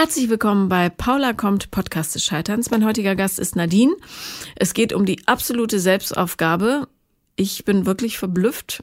Herzlich 0.00 0.30
willkommen 0.30 0.70
bei 0.70 0.88
Paula 0.88 1.34
kommt 1.34 1.70
Podcast 1.70 2.14
des 2.14 2.24
Scheiterns. 2.24 2.70
Mein 2.70 2.86
heutiger 2.86 3.14
Gast 3.14 3.38
ist 3.38 3.54
Nadine. 3.54 3.94
Es 4.56 4.72
geht 4.72 4.94
um 4.94 5.04
die 5.04 5.26
absolute 5.26 5.78
Selbstaufgabe. 5.78 6.88
Ich 7.36 7.66
bin 7.66 7.84
wirklich 7.84 8.16
verblüfft. 8.16 8.82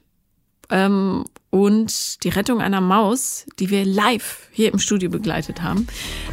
Ähm, 0.69 1.25
und 1.49 2.23
die 2.23 2.29
Rettung 2.29 2.61
einer 2.61 2.81
Maus, 2.81 3.47
die 3.57 3.71
wir 3.71 3.83
live 3.83 4.47
hier 4.51 4.71
im 4.71 4.77
Studio 4.77 5.09
begleitet 5.09 5.63
haben. 5.63 5.88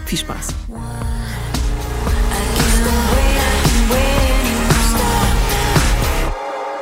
Viel 0.05 0.19
Spaß. 0.19 0.55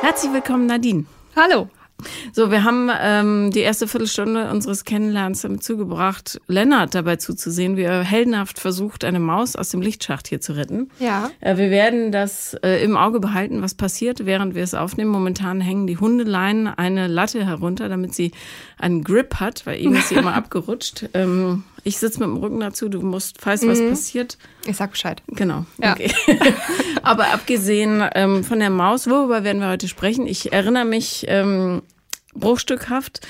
Herzlich 0.01 0.33
willkommen, 0.33 0.65
Nadine. 0.65 1.05
Hallo. 1.37 1.69
So, 2.31 2.51
wir 2.51 2.63
haben 2.63 2.89
ähm, 2.99 3.51
die 3.51 3.59
erste 3.59 3.87
Viertelstunde 3.87 4.49
unseres 4.49 4.83
Kennenlernens 4.83 5.41
damit 5.41 5.63
zugebracht, 5.63 6.39
Lennart 6.47 6.95
dabei 6.95 7.17
zuzusehen, 7.17 7.77
wie 7.77 7.83
er 7.83 8.03
heldenhaft 8.03 8.59
versucht, 8.59 9.03
eine 9.03 9.19
Maus 9.19 9.55
aus 9.55 9.69
dem 9.69 9.81
Lichtschacht 9.81 10.27
hier 10.27 10.41
zu 10.41 10.53
retten. 10.53 10.89
Ja. 10.99 11.31
Äh, 11.39 11.57
wir 11.57 11.69
werden 11.69 12.11
das 12.11 12.55
äh, 12.63 12.83
im 12.83 12.97
Auge 12.97 13.19
behalten, 13.19 13.61
was 13.61 13.73
passiert, 13.73 14.25
während 14.25 14.55
wir 14.55 14.63
es 14.63 14.73
aufnehmen. 14.73 15.11
Momentan 15.11 15.61
hängen 15.61 15.87
die 15.87 15.97
Hundeleinen 15.97 16.67
eine 16.67 17.07
Latte 17.07 17.45
herunter, 17.45 17.89
damit 17.89 18.13
sie 18.13 18.31
einen 18.77 19.03
Grip 19.03 19.35
hat, 19.35 19.65
weil 19.65 19.79
ihm 19.79 19.93
ist 19.95 20.09
sie 20.09 20.15
immer 20.15 20.33
abgerutscht. 20.35 21.09
Ähm, 21.13 21.63
ich 21.85 21.97
sitze 21.97 22.19
mit 22.19 22.29
dem 22.29 22.37
Rücken 22.37 22.61
dazu, 22.61 22.87
du 22.87 23.01
musst, 23.01 23.41
falls 23.41 23.67
was 23.67 23.81
passiert. 23.81 24.37
Ich 24.65 24.77
sag 24.77 24.91
Bescheid. 24.91 25.21
Genau. 25.27 25.65
Ja. 25.81 25.93
Okay. 25.93 26.11
Aber 27.03 27.33
abgesehen 27.33 28.03
ähm, 28.15 28.43
von 28.45 28.59
der 28.59 28.69
Maus, 28.69 29.09
worüber 29.09 29.43
werden 29.43 29.59
wir 29.59 29.67
heute 29.67 29.89
sprechen? 29.89 30.25
Ich 30.25 30.53
erinnere 30.53 30.85
mich 30.85 31.25
ähm, 31.27 31.81
bruchstückhaft 32.33 33.21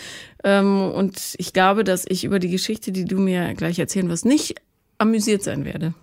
ähm, 0.44 0.82
und 0.92 1.36
ich 1.38 1.54
glaube, 1.54 1.84
dass 1.84 2.06
ich 2.08 2.24
über 2.24 2.40
die 2.40 2.50
Geschichte, 2.50 2.92
die 2.92 3.06
du 3.06 3.20
mir 3.20 3.54
gleich 3.54 3.80
erzählen 3.80 4.10
wirst, 4.10 4.26
nicht 4.26 4.56
amüsiert 4.98 5.44
sein 5.44 5.66
werde. 5.66 5.94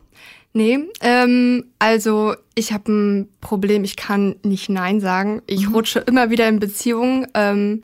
Nee, 0.53 0.81
ähm, 1.01 1.67
also 1.79 2.35
ich 2.57 2.73
habe 2.73 2.91
ein 2.91 3.29
Problem, 3.41 3.85
ich 3.85 3.95
kann 3.97 4.35
nicht 4.43 4.69
Nein 4.69 5.01
sagen. 5.01 5.43
Ich 5.47 5.71
rutsche 5.73 6.01
immer 6.01 6.31
wieder 6.31 6.49
in 6.49 6.59
Beziehungen, 6.59 7.27
ähm, 7.35 7.83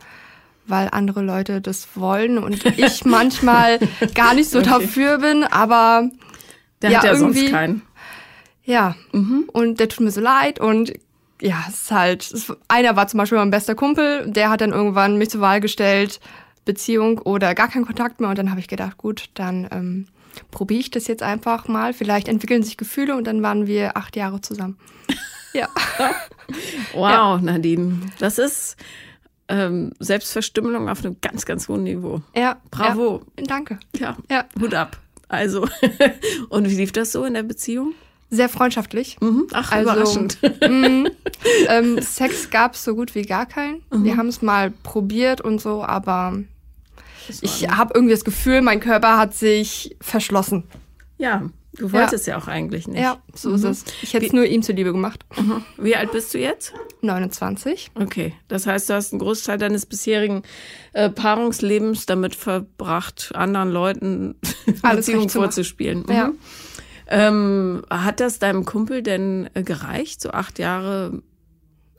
weil 0.66 0.88
andere 0.90 1.22
Leute 1.22 1.60
das 1.60 1.86
wollen 1.94 2.38
und 2.38 2.64
ich 2.78 3.04
manchmal 3.04 3.78
gar 4.16 4.34
nicht 4.34 4.50
so 4.50 4.58
Okay. 4.58 4.68
dafür 4.68 5.18
bin, 5.18 5.44
aber 5.44 6.10
Der 6.82 6.90
Ja, 6.90 6.98
hat 6.98 7.04
ja 7.04 7.14
sonst 7.14 7.36
irgendwie- 7.36 7.52
keinen. 7.52 7.82
ja, 8.64 8.96
und 9.12 9.78
der 9.78 9.88
tut 9.88 10.00
mir 10.04 10.10
so 10.10 10.20
leid 10.20 10.58
und 10.58 10.92
ja, 11.40 11.64
es 11.68 11.82
ist 11.82 11.90
halt, 11.90 12.22
es, 12.32 12.52
einer 12.68 12.96
war 12.96 13.08
zum 13.08 13.18
Beispiel 13.18 13.38
mein 13.38 13.50
bester 13.50 13.74
Kumpel, 13.74 14.30
der 14.30 14.50
hat 14.50 14.60
dann 14.60 14.72
irgendwann 14.72 15.18
mich 15.18 15.30
zur 15.30 15.40
Wahl 15.40 15.60
gestellt, 15.60 16.20
Beziehung 16.64 17.18
oder 17.18 17.54
gar 17.54 17.68
keinen 17.68 17.86
Kontakt 17.86 18.20
mehr 18.20 18.30
und 18.30 18.38
dann 18.38 18.50
habe 18.50 18.60
ich 18.60 18.68
gedacht, 18.68 18.98
gut, 18.98 19.30
dann 19.34 19.68
ähm, 19.70 20.06
probiere 20.50 20.80
ich 20.80 20.90
das 20.90 21.06
jetzt 21.06 21.22
einfach 21.22 21.68
mal, 21.68 21.92
vielleicht 21.92 22.28
entwickeln 22.28 22.62
sich 22.62 22.76
Gefühle 22.76 23.16
und 23.16 23.26
dann 23.26 23.42
waren 23.42 23.66
wir 23.66 23.96
acht 23.96 24.16
Jahre 24.16 24.40
zusammen. 24.40 24.78
Ja. 25.52 25.68
Wow, 26.94 27.40
Nadine. 27.40 27.98
Das 28.20 28.38
ist 28.38 28.76
ähm, 29.48 29.92
Selbstverstümmelung 29.98 30.88
auf 30.88 31.04
einem 31.04 31.16
ganz, 31.20 31.44
ganz 31.44 31.68
hohen 31.68 31.82
Niveau. 31.82 32.22
Ja. 32.36 32.60
Bravo. 32.70 33.22
Ja, 33.36 33.44
danke. 33.46 33.78
Ja, 33.98 34.16
Ja. 34.30 34.44
Hut 34.60 34.74
ab. 34.74 34.98
Also, 35.28 35.66
und 36.50 36.70
wie 36.70 36.76
lief 36.76 36.92
das 36.92 37.10
so 37.10 37.24
in 37.24 37.34
der 37.34 37.42
Beziehung? 37.42 37.94
Sehr 38.30 38.48
freundschaftlich. 38.48 39.16
Mhm. 39.20 39.46
Ach, 39.52 39.70
Also- 39.72 39.90
überraschend. 39.90 40.38
Mhm. 40.68 41.08
ähm, 41.68 42.00
Sex 42.00 42.50
gab 42.50 42.74
es 42.74 42.84
so 42.84 42.94
gut 42.94 43.14
wie 43.14 43.22
gar 43.22 43.46
keinen. 43.46 43.82
Wir 43.90 44.16
haben 44.16 44.28
es 44.28 44.42
mal 44.42 44.70
probiert 44.82 45.40
und 45.40 45.60
so, 45.60 45.84
aber 45.84 46.38
ich 47.40 47.68
habe 47.68 47.92
irgendwie 47.94 48.14
das 48.14 48.24
Gefühl, 48.24 48.62
mein 48.62 48.80
Körper 48.80 49.16
hat 49.18 49.34
sich 49.34 49.96
verschlossen. 50.00 50.64
Ja, 51.18 51.48
du 51.74 51.92
wolltest 51.92 52.26
ja, 52.26 52.36
auch 52.36 52.46
eigentlich 52.46 52.86
nicht. 52.88 53.00
Ja, 53.00 53.18
so 53.34 53.52
ist 53.54 53.64
es. 53.64 53.84
Ich 54.02 54.14
hätte 54.14 54.26
es 54.26 54.32
nur 54.32 54.44
ihm 54.44 54.62
zuliebe 54.62 54.92
gemacht. 54.92 55.24
Mhm. 55.36 55.64
Wie 55.78 55.96
alt 55.96 56.12
bist 56.12 56.34
du 56.34 56.38
jetzt? 56.38 56.72
29. 57.02 57.90
Okay, 57.94 58.34
das 58.48 58.66
heißt, 58.66 58.90
du 58.90 58.94
hast 58.94 59.12
einen 59.12 59.20
Großteil 59.20 59.58
deines 59.58 59.86
bisherigen 59.86 60.42
äh, 60.92 61.10
Paarungslebens 61.10 62.06
damit 62.06 62.34
verbracht, 62.34 63.30
anderen 63.34 63.70
Leuten 63.70 64.34
Alles 64.82 65.06
Beziehungen 65.06 65.28
vorzuspielen. 65.30 66.04
Mhm. 66.06 66.12
Ja. 66.12 66.32
Ähm, 67.08 67.82
hat 67.88 68.20
das 68.20 68.38
deinem 68.38 68.64
Kumpel 68.64 69.02
denn 69.02 69.48
äh, 69.54 69.62
gereicht, 69.62 70.20
so 70.20 70.30
acht 70.30 70.58
Jahre? 70.58 71.22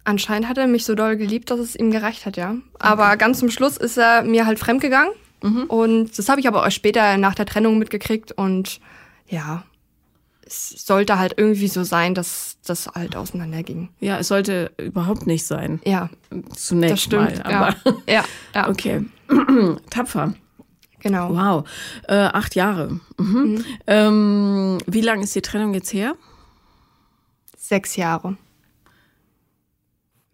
Anscheinend 0.03 0.47
hat 0.47 0.57
er 0.57 0.67
mich 0.67 0.85
so 0.85 0.95
doll 0.95 1.17
geliebt, 1.17 1.49
dass 1.51 1.59
es 1.59 1.75
ihm 1.75 1.91
gereicht 1.91 2.25
hat, 2.25 2.37
ja. 2.37 2.55
Aber 2.79 3.17
ganz 3.17 3.39
zum 3.39 3.49
Schluss 3.49 3.77
ist 3.77 3.97
er 3.97 4.23
mir 4.23 4.45
halt 4.45 4.59
fremdgegangen. 4.59 5.11
Und 5.67 6.17
das 6.17 6.29
habe 6.29 6.39
ich 6.39 6.47
aber 6.47 6.65
auch 6.65 6.71
später 6.71 7.17
nach 7.17 7.35
der 7.35 7.45
Trennung 7.45 7.77
mitgekriegt. 7.77 8.31
Und 8.31 8.79
ja, 9.27 9.63
es 10.45 10.69
sollte 10.85 11.19
halt 11.19 11.35
irgendwie 11.37 11.67
so 11.67 11.83
sein, 11.83 12.15
dass 12.15 12.57
das 12.65 12.87
halt 12.87 13.15
auseinanderging. 13.15 13.89
Ja, 13.99 14.17
es 14.17 14.29
sollte 14.29 14.71
überhaupt 14.77 15.27
nicht 15.27 15.45
sein. 15.45 15.79
Ja, 15.85 16.09
Zunächst 16.55 16.93
das 16.93 17.01
stimmt. 17.03 17.43
mal. 17.45 17.53
Aber 17.53 17.75
ja. 18.07 18.13
ja, 18.13 18.23
ja, 18.55 18.69
okay, 18.69 19.05
tapfer. 19.89 20.33
Genau. 20.99 21.29
Wow, 21.35 21.69
äh, 22.07 22.15
acht 22.15 22.55
Jahre. 22.55 22.99
Mhm. 23.17 23.63
Ähm, 23.87 24.77
wie 24.87 25.01
lange 25.01 25.23
ist 25.23 25.35
die 25.35 25.41
Trennung 25.41 25.73
jetzt 25.73 25.93
her? 25.93 26.15
Sechs 27.57 27.95
Jahre. 27.95 28.37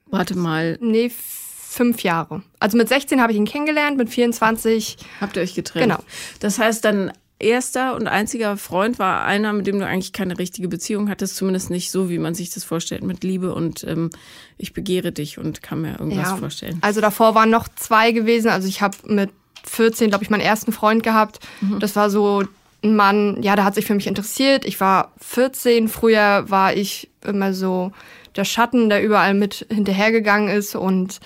Warte 0.08 0.38
mal, 0.38 0.78
Nee, 0.80 1.10
fünf 1.10 2.04
Jahre. 2.04 2.44
Also 2.60 2.78
mit 2.78 2.88
16 2.88 3.20
habe 3.20 3.32
ich 3.32 3.38
ihn 3.38 3.46
kennengelernt, 3.46 3.98
mit 3.98 4.10
24. 4.10 4.98
habt 5.20 5.36
ihr 5.36 5.42
euch 5.42 5.56
getrennt? 5.56 5.86
Genau. 5.92 6.04
Das 6.40 6.60
heißt, 6.60 6.86
dein 6.86 7.12
erster 7.40 7.96
und 7.96 8.08
einziger 8.08 8.56
Freund 8.58 9.00
war 9.00 9.26
einer, 9.26 9.52
mit 9.54 9.66
dem 9.66 9.80
du 9.80 9.88
eigentlich 9.88 10.14
keine 10.14 10.38
richtige 10.38 10.68
Beziehung 10.68 11.10
hattest, 11.10 11.36
zumindest 11.36 11.72
nicht 11.72 11.90
so, 11.90 12.10
wie 12.10 12.20
man 12.20 12.36
sich 12.36 12.52
das 12.52 12.64
vorstellt, 12.64 13.04
mit 13.04 13.24
Liebe 13.24 13.56
und 13.56 13.84
ähm, 13.86 14.12
ich 14.58 14.74
begehre 14.74 15.12
dich 15.12 15.40
und 15.40 15.64
kann 15.64 15.82
mir 15.82 16.00
irgendwas 16.00 16.30
Ja. 16.30 16.38
vorstellen. 16.38 16.78
Also 16.82 17.02
davor 17.02 17.34
waren 17.34 17.50
noch 17.50 17.68
zwei 17.68 18.12
gewesen. 18.12 18.50
Also 18.50 18.68
ich 18.68 18.82
habe 18.84 18.96
mit 19.08 19.32
14, 19.74 20.10
glaube 20.10 20.24
ich, 20.24 20.30
meinen 20.30 20.42
ersten 20.42 20.72
Freund 20.72 21.04
gehabt. 21.04 21.40
Das 21.80 21.96
war 21.96 22.10
so 22.10 22.44
ein 22.84 22.96
Mann, 22.96 23.42
ja, 23.42 23.56
der 23.56 23.66
hat 23.66 23.76
sich 23.76 23.86
für 23.86 23.96
mich 23.96 24.08
interessiert. 24.08 24.66
Ich 24.66 24.80
war 24.80 25.12
14. 25.20 25.88
Früher 25.88 26.46
war 26.50 26.76
ich 26.76 27.10
immer 27.26 27.54
so 27.54 27.92
der 28.36 28.46
Schatten, 28.46 28.90
der 28.90 29.04
überall 29.04 29.34
mit 29.34 29.66
hinterhergegangen 29.70 30.50
ist. 30.50 30.76
Und 30.76 31.20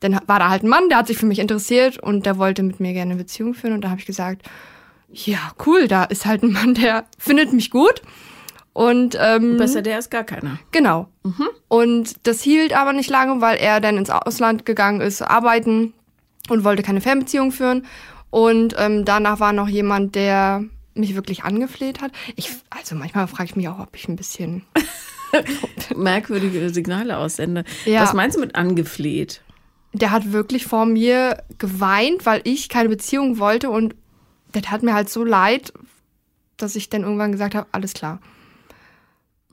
dann 0.00 0.20
war 0.26 0.38
da 0.38 0.50
halt 0.50 0.64
ein 0.64 0.68
Mann, 0.68 0.88
der 0.88 0.98
hat 0.98 1.06
sich 1.06 1.18
für 1.18 1.26
mich 1.26 1.38
interessiert 1.38 1.98
und 1.98 2.26
der 2.26 2.38
wollte 2.38 2.62
mit 2.62 2.80
mir 2.80 2.92
gerne 2.92 3.12
eine 3.12 3.22
Beziehung 3.22 3.54
führen. 3.54 3.74
Und 3.74 3.82
da 3.82 3.90
habe 3.90 4.00
ich 4.00 4.06
gesagt, 4.06 4.42
ja, 5.10 5.38
cool, 5.66 5.88
da 5.88 6.04
ist 6.04 6.26
halt 6.26 6.42
ein 6.42 6.52
Mann, 6.52 6.74
der 6.74 7.04
findet 7.18 7.52
mich 7.52 7.70
gut. 7.70 8.02
Und 8.72 9.18
ähm, 9.20 9.56
Besser 9.56 9.82
der 9.82 9.98
ist 9.98 10.10
gar 10.10 10.24
keiner. 10.24 10.58
Genau. 10.70 11.08
Und 11.66 12.14
das 12.26 12.42
hielt 12.42 12.76
aber 12.76 12.92
nicht 12.92 13.10
lange, 13.10 13.40
weil 13.40 13.56
er 13.56 13.80
dann 13.80 13.96
ins 13.96 14.10
Ausland 14.10 14.66
gegangen 14.66 15.00
ist, 15.00 15.20
arbeiten 15.20 15.94
und 16.50 16.64
wollte 16.64 16.82
keine 16.82 17.00
Fernbeziehung 17.00 17.52
führen. 17.52 17.86
Und 18.30 18.74
ähm, 18.78 19.04
danach 19.04 19.40
war 19.40 19.52
noch 19.52 19.68
jemand, 19.68 20.14
der 20.14 20.64
mich 20.94 21.14
wirklich 21.14 21.44
angefleht 21.44 22.00
hat. 22.00 22.12
Ich, 22.36 22.50
also 22.70 22.94
manchmal 22.94 23.26
frage 23.28 23.50
ich 23.50 23.56
mich 23.56 23.68
auch, 23.68 23.78
ob 23.78 23.94
ich 23.94 24.08
ein 24.08 24.16
bisschen. 24.16 24.64
Merkwürdige 25.96 26.70
Signale 26.70 27.18
aussende. 27.18 27.64
Ja. 27.84 28.02
Was 28.02 28.14
meinst 28.14 28.36
du 28.36 28.40
mit 28.40 28.54
angefleht? 28.54 29.42
Der 29.92 30.10
hat 30.10 30.32
wirklich 30.32 30.66
vor 30.66 30.86
mir 30.86 31.42
geweint, 31.58 32.26
weil 32.26 32.40
ich 32.44 32.68
keine 32.68 32.88
Beziehung 32.88 33.38
wollte 33.38 33.70
und 33.70 33.94
der 34.54 34.62
tat 34.62 34.82
mir 34.82 34.94
halt 34.94 35.08
so 35.08 35.24
leid, 35.24 35.72
dass 36.56 36.76
ich 36.76 36.88
dann 36.90 37.02
irgendwann 37.02 37.32
gesagt 37.32 37.54
habe, 37.54 37.66
alles 37.72 37.94
klar. 37.94 38.20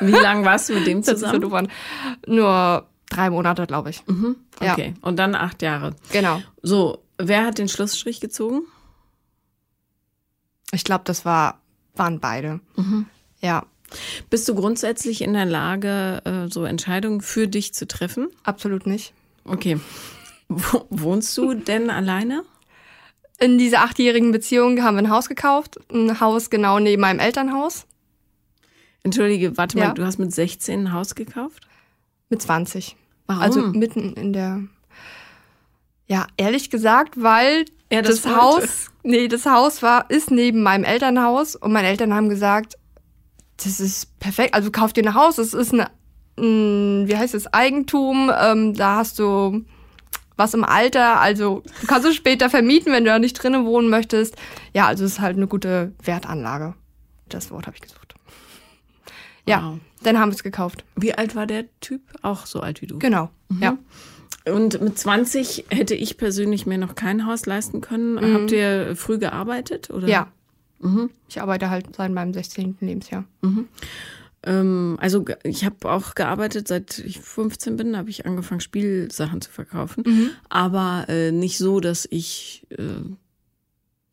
Wie 0.00 0.10
lange 0.10 0.44
warst 0.44 0.68
du 0.68 0.74
mit 0.74 0.86
dem 0.86 1.02
Das 1.02 1.20
so 1.20 1.26
zusammen? 1.26 1.68
Nur 2.26 2.86
drei 3.12 3.30
Monate, 3.30 3.66
glaube 3.66 3.90
ich. 3.90 4.02
Ja. 4.60 4.72
Okay, 4.72 4.94
und 5.02 5.16
dann 5.16 5.34
acht 5.34 5.62
Jahre. 5.62 5.94
Genau. 6.12 6.40
So, 6.62 7.02
wer 7.18 7.44
hat 7.44 7.58
den 7.58 7.68
Schlussstrich 7.68 8.20
gezogen? 8.20 8.62
Ich 10.72 10.84
glaube, 10.84 11.04
das 11.04 11.24
war, 11.24 11.60
waren 11.94 12.20
beide. 12.20 12.60
Ja, 13.40 13.66
Bist 14.30 14.48
du 14.48 14.54
grundsätzlich 14.54 15.20
in 15.22 15.34
der 15.34 15.44
Lage, 15.44 16.22
äh, 16.24 16.50
so 16.52 16.64
Entscheidungen 16.64 17.20
für 17.20 17.46
dich 17.48 17.74
zu 17.74 17.86
treffen? 17.86 18.28
absolut 18.42 18.86
nicht. 18.86 19.12
Okay. 19.44 19.78
Wo, 20.48 20.86
wohnst 20.90 21.36
du 21.36 21.54
denn 21.54 21.90
alleine? 21.90 22.44
In 23.40 23.58
dieser 23.58 23.80
achtjährigen 23.82 24.30
Beziehung 24.32 24.82
haben 24.82 24.94
wir 24.96 25.02
ein 25.02 25.10
Haus 25.10 25.28
gekauft. 25.28 25.78
Ein 25.92 26.20
Haus 26.20 26.48
genau 26.48 26.78
neben 26.78 27.00
meinem 27.02 27.18
Elternhaus. 27.18 27.86
Entschuldige, 29.02 29.56
warte 29.56 29.76
mal, 29.78 29.86
Ja. 29.86 29.92
du 29.94 30.04
hast 30.06 30.18
mit 30.18 30.32
16 30.32 30.84
ein 30.84 30.92
Haus 30.92 31.14
gekauft? 31.16 31.66
Mit 32.28 32.40
20. 32.40 32.96
Warum? 33.26 33.42
Also 33.42 33.60
mitten 33.68 34.12
in 34.14 34.32
der. 34.32 34.60
Ja, 36.06 36.26
ehrlich 36.36 36.68
gesagt, 36.70 37.22
weil 37.22 37.64
Er 37.88 38.02
das 38.02 38.22
das. 38.22 38.36
Haus, 38.36 38.90
nee, 39.02 39.28
das 39.28 39.46
Haus 39.46 39.82
war, 39.82 40.10
ist 40.10 40.30
neben 40.30 40.62
meinem 40.62 40.84
Elternhaus 40.84 41.56
und 41.56 41.72
meine 41.72 41.88
Eltern 41.88 42.12
haben 42.12 42.28
gesagt, 42.28 42.76
das 43.56 43.80
ist 43.80 44.18
perfekt. 44.18 44.54
Also 44.54 44.70
kauf 44.70 44.92
dir 44.92 45.04
ein 45.04 45.14
Haus, 45.14 45.36
das 45.36 45.54
ist 45.54 45.72
ein, 45.72 45.86
ein 46.38 47.08
wie 47.08 47.16
heißt 47.16 47.34
es, 47.34 47.52
Eigentum, 47.52 48.30
ähm, 48.38 48.74
da 48.74 48.96
hast 48.96 49.18
du 49.18 49.64
was 50.36 50.54
im 50.54 50.64
Alter, 50.64 51.20
also 51.20 51.62
du 51.80 51.86
kannst 51.86 52.06
es 52.08 52.14
später 52.14 52.50
vermieten, 52.50 52.92
wenn 52.92 53.04
du 53.04 53.10
da 53.10 53.18
nicht 53.18 53.34
drinnen 53.34 53.64
wohnen 53.64 53.88
möchtest. 53.88 54.36
Ja, 54.74 54.86
also 54.86 55.04
es 55.04 55.12
ist 55.12 55.20
halt 55.20 55.36
eine 55.36 55.46
gute 55.46 55.92
Wertanlage. 56.02 56.74
Das 57.28 57.50
Wort 57.50 57.66
habe 57.66 57.76
ich 57.76 57.82
gesucht. 57.82 58.11
Ja, 59.46 59.72
wow. 59.72 59.78
dann 60.02 60.18
haben 60.18 60.30
wir 60.30 60.36
es 60.36 60.42
gekauft. 60.42 60.84
Wie 60.96 61.14
alt 61.14 61.34
war 61.34 61.46
der 61.46 61.64
Typ? 61.80 62.02
Auch 62.22 62.46
so 62.46 62.60
alt 62.60 62.82
wie 62.82 62.86
du. 62.86 62.98
Genau, 62.98 63.30
mhm. 63.48 63.62
ja. 63.62 63.78
Und 64.44 64.80
mit 64.80 64.98
20 64.98 65.66
hätte 65.68 65.94
ich 65.94 66.16
persönlich 66.16 66.66
mir 66.66 66.78
noch 66.78 66.94
kein 66.94 67.26
Haus 67.26 67.46
leisten 67.46 67.80
können. 67.80 68.14
Mhm. 68.14 68.34
Habt 68.34 68.52
ihr 68.52 68.96
früh 68.96 69.18
gearbeitet? 69.18 69.90
Oder? 69.90 70.08
Ja. 70.08 70.32
Mhm. 70.80 71.10
Ich 71.28 71.40
arbeite 71.40 71.70
halt 71.70 71.94
seit 71.94 72.10
meinem 72.10 72.34
16. 72.34 72.78
Lebensjahr. 72.80 73.24
Mhm. 73.42 73.68
Ähm, 74.44 74.96
also 75.00 75.24
ich 75.44 75.64
habe 75.64 75.90
auch 75.90 76.14
gearbeitet, 76.14 76.66
seit 76.66 76.98
ich 76.98 77.20
15 77.20 77.76
bin, 77.76 77.96
habe 77.96 78.10
ich 78.10 78.26
angefangen, 78.26 78.60
Spielsachen 78.60 79.40
zu 79.40 79.50
verkaufen. 79.50 80.02
Mhm. 80.06 80.30
Aber 80.48 81.06
äh, 81.08 81.30
nicht 81.30 81.58
so, 81.58 81.78
dass 81.78 82.08
ich 82.10 82.66
äh, 82.70 83.04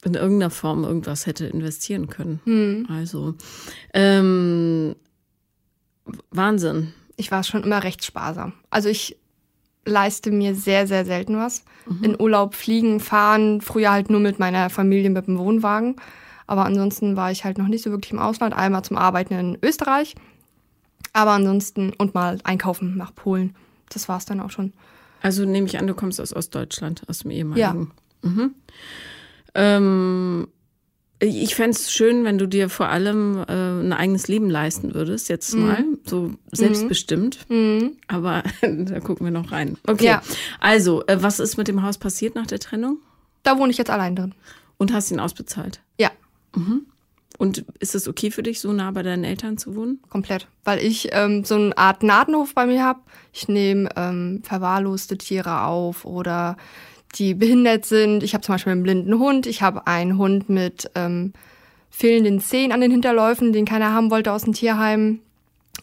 in 0.06 0.14
irgendeiner 0.14 0.52
Form 0.52 0.84
irgendwas 0.84 1.26
hätte 1.26 1.48
investieren 1.48 2.08
können. 2.08 2.40
Mhm. 2.46 2.88
Also 2.90 3.36
ähm, 3.94 4.96
Wahnsinn. 6.32 6.94
Ich 7.16 7.32
war 7.32 7.44
schon 7.44 7.64
immer 7.64 7.84
recht 7.84 8.04
sparsam. 8.06 8.54
Also 8.70 8.90
ich 8.90 9.18
leiste 9.86 10.32
mir 10.32 10.56
sehr, 10.56 10.88
sehr 10.88 11.06
selten 11.06 11.38
was. 11.38 11.64
Mhm. 11.88 12.04
In 12.04 12.22
Urlaub 12.22 12.56
fliegen, 12.56 13.00
fahren, 13.00 13.62
früher 13.62 13.92
halt 13.92 14.10
nur 14.10 14.20
mit 14.20 14.40
meiner 14.40 14.70
Familie 14.70 15.10
mit 15.10 15.28
dem 15.28 15.38
Wohnwagen. 15.38 15.96
Aber 16.48 16.66
ansonsten 16.66 17.16
war 17.16 17.32
ich 17.32 17.44
halt 17.44 17.58
noch 17.58 17.68
nicht 17.68 17.84
so 17.84 17.92
wirklich 17.92 18.12
im 18.12 18.20
Ausland. 18.20 18.56
Einmal 18.56 18.84
zum 18.84 18.98
Arbeiten 18.98 19.34
in 19.34 19.58
Österreich. 19.62 20.16
Aber 21.14 21.32
ansonsten 21.32 21.94
und 21.98 22.14
mal 22.14 22.40
einkaufen 22.44 22.98
nach 22.98 23.14
Polen. 23.14 23.56
Das 23.90 24.08
war 24.10 24.18
es 24.18 24.26
dann 24.26 24.40
auch 24.40 24.52
schon. 24.52 24.74
Also 25.22 25.46
nehme 25.46 25.68
ich 25.68 25.78
an, 25.78 25.88
du 25.88 25.94
kommst 25.94 26.22
aus 26.22 26.36
Ostdeutschland, 26.36 27.04
aus 27.08 27.20
dem 27.20 27.32
ehemaligen. 27.32 27.92
Ja. 28.24 28.30
Mhm. 28.30 28.56
Ähm, 29.56 30.48
ich 31.20 31.56
fände 31.56 31.72
es 31.72 31.92
schön, 31.92 32.24
wenn 32.24 32.38
du 32.38 32.48
dir 32.48 32.70
vor 32.70 32.88
allem 32.88 33.44
äh, 33.48 33.52
ein 33.52 33.92
eigenes 33.92 34.28
Leben 34.28 34.50
leisten 34.50 34.94
würdest, 34.94 35.28
jetzt 35.28 35.54
mhm. 35.54 35.68
mal, 35.68 35.84
so 36.06 36.34
selbstbestimmt. 36.52 37.50
Mhm. 37.50 37.98
Aber 38.08 38.44
da 38.62 39.00
gucken 39.02 39.26
wir 39.26 39.32
noch 39.32 39.52
rein. 39.52 39.78
Okay. 39.86 40.06
Ja. 40.06 40.22
Also, 40.60 41.06
äh, 41.08 41.22
was 41.22 41.40
ist 41.40 41.58
mit 41.58 41.68
dem 41.68 41.84
Haus 41.84 41.98
passiert 41.98 42.36
nach 42.36 42.48
der 42.48 42.60
Trennung? 42.60 43.00
Da 43.44 43.58
wohne 43.58 43.72
ich 43.72 43.78
jetzt 43.78 43.90
allein 43.90 44.16
drin. 44.16 44.34
Und 44.78 44.94
hast 44.94 45.12
ihn 45.12 45.20
ausbezahlt? 45.20 45.82
Ja. 45.98 46.12
Mhm. 46.56 46.86
Und 47.38 47.66
ist 47.80 47.96
es 47.96 48.08
okay 48.08 48.32
für 48.32 48.44
dich, 48.44 48.60
so 48.60 48.72
nah 48.72 48.92
bei 48.92 49.04
deinen 49.04 49.24
Eltern 49.24 49.58
zu 49.58 49.76
wohnen? 49.76 50.00
Komplett. 50.10 50.48
Weil 50.64 50.80
ich 50.80 51.10
ähm, 51.12 51.44
so 51.44 51.56
eine 51.56 51.78
Art 51.78 52.04
Nadenhof 52.04 52.54
bei 52.54 52.66
mir 52.66 52.84
habe. 52.84 53.00
Ich 53.34 53.48
nehme 53.48 53.90
ähm, 53.96 54.42
verwahrloste 54.44 55.18
Tiere 55.18 55.64
auf 55.64 56.06
oder 56.06 56.58
die 57.16 57.34
behindert 57.34 57.86
sind. 57.86 58.24
Ich 58.24 58.34
habe 58.34 58.44
zum 58.44 58.56
Beispiel 58.56 58.72
einen 58.72 58.84
blinden 58.84 59.18
Hund. 59.20 59.48
Ich 59.48 59.62
habe 59.62 59.88
einen 59.88 60.18
Hund 60.18 60.50
mit 60.50 60.90
ähm, 60.96 61.34
fehlenden 61.90 62.40
Zehen 62.40 62.72
an 62.72 62.82
den 62.82 62.92
Hinterläufen, 62.92 63.54
den 63.54 63.66
keiner 63.66 63.94
haben 63.94 64.12
wollte 64.12 64.32
aus 64.32 64.44
dem 64.44 64.54
Tierheim. 64.54 65.20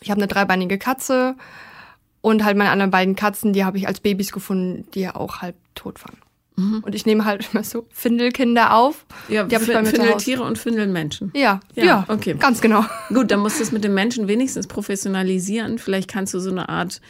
Ich 0.00 0.10
habe 0.10 0.20
eine 0.20 0.28
dreibeinige 0.28 0.78
Katze 0.78 1.36
und 2.20 2.44
halt 2.44 2.56
meine 2.56 2.70
anderen 2.70 2.90
beiden 2.90 3.16
Katzen, 3.16 3.52
die 3.52 3.64
habe 3.64 3.78
ich 3.78 3.86
als 3.86 4.00
Babys 4.00 4.32
gefunden, 4.32 4.86
die 4.94 5.00
ja 5.00 5.16
auch 5.16 5.42
halb 5.42 5.56
tot 5.74 6.02
waren. 6.04 6.18
Mhm. 6.56 6.80
Und 6.84 6.94
ich 6.94 7.06
nehme 7.06 7.24
halt 7.24 7.48
immer 7.52 7.62
so 7.62 7.86
Findelkinder 7.90 8.74
auf. 8.74 9.06
Ja, 9.28 9.44
die 9.44 9.54
ich 9.54 9.66
bei 9.66 9.82
mir 9.82 9.88
Findeltiere 9.88 10.42
und 10.42 10.58
Findelmenschen. 10.58 11.30
Ja, 11.34 11.60
ja, 11.74 11.84
ja, 11.84 12.04
okay. 12.08 12.34
Ganz 12.34 12.60
genau. 12.60 12.84
Gut, 13.08 13.30
dann 13.30 13.40
musst 13.40 13.58
du 13.58 13.62
es 13.62 13.72
mit 13.72 13.84
den 13.84 13.94
Menschen 13.94 14.28
wenigstens 14.28 14.66
professionalisieren. 14.66 15.78
Vielleicht 15.78 16.10
kannst 16.10 16.34
du 16.34 16.40
so 16.40 16.50
eine 16.50 16.68
Art 16.68 17.00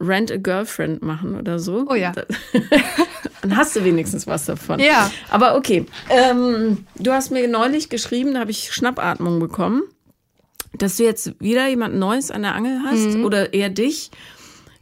Rent 0.00 0.30
a 0.30 0.36
Girlfriend 0.36 1.02
machen 1.02 1.38
oder 1.38 1.58
so. 1.58 1.86
Oh 1.88 1.94
ja. 1.94 2.12
Dann 3.42 3.56
hast 3.56 3.76
du 3.76 3.84
wenigstens 3.84 4.26
was 4.26 4.44
davon. 4.44 4.80
Ja. 4.80 5.10
Aber 5.30 5.56
okay. 5.56 5.86
Ähm, 6.10 6.86
du 6.96 7.12
hast 7.12 7.30
mir 7.30 7.46
neulich 7.48 7.88
geschrieben, 7.88 8.34
da 8.34 8.40
habe 8.40 8.50
ich 8.50 8.72
Schnappatmung 8.72 9.40
bekommen, 9.40 9.82
dass 10.74 10.96
du 10.96 11.04
jetzt 11.04 11.40
wieder 11.40 11.68
jemand 11.68 11.94
Neues 11.96 12.30
an 12.30 12.42
der 12.42 12.54
Angel 12.54 12.80
hast 12.84 13.16
mhm. 13.16 13.24
oder 13.24 13.54
eher 13.54 13.70
dich. 13.70 14.10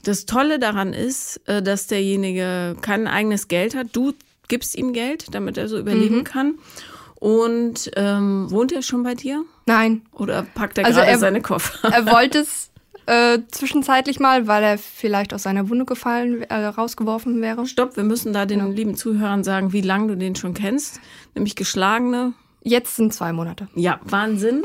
Das 0.02 0.26
Tolle 0.26 0.58
daran 0.58 0.92
ist, 0.92 1.40
äh, 1.46 1.62
dass 1.62 1.86
derjenige 1.86 2.76
kein 2.80 3.06
eigenes 3.06 3.48
Geld 3.48 3.74
hat. 3.74 3.88
Du 3.92 4.12
gibst 4.48 4.74
ihm 4.74 4.92
Geld, 4.92 5.34
damit 5.34 5.56
er 5.56 5.68
so 5.68 5.78
überleben 5.78 6.18
mhm. 6.18 6.24
kann. 6.24 6.54
Und 7.14 7.90
ähm, 7.96 8.50
wohnt 8.50 8.72
er 8.72 8.82
schon 8.82 9.02
bei 9.02 9.14
dir? 9.14 9.44
Nein. 9.66 10.02
Oder 10.12 10.42
packt 10.42 10.76
er 10.78 10.84
also 10.84 10.98
gerade 10.98 11.12
er, 11.12 11.18
seine 11.18 11.40
Koffer? 11.40 11.88
Er 11.90 12.06
wollte 12.06 12.40
es 12.40 12.70
äh, 13.06 13.40
zwischenzeitlich 13.50 14.20
mal, 14.20 14.46
weil 14.46 14.62
er 14.62 14.78
vielleicht 14.78 15.34
aus 15.34 15.42
seiner 15.42 15.68
Wunde 15.68 15.84
gefallen, 15.84 16.42
äh, 16.42 16.64
rausgeworfen 16.64 17.40
wäre. 17.40 17.66
Stopp, 17.66 17.96
wir 17.96 18.04
müssen 18.04 18.32
da 18.32 18.46
den 18.46 18.60
ja. 18.60 18.66
lieben 18.66 18.96
Zuhörern 18.96 19.44
sagen, 19.44 19.72
wie 19.72 19.80
lange 19.80 20.08
du 20.08 20.16
den 20.16 20.36
schon 20.36 20.54
kennst. 20.54 21.00
Nämlich 21.34 21.56
geschlagene. 21.56 22.32
Jetzt 22.62 22.96
sind 22.96 23.12
zwei 23.12 23.32
Monate. 23.32 23.68
Ja, 23.74 24.00
Wahnsinn. 24.04 24.62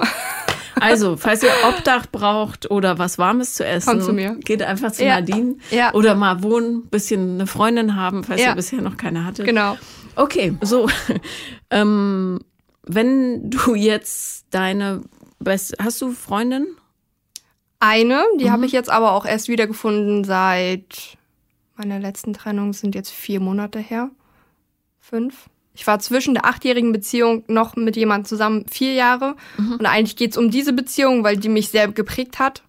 Also, 0.80 1.18
falls 1.18 1.44
ihr 1.44 1.52
Obdach 1.68 2.06
braucht 2.10 2.72
oder 2.72 2.98
was 2.98 3.18
Warmes 3.18 3.54
zu 3.54 3.66
essen, 3.66 3.90
Kommt 3.90 4.04
zu 4.04 4.14
mir. 4.14 4.36
geht 4.36 4.62
einfach 4.62 4.92
zu 4.94 5.04
ja. 5.04 5.16
Nadine. 5.16 5.56
Ja. 5.72 5.94
Oder 5.94 6.16
mal 6.16 6.42
wohnen, 6.42 6.88
bisschen 6.88 7.34
eine 7.34 7.48
Freundin 7.48 7.98
haben, 7.98 8.24
falls 8.24 8.42
ja. 8.42 8.50
ihr 8.50 8.56
bisher 8.56 8.82
noch 8.82 8.96
keine 8.96 9.26
hattet. 9.26 9.46
Genau. 9.46 9.78
Okay, 10.16 10.56
so. 10.62 10.88
ähm, 11.70 12.40
wenn 12.84 13.50
du 13.50 13.76
jetzt 13.76 14.46
deine 14.52 15.02
beste, 15.40 15.76
hast 15.84 16.02
du 16.02 16.12
Freundin? 16.12 16.68
Eine, 17.80 18.24
die 18.40 18.46
mhm. 18.46 18.52
habe 18.52 18.66
ich 18.66 18.72
jetzt 18.72 18.90
aber 18.90 19.14
auch 19.14 19.26
erst 19.26 19.48
wiedergefunden 19.48 20.24
seit 20.24 21.18
meiner 21.76 22.00
letzten 22.00 22.34
Trennung, 22.34 22.74
sind 22.74 22.94
jetzt 22.94 23.12
vier 23.12 23.40
Monate 23.40 23.80
her. 23.80 24.10
Fünf. 25.00 25.50
Ich 25.74 25.88
war 25.88 26.00
zwischen 26.00 26.34
der 26.34 26.46
achtjährigen 26.46 26.92
Beziehung 26.92 27.44
noch 27.48 27.78
mit 27.78 27.96
jemandem 27.96 28.26
zusammen 28.26 28.66
vier 28.70 28.94
Jahre. 28.94 29.36
Mhm. 29.58 29.74
Und 29.74 29.86
eigentlich 29.86 30.18
geht 30.18 30.32
es 30.32 30.38
um 30.38 30.52
diese 30.52 30.74
Beziehung, 30.74 31.24
weil 31.24 31.38
die 31.38 31.48
mich 31.48 31.70
sehr 31.70 31.88
geprägt 31.88 32.38
hat. 32.38 32.64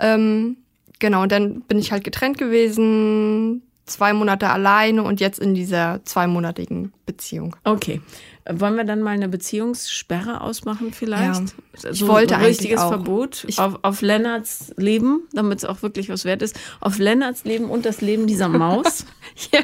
Ähm, 0.00 0.56
genau, 0.98 1.22
und 1.22 1.30
dann 1.30 1.60
bin 1.60 1.78
ich 1.78 1.92
halt 1.92 2.02
getrennt 2.02 2.38
gewesen, 2.38 3.62
zwei 3.84 4.12
Monate 4.12 4.50
alleine 4.50 5.04
und 5.04 5.20
jetzt 5.20 5.38
in 5.38 5.54
dieser 5.54 6.04
zweimonatigen 6.04 6.92
Beziehung. 7.06 7.54
Okay. 7.62 8.00
Wollen 8.48 8.76
wir 8.76 8.84
dann 8.84 9.02
mal 9.02 9.10
eine 9.10 9.28
Beziehungssperre 9.28 10.40
ausmachen 10.40 10.92
vielleicht? 10.92 11.54
Ja, 11.82 11.90
ich 11.90 11.98
so 11.98 12.08
wollte 12.08 12.36
ein 12.36 12.44
richtiges 12.44 12.80
auch. 12.80 12.90
Verbot 12.90 13.44
ich 13.48 13.58
auf, 13.58 13.78
auf 13.82 14.02
Lennarts 14.02 14.72
Leben, 14.76 15.22
damit 15.32 15.58
es 15.58 15.64
auch 15.64 15.82
wirklich 15.82 16.08
was 16.08 16.24
wert 16.24 16.42
ist. 16.42 16.58
Auf 16.80 16.98
Lennarts 16.98 17.44
Leben 17.44 17.66
und 17.66 17.84
das 17.84 18.00
Leben 18.00 18.26
dieser 18.26 18.48
Maus. 18.48 19.04
ja. 19.52 19.60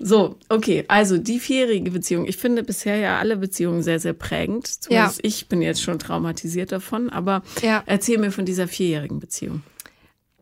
So, 0.00 0.36
okay. 0.48 0.84
Also 0.88 1.18
die 1.18 1.38
vierjährige 1.38 1.90
Beziehung. 1.90 2.26
Ich 2.26 2.36
finde 2.36 2.64
bisher 2.64 2.96
ja 2.96 3.18
alle 3.18 3.36
Beziehungen 3.36 3.82
sehr, 3.82 4.00
sehr 4.00 4.12
prägend. 4.12 4.66
Zumindest 4.66 5.18
ja. 5.18 5.24
ich 5.24 5.48
bin 5.48 5.62
jetzt 5.62 5.82
schon 5.82 5.98
traumatisiert 5.98 6.72
davon. 6.72 7.10
Aber 7.10 7.42
ja. 7.62 7.82
erzähl 7.86 8.18
mir 8.18 8.32
von 8.32 8.44
dieser 8.44 8.66
vierjährigen 8.66 9.20
Beziehung. 9.20 9.62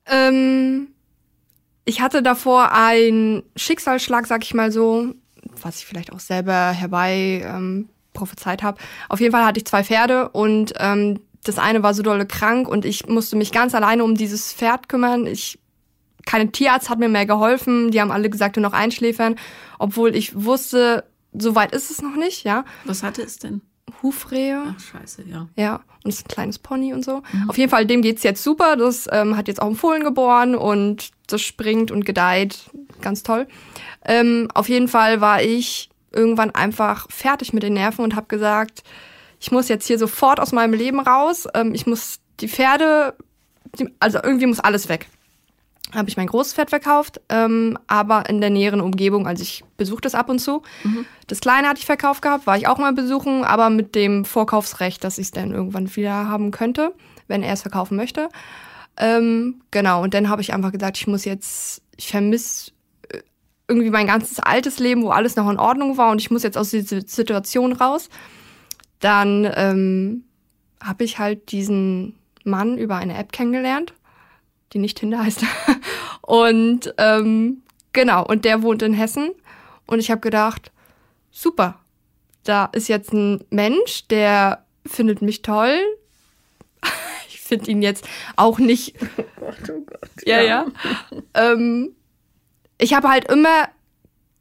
Ähm, 0.06 0.88
ich 1.84 2.00
hatte 2.00 2.22
davor 2.22 2.72
einen 2.72 3.42
Schicksalsschlag, 3.56 4.26
sag 4.26 4.42
ich 4.42 4.54
mal 4.54 4.72
so 4.72 5.14
was 5.66 5.78
ich 5.78 5.86
vielleicht 5.86 6.12
auch 6.12 6.20
selber 6.20 6.70
herbei 6.70 7.42
ähm, 7.44 7.88
prophezeit 8.12 8.62
habe. 8.62 8.78
Auf 9.08 9.20
jeden 9.20 9.32
Fall 9.32 9.44
hatte 9.44 9.58
ich 9.58 9.66
zwei 9.66 9.84
Pferde 9.84 10.28
und 10.30 10.72
ähm, 10.78 11.20
das 11.44 11.58
eine 11.58 11.82
war 11.82 11.94
so 11.94 12.02
dolle 12.02 12.26
krank 12.26 12.68
und 12.68 12.84
ich 12.84 13.06
musste 13.06 13.36
mich 13.36 13.52
ganz 13.52 13.74
alleine 13.74 14.04
um 14.04 14.14
dieses 14.14 14.52
Pferd 14.52 14.88
kümmern. 14.88 15.26
Ich 15.26 15.58
keine 16.24 16.50
Tierarzt 16.50 16.90
hat 16.90 16.98
mir 16.98 17.08
mehr 17.08 17.24
geholfen. 17.24 17.92
Die 17.92 18.00
haben 18.00 18.10
alle 18.10 18.28
gesagt, 18.28 18.56
du 18.56 18.60
noch 18.60 18.72
einschläfern, 18.72 19.36
obwohl 19.78 20.16
ich 20.16 20.44
wusste, 20.44 21.04
so 21.32 21.54
weit 21.54 21.72
ist 21.72 21.90
es 21.90 22.02
noch 22.02 22.16
nicht, 22.16 22.44
ja. 22.44 22.64
Was 22.84 23.02
hatte 23.02 23.22
es 23.22 23.38
denn? 23.38 23.62
Hufrehe. 24.02 24.62
Ach, 24.66 24.80
scheiße, 24.80 25.24
ja. 25.28 25.48
Ja, 25.56 25.76
und 26.04 26.10
es 26.10 26.18
ist 26.18 26.26
ein 26.26 26.28
kleines 26.28 26.58
Pony 26.58 26.92
und 26.92 27.04
so. 27.04 27.22
Mhm. 27.32 27.50
Auf 27.50 27.58
jeden 27.58 27.70
Fall, 27.70 27.86
dem 27.86 28.02
geht's 28.02 28.22
jetzt 28.22 28.42
super. 28.42 28.76
Das 28.76 29.08
ähm, 29.10 29.36
hat 29.36 29.48
jetzt 29.48 29.60
auch 29.60 29.66
einen 29.66 29.76
Fohlen 29.76 30.04
geboren 30.04 30.54
und 30.54 31.10
das 31.28 31.42
springt 31.42 31.90
und 31.90 32.04
gedeiht. 32.04 32.70
Ganz 33.00 33.22
toll. 33.22 33.46
Ähm, 34.04 34.48
auf 34.54 34.68
jeden 34.68 34.88
Fall 34.88 35.20
war 35.20 35.42
ich 35.42 35.90
irgendwann 36.12 36.54
einfach 36.54 37.10
fertig 37.10 37.52
mit 37.52 37.62
den 37.62 37.74
Nerven 37.74 38.04
und 38.04 38.16
habe 38.16 38.26
gesagt, 38.26 38.82
ich 39.40 39.52
muss 39.52 39.68
jetzt 39.68 39.86
hier 39.86 39.98
sofort 39.98 40.40
aus 40.40 40.52
meinem 40.52 40.74
Leben 40.74 41.00
raus. 41.00 41.46
Ähm, 41.54 41.74
ich 41.74 41.86
muss 41.86 42.20
die 42.40 42.48
Pferde, 42.48 43.14
die, 43.78 43.88
also 44.00 44.18
irgendwie 44.22 44.46
muss 44.46 44.60
alles 44.60 44.88
weg. 44.88 45.08
Habe 45.94 46.08
ich 46.08 46.16
mein 46.16 46.26
großes 46.26 46.54
Pferd 46.54 46.70
verkauft, 46.70 47.20
ähm, 47.28 47.78
aber 47.86 48.28
in 48.28 48.40
der 48.40 48.50
näheren 48.50 48.80
Umgebung, 48.80 49.26
also 49.28 49.42
ich 49.42 49.64
besuche 49.76 50.00
das 50.00 50.16
ab 50.16 50.28
und 50.28 50.40
zu. 50.40 50.62
Mhm. 50.82 51.06
Das 51.28 51.40
kleine 51.40 51.68
hatte 51.68 51.78
ich 51.78 51.86
verkauft 51.86 52.22
gehabt, 52.22 52.46
war 52.46 52.56
ich 52.56 52.66
auch 52.66 52.78
mal 52.78 52.92
besuchen, 52.92 53.44
aber 53.44 53.70
mit 53.70 53.94
dem 53.94 54.24
Vorkaufsrecht, 54.24 55.04
dass 55.04 55.18
ich 55.18 55.26
es 55.26 55.30
dann 55.30 55.52
irgendwann 55.52 55.94
wieder 55.94 56.28
haben 56.28 56.50
könnte, 56.50 56.92
wenn 57.28 57.42
er 57.42 57.52
es 57.52 57.62
verkaufen 57.62 57.96
möchte. 57.96 58.28
Ähm, 58.96 59.60
genau, 59.70 60.02
und 60.02 60.12
dann 60.12 60.28
habe 60.28 60.42
ich 60.42 60.52
einfach 60.52 60.72
gesagt, 60.72 60.96
ich 60.96 61.06
muss 61.06 61.24
jetzt, 61.24 61.82
ich 61.96 62.08
vermisse 62.08 62.72
irgendwie 63.68 63.90
mein 63.90 64.06
ganzes 64.06 64.38
altes 64.38 64.78
Leben, 64.78 65.02
wo 65.02 65.10
alles 65.10 65.36
noch 65.36 65.50
in 65.50 65.58
Ordnung 65.58 65.96
war 65.96 66.10
und 66.10 66.20
ich 66.20 66.30
muss 66.30 66.42
jetzt 66.42 66.58
aus 66.58 66.70
dieser 66.70 67.00
Situation 67.06 67.72
raus, 67.72 68.08
dann 69.00 69.50
ähm, 69.54 70.24
habe 70.82 71.04
ich 71.04 71.18
halt 71.18 71.50
diesen 71.50 72.14
Mann 72.44 72.78
über 72.78 72.96
eine 72.96 73.16
App 73.16 73.32
kennengelernt, 73.32 73.92
die 74.72 74.78
nicht 74.78 74.98
Tinder 74.98 75.22
heißt. 75.22 75.42
und 76.26 76.94
ähm, 76.98 77.62
Genau, 77.96 78.26
und 78.26 78.44
der 78.44 78.62
wohnt 78.62 78.82
in 78.82 78.92
Hessen. 78.92 79.30
Und 79.86 80.00
ich 80.00 80.10
habe 80.10 80.20
gedacht, 80.20 80.70
super, 81.30 81.80
da 82.44 82.66
ist 82.66 82.88
jetzt 82.88 83.14
ein 83.14 83.42
Mensch, 83.48 84.06
der 84.08 84.66
findet 84.84 85.22
mich 85.22 85.42
toll. 85.42 85.80
Ich 87.28 87.48
finde 87.48 87.70
ihn 87.70 87.80
jetzt 87.80 88.08
auch 88.34 88.58
nicht. 88.58 88.96
Oh 89.00 89.22
Gott, 89.40 89.70
oh 89.70 89.80
Gott. 89.86 90.10
Ja, 90.24 90.42
ja. 90.42 90.66
ähm, 91.34 91.94
ich 92.76 92.92
habe 92.92 93.08
halt 93.08 93.30
immer 93.30 93.68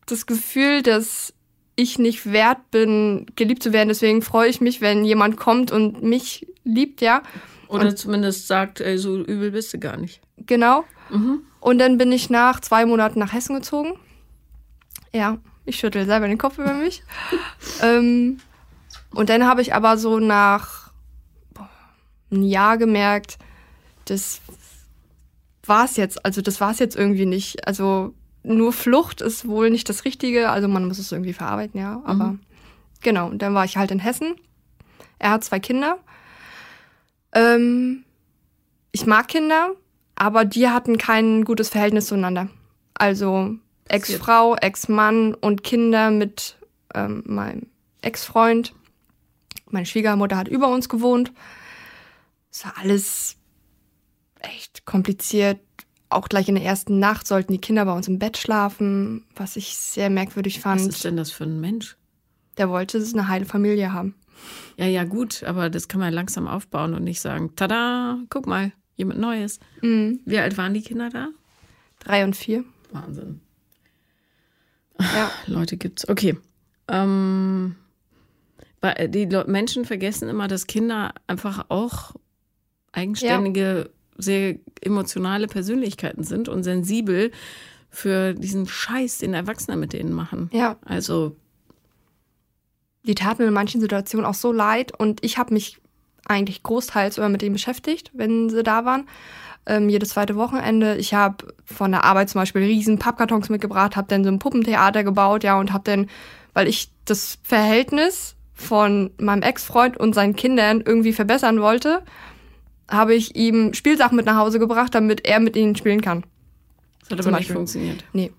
das 0.07 0.25
Gefühl, 0.25 0.81
dass 0.81 1.31
ich 1.75 1.99
nicht 1.99 2.31
wert 2.31 2.71
bin, 2.71 3.27
geliebt 3.35 3.61
zu 3.61 3.73
werden. 3.73 3.89
Deswegen 3.89 4.23
freue 4.23 4.49
ich 4.49 4.59
mich, 4.59 4.81
wenn 4.81 5.05
jemand 5.05 5.37
kommt 5.37 5.71
und 5.71 6.01
mich 6.01 6.47
liebt, 6.63 6.99
ja. 7.01 7.21
Oder 7.67 7.89
und, 7.89 7.97
zumindest 7.99 8.47
sagt, 8.47 8.81
ey, 8.81 8.97
so 8.97 9.17
übel 9.17 9.51
bist 9.51 9.71
du 9.71 9.77
gar 9.77 9.97
nicht. 9.97 10.19
Genau. 10.45 10.83
Mhm. 11.09 11.41
Und 11.59 11.79
dann 11.79 11.97
bin 11.97 12.11
ich 12.11 12.29
nach 12.29 12.59
zwei 12.59 12.85
Monaten 12.85 13.19
nach 13.19 13.33
Hessen 13.33 13.55
gezogen. 13.55 13.93
Ja, 15.13 15.37
ich 15.65 15.77
schüttel 15.77 16.05
selber 16.05 16.27
den 16.27 16.37
Kopf 16.37 16.57
über 16.57 16.73
mich. 16.73 17.03
ähm, 17.81 18.37
und 19.11 19.29
dann 19.29 19.45
habe 19.45 19.61
ich 19.61 19.73
aber 19.73 19.97
so 19.97 20.19
nach 20.19 20.91
boah, 21.53 21.69
einem 22.31 22.43
Jahr 22.43 22.77
gemerkt, 22.77 23.37
das 24.05 24.41
war 25.63 25.85
es 25.85 25.97
jetzt. 25.97 26.23
Also 26.25 26.41
das 26.41 26.61
war 26.61 26.71
es 26.71 26.79
jetzt 26.79 26.95
irgendwie 26.95 27.25
nicht. 27.25 27.67
Also 27.67 28.13
nur 28.43 28.73
Flucht 28.73 29.21
ist 29.21 29.47
wohl 29.47 29.69
nicht 29.69 29.89
das 29.89 30.05
Richtige. 30.05 30.49
Also 30.49 30.67
man 30.67 30.87
muss 30.87 30.99
es 30.99 31.11
irgendwie 31.11 31.33
verarbeiten, 31.33 31.79
ja. 31.79 32.01
Aber 32.05 32.31
mhm. 32.31 32.39
genau, 33.01 33.27
und 33.27 33.41
dann 33.41 33.53
war 33.53 33.65
ich 33.65 33.77
halt 33.77 33.91
in 33.91 33.99
Hessen. 33.99 34.35
Er 35.17 35.31
hat 35.31 35.43
zwei 35.43 35.59
Kinder. 35.59 35.97
Ähm, 37.33 38.03
ich 38.91 39.05
mag 39.05 39.27
Kinder, 39.27 39.71
aber 40.15 40.45
die 40.45 40.69
hatten 40.69 40.97
kein 40.97 41.43
gutes 41.43 41.69
Verhältnis 41.69 42.07
zueinander. 42.07 42.49
Also 42.93 43.55
Ex-Frau, 43.87 44.55
Ex-Mann 44.55 45.33
und 45.33 45.63
Kinder 45.63 46.11
mit 46.11 46.57
ähm, 46.93 47.23
meinem 47.25 47.67
Ex-Freund. 48.01 48.73
Meine 49.69 49.85
Schwiegermutter 49.85 50.37
hat 50.37 50.47
über 50.47 50.69
uns 50.69 50.89
gewohnt. 50.89 51.31
Es 52.51 52.65
war 52.65 52.77
alles 52.77 53.35
echt 54.39 54.85
kompliziert. 54.85 55.59
Auch 56.09 56.29
gleich 56.29 56.47
in 56.47 56.55
der 56.55 56.63
ersten 56.63 56.99
Nacht 56.99 57.27
sollten 57.27 57.51
die 57.51 57.59
Kinder 57.59 57.83
bei 57.85 57.93
uns 57.93 58.07
im 58.07 58.19
Bett 58.19 58.37
schlafen, 58.37 59.25
was 59.35 59.55
ich 59.55 59.75
sehr 59.75 60.09
merkwürdig 60.09 60.61
fand. 60.61 60.81
Was 60.81 60.87
ist 60.87 61.03
denn 61.03 61.17
das 61.17 61.31
für 61.31 61.43
ein 61.43 61.59
Mensch? 61.59 61.97
Der 62.57 62.69
wollte 62.69 62.97
eine 62.97 63.27
heile 63.27 63.45
Familie 63.45 63.91
haben. 63.91 64.15
Ja, 64.77 64.85
ja, 64.85 65.03
gut, 65.03 65.43
aber 65.43 65.69
das 65.69 65.87
kann 65.87 65.99
man 65.99 66.13
langsam 66.13 66.47
aufbauen 66.47 66.93
und 66.93 67.03
nicht 67.03 67.21
sagen, 67.21 67.55
tada, 67.55 68.19
guck 68.29 68.47
mal, 68.47 68.71
jemand 68.95 69.19
Neues. 69.19 69.59
Mhm. 69.81 70.19
Wie 70.25 70.39
alt 70.39 70.57
waren 70.57 70.73
die 70.73 70.81
Kinder 70.81 71.09
da? 71.09 71.29
Drei 71.99 72.23
und 72.23 72.35
vier. 72.35 72.63
Wahnsinn. 72.91 73.41
Ja. 74.99 75.31
Leute 75.47 75.77
gibt's. 75.77 76.07
Okay. 76.07 76.37
Ähm, 76.87 77.75
die 79.07 79.27
Menschen 79.47 79.85
vergessen 79.85 80.29
immer, 80.29 80.47
dass 80.47 80.67
Kinder 80.67 81.13
einfach 81.27 81.65
auch 81.69 82.13
eigenständige, 82.91 83.89
ja. 83.89 83.89
sehr 84.17 84.59
emotionale 84.81 85.47
Persönlichkeiten 85.47 86.23
sind 86.23 86.47
und 86.47 86.63
sensibel 86.63 87.31
für 87.89 88.33
diesen 88.33 88.67
Scheiß, 88.67 89.19
den 89.19 89.33
Erwachsene 89.33 89.77
mit 89.77 89.93
denen 89.93 90.13
machen. 90.13 90.49
Ja. 90.53 90.77
Also. 90.85 91.35
Die 93.03 93.15
taten 93.15 93.43
mir 93.43 93.47
in 93.49 93.53
manchen 93.53 93.81
Situationen 93.81 94.25
auch 94.25 94.33
so 94.33 94.51
leid 94.51 94.97
und 94.97 95.23
ich 95.23 95.37
habe 95.37 95.53
mich 95.53 95.79
eigentlich 96.25 96.63
großteils 96.63 97.17
immer 97.17 97.29
mit 97.29 97.41
denen 97.41 97.53
beschäftigt, 97.53 98.11
wenn 98.13 98.49
sie 98.49 98.63
da 98.63 98.85
waren 98.85 99.05
ähm, 99.65 99.89
jedes 99.89 100.09
zweite 100.09 100.35
Wochenende. 100.35 100.95
Ich 100.97 101.13
habe 101.13 101.53
von 101.65 101.91
der 101.91 102.03
Arbeit 102.03 102.29
zum 102.29 102.41
Beispiel 102.41 102.63
riesen 102.63 102.99
Pappkartons 102.99 103.49
mitgebracht, 103.49 103.95
habe 103.95 104.07
dann 104.07 104.23
so 104.23 104.29
ein 104.29 104.39
Puppentheater 104.39 105.03
gebaut, 105.03 105.43
ja, 105.43 105.59
und 105.59 105.73
habe 105.73 105.83
dann, 105.83 106.09
weil 106.53 106.67
ich 106.67 106.89
das 107.05 107.39
Verhältnis 107.43 108.35
von 108.53 109.11
meinem 109.17 109.41
Ex-Freund 109.41 109.97
und 109.97 110.13
seinen 110.13 110.35
Kindern 110.35 110.81
irgendwie 110.81 111.13
verbessern 111.13 111.61
wollte, 111.61 112.03
habe 112.89 113.15
ich 113.15 113.35
ihm 113.35 113.73
Spielsachen 113.73 114.15
mit 114.15 114.25
nach 114.25 114.37
Hause 114.37 114.59
gebracht, 114.59 114.93
damit 114.93 115.25
er 115.25 115.39
mit 115.39 115.55
ihnen 115.55 115.75
spielen 115.75 116.01
kann. 116.01 116.23
Das 117.01 117.11
hat 117.11 117.19
aber 117.19 117.31
Beispiel. 117.31 117.37
nicht 117.37 117.51
funktioniert. 117.53 118.03
Nee. 118.13 118.31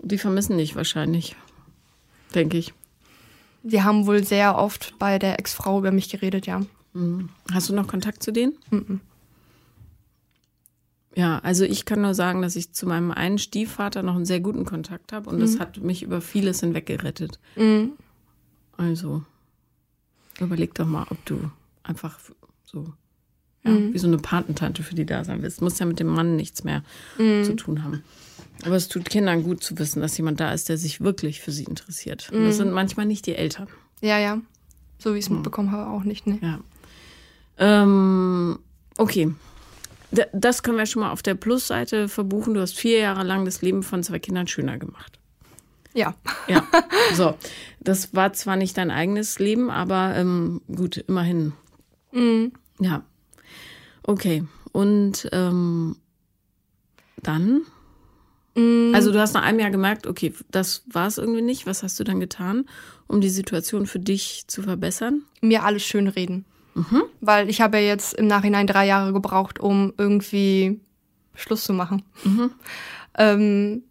Die 0.00 0.18
vermissen 0.18 0.58
dich 0.58 0.76
wahrscheinlich, 0.76 1.36
denke 2.34 2.58
ich. 2.58 2.74
Sie 3.62 3.82
haben 3.82 4.06
wohl 4.06 4.24
sehr 4.24 4.58
oft 4.58 4.98
bei 4.98 5.18
der 5.18 5.38
Ex-Frau 5.38 5.78
über 5.78 5.92
mich 5.92 6.10
geredet, 6.10 6.46
ja. 6.46 6.60
Hast 7.52 7.68
du 7.68 7.74
noch 7.74 7.88
Kontakt 7.88 8.22
zu 8.22 8.32
denen? 8.32 8.54
Mhm. 8.70 9.00
Ja, 11.16 11.38
also 11.40 11.64
ich 11.64 11.84
kann 11.84 12.00
nur 12.00 12.14
sagen, 12.14 12.42
dass 12.42 12.56
ich 12.56 12.72
zu 12.72 12.86
meinem 12.86 13.10
einen 13.10 13.38
Stiefvater 13.38 14.02
noch 14.02 14.16
einen 14.16 14.24
sehr 14.24 14.40
guten 14.40 14.64
Kontakt 14.64 15.12
habe 15.12 15.30
und 15.30 15.36
mhm. 15.36 15.40
das 15.40 15.60
hat 15.60 15.78
mich 15.78 16.02
über 16.02 16.20
vieles 16.20 16.60
hinweg 16.60 16.86
gerettet. 16.86 17.38
Mhm. 17.56 17.92
Also 18.76 19.22
überleg 20.40 20.74
doch 20.74 20.86
mal, 20.86 21.06
ob 21.10 21.24
du 21.24 21.50
einfach 21.84 22.18
so 22.64 22.92
ja, 23.64 23.70
mhm. 23.70 23.94
wie 23.94 23.98
so 23.98 24.08
eine 24.08 24.18
Patentante 24.18 24.82
für 24.82 24.94
die 24.94 25.06
da 25.06 25.24
sein 25.24 25.42
willst. 25.42 25.60
Du 25.60 25.64
musst 25.64 25.78
ja 25.78 25.86
mit 25.86 26.00
dem 26.00 26.08
Mann 26.08 26.36
nichts 26.36 26.64
mehr 26.64 26.82
mhm. 27.18 27.44
zu 27.44 27.54
tun 27.54 27.84
haben. 27.84 28.02
Aber 28.64 28.76
es 28.76 28.88
tut 28.88 29.08
Kindern 29.08 29.42
gut 29.42 29.62
zu 29.62 29.78
wissen, 29.78 30.00
dass 30.00 30.16
jemand 30.16 30.40
da 30.40 30.52
ist, 30.52 30.68
der 30.68 30.78
sich 30.78 31.00
wirklich 31.00 31.40
für 31.40 31.52
sie 31.52 31.64
interessiert. 31.64 32.30
Und 32.32 32.44
das 32.44 32.56
sind 32.56 32.72
manchmal 32.72 33.06
nicht 33.06 33.26
die 33.26 33.34
Eltern. 33.34 33.68
Ja, 34.00 34.18
ja. 34.18 34.40
So 34.98 35.14
wie 35.14 35.18
ich 35.18 35.24
es 35.24 35.30
mitbekommen 35.30 35.70
habe, 35.70 35.90
auch 35.90 36.04
nicht. 36.04 36.26
Ne? 36.26 36.38
Ja. 36.40 36.60
Ähm, 37.58 38.58
okay. 38.98 39.32
Das 40.32 40.62
können 40.62 40.78
wir 40.78 40.86
schon 40.86 41.02
mal 41.02 41.10
auf 41.10 41.22
der 41.22 41.34
Plusseite 41.34 42.08
verbuchen. 42.08 42.54
Du 42.54 42.60
hast 42.60 42.78
vier 42.78 42.98
Jahre 42.98 43.24
lang 43.24 43.44
das 43.44 43.62
Leben 43.62 43.82
von 43.82 44.02
zwei 44.02 44.18
Kindern 44.18 44.46
schöner 44.46 44.78
gemacht. 44.78 45.18
Ja. 45.94 46.14
Ja. 46.48 46.66
So. 47.14 47.36
Das 47.80 48.14
war 48.14 48.32
zwar 48.32 48.56
nicht 48.56 48.78
dein 48.78 48.90
eigenes 48.90 49.38
Leben, 49.38 49.70
aber 49.70 50.14
ähm, 50.16 50.62
gut, 50.74 50.96
immerhin. 50.96 51.52
Mhm. 52.12 52.52
Ja. 52.80 53.04
Okay. 54.02 54.44
Und 54.72 55.28
ähm, 55.32 55.96
dann? 57.22 57.62
Mhm. 58.54 58.92
Also 58.94 59.12
du 59.12 59.20
hast 59.20 59.34
nach 59.34 59.42
einem 59.42 59.60
Jahr 59.60 59.70
gemerkt, 59.70 60.06
okay, 60.06 60.32
das 60.50 60.84
war 60.90 61.06
es 61.06 61.18
irgendwie 61.18 61.42
nicht. 61.42 61.66
Was 61.66 61.82
hast 61.82 61.98
du 62.00 62.04
dann 62.04 62.20
getan, 62.20 62.66
um 63.06 63.20
die 63.20 63.28
Situation 63.28 63.86
für 63.86 64.00
dich 64.00 64.44
zu 64.46 64.62
verbessern? 64.62 65.22
Mir 65.40 65.64
alles 65.64 65.84
schön 65.84 66.08
reden. 66.08 66.44
Mhm. 66.74 67.04
Weil 67.20 67.48
ich 67.48 67.60
habe 67.60 67.78
ja 67.78 67.84
jetzt 67.84 68.14
im 68.14 68.26
Nachhinein 68.26 68.66
drei 68.66 68.86
Jahre 68.86 69.12
gebraucht, 69.12 69.60
um 69.60 69.92
irgendwie 69.96 70.80
Schluss 71.34 71.64
zu 71.64 71.72
machen. 71.72 72.02
Mhm. 72.24 72.50
ähm, 73.18 73.82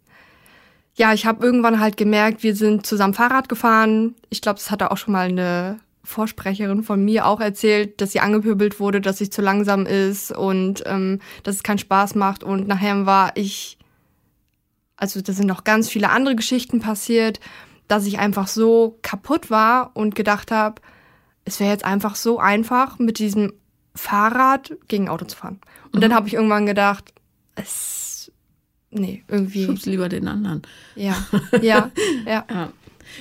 ja, 0.96 1.12
ich 1.12 1.26
habe 1.26 1.44
irgendwann 1.44 1.80
halt 1.80 1.96
gemerkt, 1.96 2.42
wir 2.44 2.54
sind 2.54 2.86
zusammen 2.86 3.14
Fahrrad 3.14 3.48
gefahren. 3.48 4.14
Ich 4.30 4.40
glaube, 4.40 4.60
das 4.60 4.70
hatte 4.70 4.92
auch 4.92 4.96
schon 4.96 5.12
mal 5.12 5.28
eine 5.28 5.80
Vorsprecherin 6.04 6.82
von 6.82 7.04
mir 7.04 7.26
auch 7.26 7.40
erzählt, 7.40 8.00
dass 8.00 8.12
sie 8.12 8.20
angepöbelt 8.20 8.78
wurde, 8.78 9.00
dass 9.00 9.18
sie 9.18 9.30
zu 9.30 9.42
langsam 9.42 9.86
ist 9.86 10.30
und 10.30 10.84
ähm, 10.86 11.20
dass 11.42 11.56
es 11.56 11.62
keinen 11.62 11.78
Spaß 11.78 12.14
macht. 12.14 12.44
Und 12.44 12.68
nachher 12.68 13.06
war 13.06 13.32
ich, 13.34 13.78
also 14.96 15.20
da 15.20 15.32
sind 15.32 15.46
noch 15.46 15.64
ganz 15.64 15.88
viele 15.88 16.10
andere 16.10 16.36
Geschichten 16.36 16.80
passiert, 16.80 17.40
dass 17.88 18.06
ich 18.06 18.18
einfach 18.18 18.46
so 18.46 18.98
kaputt 19.02 19.50
war 19.50 19.90
und 19.94 20.14
gedacht 20.14 20.50
habe, 20.52 20.80
es 21.44 21.60
wäre 21.60 21.70
jetzt 21.70 21.84
einfach 21.84 22.16
so 22.16 22.38
einfach, 22.38 22.98
mit 22.98 23.18
diesem 23.18 23.52
Fahrrad 23.94 24.72
gegen 24.88 25.08
Auto 25.08 25.24
zu 25.24 25.36
fahren. 25.36 25.60
Und 25.86 25.96
mhm. 25.96 26.00
dann 26.00 26.14
habe 26.14 26.26
ich 26.26 26.34
irgendwann 26.34 26.66
gedacht, 26.66 27.12
es, 27.54 28.32
nee, 28.90 29.22
irgendwie. 29.28 29.66
Schubst 29.66 29.86
lieber 29.86 30.08
den 30.08 30.28
anderen. 30.28 30.62
Ja, 30.96 31.24
ja, 31.62 31.90
ja, 32.26 32.44
ja. 32.50 32.72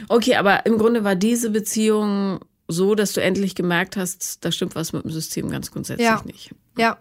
Okay, 0.07 0.35
aber 0.35 0.65
im 0.65 0.77
Grunde 0.77 1.03
war 1.03 1.15
diese 1.15 1.49
Beziehung 1.49 2.39
so, 2.67 2.95
dass 2.95 3.13
du 3.13 3.21
endlich 3.21 3.55
gemerkt 3.55 3.97
hast, 3.97 4.43
da 4.43 4.51
stimmt 4.51 4.75
was 4.75 4.93
mit 4.93 5.03
dem 5.03 5.11
System 5.11 5.49
ganz 5.49 5.71
grundsätzlich 5.71 6.07
ja. 6.07 6.21
nicht. 6.25 6.55
Ja. 6.77 6.97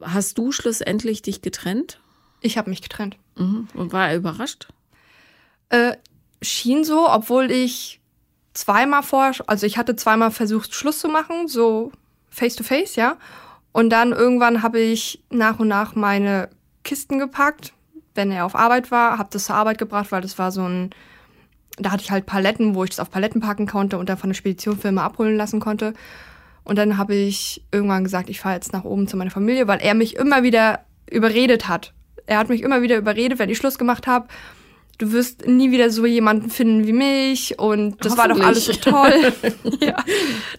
Hast 0.00 0.38
du 0.38 0.52
schlussendlich 0.52 1.22
dich 1.22 1.40
getrennt? 1.40 2.00
Ich 2.40 2.58
habe 2.58 2.70
mich 2.70 2.82
getrennt. 2.82 3.16
Mhm. 3.36 3.68
Und 3.74 3.92
war 3.92 4.10
er 4.10 4.16
überrascht? 4.16 4.68
Äh, 5.70 5.96
schien 6.42 6.84
so, 6.84 7.08
obwohl 7.08 7.50
ich 7.50 8.01
zweimal 8.54 9.02
vor, 9.02 9.32
also 9.46 9.66
ich 9.66 9.78
hatte 9.78 9.96
zweimal 9.96 10.30
versucht, 10.30 10.74
Schluss 10.74 10.98
zu 10.98 11.08
machen, 11.08 11.48
so 11.48 11.92
face 12.30 12.56
to 12.56 12.64
face, 12.64 12.96
ja. 12.96 13.16
Und 13.72 13.90
dann 13.90 14.12
irgendwann 14.12 14.62
habe 14.62 14.80
ich 14.80 15.22
nach 15.30 15.58
und 15.58 15.68
nach 15.68 15.94
meine 15.94 16.50
Kisten 16.84 17.18
gepackt, 17.18 17.72
wenn 18.14 18.30
er 18.30 18.44
auf 18.44 18.54
Arbeit 18.54 18.90
war, 18.90 19.18
habe 19.18 19.30
das 19.32 19.46
zur 19.46 19.54
Arbeit 19.54 19.78
gebracht, 19.78 20.12
weil 20.12 20.20
das 20.20 20.38
war 20.38 20.52
so 20.52 20.62
ein, 20.62 20.90
da 21.78 21.90
hatte 21.90 22.02
ich 22.02 22.10
halt 22.10 22.26
Paletten, 22.26 22.74
wo 22.74 22.84
ich 22.84 22.90
das 22.90 23.00
auf 23.00 23.10
Paletten 23.10 23.40
packen 23.40 23.66
konnte 23.66 23.96
und 23.96 24.08
dann 24.08 24.18
von 24.18 24.30
der 24.30 24.34
Speditionfirma 24.34 25.02
abholen 25.02 25.36
lassen 25.36 25.60
konnte. 25.60 25.94
Und 26.64 26.76
dann 26.76 26.98
habe 26.98 27.14
ich 27.14 27.64
irgendwann 27.72 28.04
gesagt, 28.04 28.28
ich 28.28 28.40
fahre 28.40 28.54
jetzt 28.54 28.72
nach 28.72 28.84
oben 28.84 29.08
zu 29.08 29.16
meiner 29.16 29.30
Familie, 29.30 29.66
weil 29.66 29.80
er 29.80 29.94
mich 29.94 30.16
immer 30.16 30.42
wieder 30.42 30.84
überredet 31.10 31.66
hat. 31.66 31.92
Er 32.26 32.38
hat 32.38 32.50
mich 32.50 32.62
immer 32.62 32.82
wieder 32.82 32.98
überredet, 32.98 33.38
wenn 33.38 33.48
ich 33.48 33.58
Schluss 33.58 33.78
gemacht 33.78 34.06
habe 34.06 34.28
du 34.98 35.12
wirst 35.12 35.46
nie 35.46 35.70
wieder 35.70 35.90
so 35.90 36.06
jemanden 36.06 36.50
finden 36.50 36.86
wie 36.86 36.92
mich 36.92 37.58
und 37.58 38.04
das 38.04 38.16
war 38.16 38.28
doch 38.28 38.40
alles 38.40 38.66
so 38.66 38.72
toll. 38.72 39.32
ja, 39.80 39.96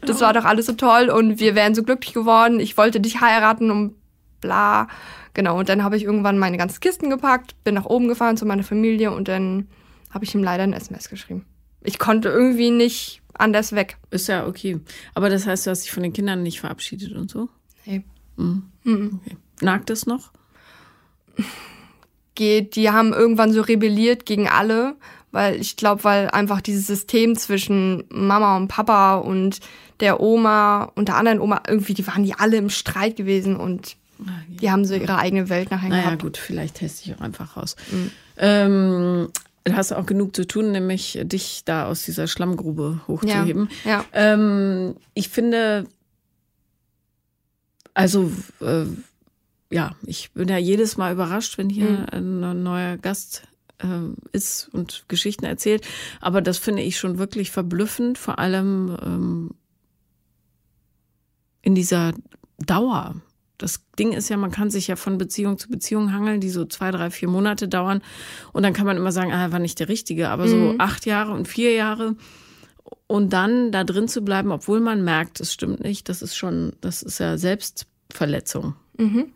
das 0.02 0.22
war 0.22 0.34
doch 0.34 0.46
alles 0.46 0.66
so 0.66 0.74
toll 0.74 1.10
und 1.10 1.40
wir 1.40 1.56
wären 1.56 1.75
so 1.75 1.84
glücklich 1.84 2.13
geworden. 2.13 2.60
Ich 2.60 2.78
wollte 2.78 3.00
dich 3.00 3.22
heiraten 3.22 3.72
und 3.72 3.96
bla. 4.42 4.88
Genau, 5.34 5.58
und 5.58 5.70
dann 5.70 5.84
habe 5.84 5.98
ich 5.98 6.04
irgendwann 6.04 6.38
meine 6.38 6.58
ganzen 6.58 6.80
Kisten 6.80 7.10
gepackt, 7.10 7.56
bin 7.63 7.74
nach 7.74 7.86
oben 7.86 8.08
gefahren 8.08 8.38
zu 8.38 8.46
meiner 8.46 8.63
Familie 8.63 9.12
und 9.12 9.28
dann 9.28 9.68
habe 10.12 10.25
ich 10.25 10.36
ihm 10.36 10.44
leider 10.44 10.63
ein 10.63 10.74
SMS 10.74 11.10
geschrieben. 11.10 11.46
Ich 11.82 11.98
konnte 11.98 12.30
irgendwie 12.30 12.70
nicht 12.70 13.22
anders 13.34 13.74
weg. 13.74 13.98
Ist 14.12 14.28
ja 14.28 14.46
okay. 14.46 14.80
Aber 15.16 15.30
das 15.30 15.48
heißt, 15.48 15.66
du 15.66 15.72
hast 15.72 15.84
dich 15.84 15.92
von 15.92 16.04
den 16.04 16.13
Kindern 16.13 16.44
nicht 16.44 16.60
verabschiedet 16.60 17.13
und 17.13 17.32
so? 17.32 17.50
Nee. 17.86 18.04
Mhm. 18.38 18.70
Okay. 18.84 19.38
Nagt 19.62 19.90
es 19.90 20.06
noch? 20.06 20.32
Geht, 22.36 22.75
die 22.75 22.90
haben 22.90 23.13
irgendwann 23.13 23.54
so 23.54 23.62
rebelliert 23.62 24.25
gegen 24.25 24.48
alle, 24.48 24.96
weil 25.32 25.60
ich 25.60 25.75
glaube, 25.78 26.04
weil 26.04 26.30
einfach 26.30 26.62
dieses 26.62 26.88
System 26.88 27.36
zwischen 27.36 28.04
Mama 28.10 28.58
und 28.58 28.68
Papa 28.68 29.16
und 29.16 29.60
der 30.00 30.20
Oma 30.20 30.92
und 30.96 31.08
der 31.08 31.18
anderen 31.18 31.40
Oma, 31.40 31.62
irgendwie, 31.68 31.94
die 31.94 32.06
waren 32.08 32.24
die 32.24 32.34
alle 32.34 32.58
im 32.58 32.70
Streit 32.70 33.16
gewesen 33.16 33.56
und 33.56 33.96
die 34.48 34.72
haben 34.72 34.86
so 34.86 34.94
ihre 34.96 35.18
eigene 35.18 35.50
Welt 35.50 35.70
nachher 35.72 35.90
Naja, 35.90 36.04
gehabt. 36.06 36.22
gut, 36.22 36.38
vielleicht 36.38 36.75
teste 36.75 37.10
ich 37.10 37.16
auch 37.16 37.22
einfach 37.22 37.58
raus. 37.58 37.75
Ähm, 38.38 39.30
du 39.63 39.74
hast 39.75 39.92
auch 39.92 40.06
genug 40.06 40.36
zu 40.36 40.46
tun, 40.48 40.72
nämlich 40.72 41.20
dich 41.24 41.63
da 41.66 41.88
aus 41.88 42.04
dieser 42.04 42.28
Schlammgrube 42.28 43.02
hochzuheben. 43.08 43.70
Ja. 43.86 44.06
Ähm, 44.13 44.96
ich 45.13 45.30
finde, 45.30 45.86
also, 47.94 48.32
äh, 48.62 48.86
ja, 49.74 49.96
ich 50.06 50.32
bin 50.34 50.48
ja 50.48 50.58
jedes 50.58 50.98
Mal 50.98 51.13
überrascht, 51.13 51.58
wenn 51.58 51.70
hier 51.70 52.08
Mhm. 52.13 52.42
ein 52.44 52.63
neuer 52.63 52.98
Gast 52.98 53.44
äh, 53.80 53.88
ist 54.32 54.70
und 54.72 55.06
Geschichten 55.08 55.46
erzählt. 55.46 55.86
Aber 56.22 56.42
das 56.42 56.58
finde 56.60 56.84
ich 56.84 56.98
schon 56.98 57.18
wirklich 57.18 57.50
verblüffend, 57.51 58.18
vor 58.18 58.38
allem 58.39 58.96
ähm, 59.03 59.51
in 61.62 61.75
dieser 61.75 62.13
Dauer. 62.60 63.15
Das 63.58 63.82
Ding 63.98 64.12
ist 64.13 64.30
ja, 64.30 64.38
man 64.38 64.51
kann 64.51 64.70
sich 64.70 64.88
ja 64.88 64.96
von 64.96 65.18
Beziehung 65.18 65.58
zu 65.58 65.70
Beziehung 65.70 66.12
hangeln, 66.12 66.42
die 66.42 66.50
so 66.50 66.65
zwei, 66.65 66.92
drei, 66.92 67.10
vier 67.12 67.30
Monate 67.30 67.68
dauern. 67.68 68.01
Und 68.51 68.63
dann 68.63 68.74
kann 68.74 68.86
man 68.86 68.98
immer 68.98 69.12
sagen, 69.12 69.32
ah, 69.32 69.42
er 69.44 69.51
war 69.51 69.60
nicht 69.60 69.80
der 69.80 69.89
Richtige. 69.89 70.30
Aber 70.30 70.48
so 70.48 70.56
Mhm. 70.58 70.75
acht 70.82 71.06
Jahre 71.06 71.32
und 71.34 71.48
vier 71.48 71.72
Jahre 71.74 72.15
und 73.08 73.32
dann 73.32 73.72
da 73.72 73.84
drin 73.84 74.08
zu 74.08 74.22
bleiben, 74.24 74.51
obwohl 74.51 74.80
man 74.82 75.03
merkt, 75.03 75.39
es 75.39 75.53
stimmt 75.53 75.80
nicht, 75.82 76.10
das 76.10 76.22
ist 76.22 76.36
schon, 76.36 76.74
das 76.82 77.01
ist 77.03 77.20
ja 77.20 77.38
Selbstverletzung. 77.38 78.75
Mhm. 78.98 79.32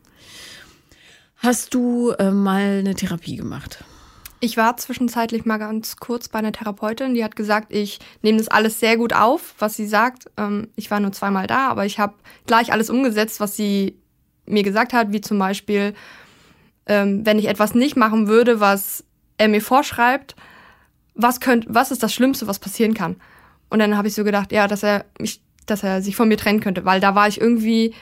Hast 1.37 1.73
du 1.73 2.11
äh, 2.11 2.31
mal 2.31 2.79
eine 2.79 2.95
Therapie 2.95 3.35
gemacht? 3.35 3.83
Ich 4.39 4.55
war 4.55 4.77
zwischenzeitlich 4.77 5.45
mal 5.45 5.57
ganz 5.57 5.97
kurz 5.97 6.29
bei 6.29 6.39
einer 6.39 6.51
Therapeutin, 6.51 7.15
die 7.15 7.23
hat 7.23 7.35
gesagt, 7.35 7.73
ich 7.73 7.99
nehme 8.21 8.37
das 8.37 8.47
alles 8.47 8.79
sehr 8.79 8.97
gut 8.97 9.13
auf, 9.13 9.55
was 9.57 9.75
sie 9.75 9.87
sagt. 9.87 10.29
Ähm, 10.37 10.67
ich 10.75 10.91
war 10.91 10.99
nur 10.99 11.11
zweimal 11.11 11.47
da, 11.47 11.69
aber 11.69 11.85
ich 11.85 11.99
habe 11.99 12.13
gleich 12.45 12.71
alles 12.71 12.89
umgesetzt, 12.89 13.39
was 13.39 13.55
sie 13.55 13.97
mir 14.45 14.63
gesagt 14.63 14.93
hat, 14.93 15.11
wie 15.11 15.21
zum 15.21 15.39
Beispiel, 15.39 15.93
ähm, 16.85 17.25
wenn 17.25 17.39
ich 17.39 17.47
etwas 17.47 17.73
nicht 17.73 17.97
machen 17.97 18.27
würde, 18.27 18.59
was 18.59 19.03
er 19.37 19.47
mir 19.47 19.61
vorschreibt, 19.61 20.35
was, 21.15 21.39
könnt, 21.39 21.65
was 21.67 21.91
ist 21.91 22.03
das 22.03 22.13
Schlimmste, 22.13 22.47
was 22.47 22.59
passieren 22.59 22.93
kann? 22.93 23.15
Und 23.69 23.79
dann 23.79 23.97
habe 23.97 24.07
ich 24.07 24.13
so 24.13 24.23
gedacht, 24.23 24.51
ja, 24.51 24.67
dass 24.67 24.83
er 24.83 25.05
mich, 25.19 25.41
dass 25.65 25.83
er 25.83 26.01
sich 26.01 26.15
von 26.15 26.27
mir 26.27 26.37
trennen 26.37 26.61
könnte, 26.61 26.85
weil 26.85 27.01
da 27.01 27.15
war 27.15 27.27
ich 27.27 27.41
irgendwie, 27.41 27.93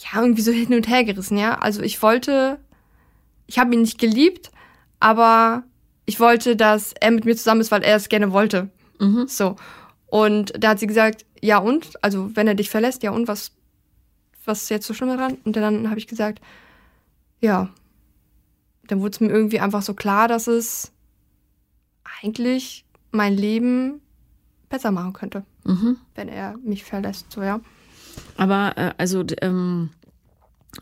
ja, 0.00 0.20
irgendwie 0.20 0.42
so 0.42 0.52
hin 0.52 0.72
und 0.74 0.88
her 0.88 1.04
gerissen, 1.04 1.38
ja. 1.38 1.58
Also 1.58 1.82
ich 1.82 2.00
wollte, 2.02 2.58
ich 3.46 3.58
habe 3.58 3.74
ihn 3.74 3.80
nicht 3.82 3.98
geliebt, 3.98 4.50
aber 5.00 5.64
ich 6.06 6.20
wollte, 6.20 6.56
dass 6.56 6.92
er 7.00 7.10
mit 7.10 7.24
mir 7.24 7.36
zusammen 7.36 7.60
ist, 7.60 7.70
weil 7.70 7.82
er 7.82 7.96
es 7.96 8.08
gerne 8.08 8.32
wollte. 8.32 8.70
Mhm. 9.00 9.26
So. 9.28 9.56
Und 10.06 10.52
da 10.58 10.70
hat 10.70 10.78
sie 10.78 10.86
gesagt, 10.86 11.24
ja 11.42 11.58
und? 11.58 12.02
Also 12.02 12.34
wenn 12.34 12.46
er 12.48 12.54
dich 12.54 12.70
verlässt, 12.70 13.02
ja 13.02 13.10
und 13.10 13.28
was, 13.28 13.52
was 14.44 14.62
ist 14.62 14.68
jetzt 14.70 14.86
so 14.86 14.94
schlimm 14.94 15.10
daran? 15.10 15.38
Und 15.44 15.56
dann 15.56 15.88
habe 15.90 15.98
ich 15.98 16.06
gesagt, 16.06 16.40
ja. 17.40 17.68
Dann 18.86 19.00
wurde 19.00 19.10
es 19.10 19.20
mir 19.20 19.28
irgendwie 19.28 19.60
einfach 19.60 19.82
so 19.82 19.92
klar, 19.94 20.28
dass 20.28 20.46
es 20.46 20.92
eigentlich 22.22 22.84
mein 23.10 23.34
Leben 23.36 24.00
besser 24.68 24.90
machen 24.90 25.12
könnte, 25.12 25.44
Mhm. 25.64 25.96
wenn 26.14 26.28
er 26.28 26.56
mich 26.58 26.84
verlässt. 26.84 27.30
So, 27.32 27.42
ja. 27.42 27.60
Aber 28.36 28.72
äh, 28.76 28.92
also 28.98 29.24
ähm, 29.42 29.90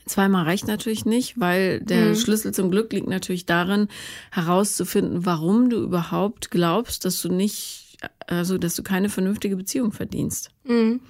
zweimal 0.06 0.44
reicht 0.44 0.66
natürlich 0.66 1.04
nicht, 1.04 1.38
weil 1.40 1.80
der 1.80 2.10
Mhm. 2.10 2.16
Schlüssel 2.16 2.52
zum 2.52 2.70
Glück 2.70 2.92
liegt 2.92 3.08
natürlich 3.08 3.46
darin, 3.46 3.88
herauszufinden, 4.30 5.24
warum 5.26 5.70
du 5.70 5.82
überhaupt 5.82 6.50
glaubst, 6.50 7.04
dass 7.04 7.20
du 7.22 7.28
nicht, 7.28 7.96
also 8.26 8.58
dass 8.58 8.74
du 8.74 8.82
keine 8.82 9.08
vernünftige 9.08 9.56
Beziehung 9.56 9.92
verdienst. 9.92 10.50
Mhm. 10.64 11.00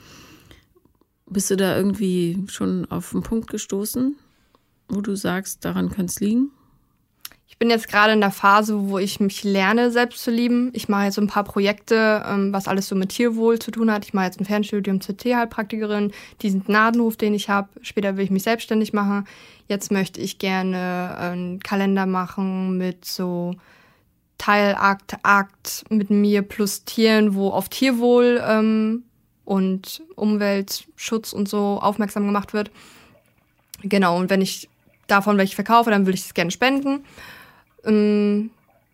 Bist 1.29 1.51
du 1.51 1.57
da 1.57 1.77
irgendwie 1.77 2.45
schon 2.49 2.85
auf 2.91 3.11
den 3.11 3.23
Punkt 3.23 3.51
gestoßen, 3.51 4.15
wo 4.89 5.01
du 5.01 5.17
sagst, 5.17 5.65
daran 5.65 5.89
könnte 5.91 6.13
es 6.13 6.21
liegen? 6.21 6.51
Ich 7.49 7.59
bin 7.59 7.71
jetzt 7.71 7.89
gerade 7.89 8.13
in 8.13 8.21
der 8.21 8.33
Phase, 8.33 8.91
wo 8.91 8.99
ich 8.99 9.21
mich 9.21 9.45
lerne, 9.45 9.91
selbst 9.91 10.23
zu 10.23 10.31
lieben. 10.31 10.71
Ich 10.75 10.89
mache 10.89 11.05
jetzt 11.05 11.19
ein 11.19 11.29
paar 11.29 11.45
Projekte, 11.45 12.25
ähm, 12.29 12.53
was 12.53 12.69
alles 12.69 12.89
so 12.89 12.95
mit 12.95 13.11
Tierwohl 13.11 13.59
zu 13.59 13.71
tun 13.71 13.91
hat. 13.91 14.05
Ich 14.05 14.13
mache 14.13 14.27
jetzt 14.27 14.41
ein 14.41 14.45
Fernstudium 14.45 15.01
zur 15.01 15.17
Tierheilpraktikerin, 15.17 16.13
diesen 16.43 16.65
Gnadenhof, 16.65 17.17
den 17.17 17.35
ich 17.35 17.49
habe. 17.49 17.69
Später 17.83 18.17
will 18.17 18.25
ich 18.25 18.31
mich 18.31 18.43
selbstständig 18.43 18.93
machen. 18.93 19.27
Jetzt 19.69 19.91
möchte 19.91 20.21
ich 20.21 20.39
gerne 20.39 21.17
einen 21.19 21.61
Kalender 21.61 22.05
machen 22.05 22.77
mit 22.77 23.05
so 23.05 23.55
Teilakt, 24.39 25.17
Akt 25.23 25.85
mit 25.89 26.11
mir 26.11 26.43
plus 26.43 26.85
Tieren, 26.85 27.35
wo 27.35 27.51
auf 27.51 27.69
Tierwohl 27.69 28.43
ähm, 28.47 29.05
und 29.45 30.03
Umweltschutz 30.15 31.33
und 31.33 31.49
so 31.49 31.79
aufmerksam 31.81 32.27
gemacht 32.27 32.53
wird. 32.53 32.71
Genau, 33.83 34.19
und 34.19 34.31
wenn 34.31 34.41
ich 34.41 34.69
davon 35.07 35.39
welche 35.39 35.55
verkaufe, 35.55 35.91
dann 35.91 36.07
will 36.07 36.15
ich 36.15 36.27
es 36.27 36.35
gerne 36.35 36.51
spenden. 36.51 37.05
Ähm, 37.87 38.51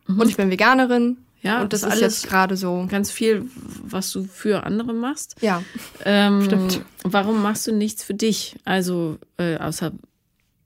Und 0.07 0.29
ich 0.29 0.37
bin 0.37 0.51
Veganerin. 0.51 1.17
Ja, 1.43 1.61
und 1.63 1.73
das 1.73 1.81
das 1.81 1.95
ist 1.95 2.03
alles 2.03 2.21
jetzt 2.23 2.29
gerade 2.31 2.57
so. 2.57 2.87
Ganz 2.89 3.11
viel, 3.11 3.47
was 3.83 4.13
du 4.13 4.23
für 4.25 4.63
andere 4.65 4.93
machst. 4.95 5.35
Ja. 5.41 5.63
Ähm, 6.05 6.43
Stimmt. 6.45 6.83
Warum 7.03 7.43
machst 7.43 7.67
du 7.67 7.73
nichts 7.73 8.05
für 8.05 8.15
dich? 8.15 8.55
Also 8.65 9.19
äh, 9.39 9.57
außer 9.57 9.91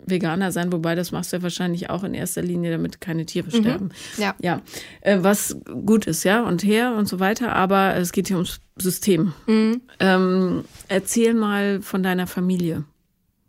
Veganer 0.04 0.52
sein, 0.52 0.70
wobei 0.72 0.94
das 0.94 1.12
machst 1.12 1.32
du 1.32 1.38
ja 1.38 1.42
wahrscheinlich 1.42 1.88
auch 1.88 2.04
in 2.04 2.12
erster 2.12 2.42
Linie, 2.42 2.70
damit 2.72 3.00
keine 3.00 3.24
Tiere 3.24 3.50
sterben. 3.50 3.90
Ja. 4.18 4.34
Ja, 4.40 4.60
äh, 5.00 5.18
was 5.22 5.56
gut 5.86 6.06
ist, 6.06 6.24
ja, 6.24 6.42
und 6.42 6.62
her 6.62 6.94
und 6.94 7.08
so 7.08 7.18
weiter, 7.20 7.54
aber 7.54 7.96
es 7.96 8.12
geht 8.12 8.28
hier 8.28 8.36
ums 8.36 8.60
System. 8.76 9.32
Mhm. 9.46 9.80
Ähm, 9.98 10.64
erzähl 10.88 11.32
mal 11.32 11.80
von 11.80 12.02
deiner 12.02 12.26
Familie. 12.26 12.84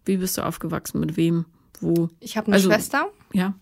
Wie 0.05 0.15
bist 0.17 0.37
du 0.37 0.43
aufgewachsen? 0.45 1.01
Mit 1.01 1.17
wem? 1.17 1.45
Wo? 1.81 2.09
Ich 2.21 2.37
habe 2.37 2.47
eine 2.47 2.55
Also- 2.55 2.69
Schwester, 2.71 3.07
Ja. 3.33 3.53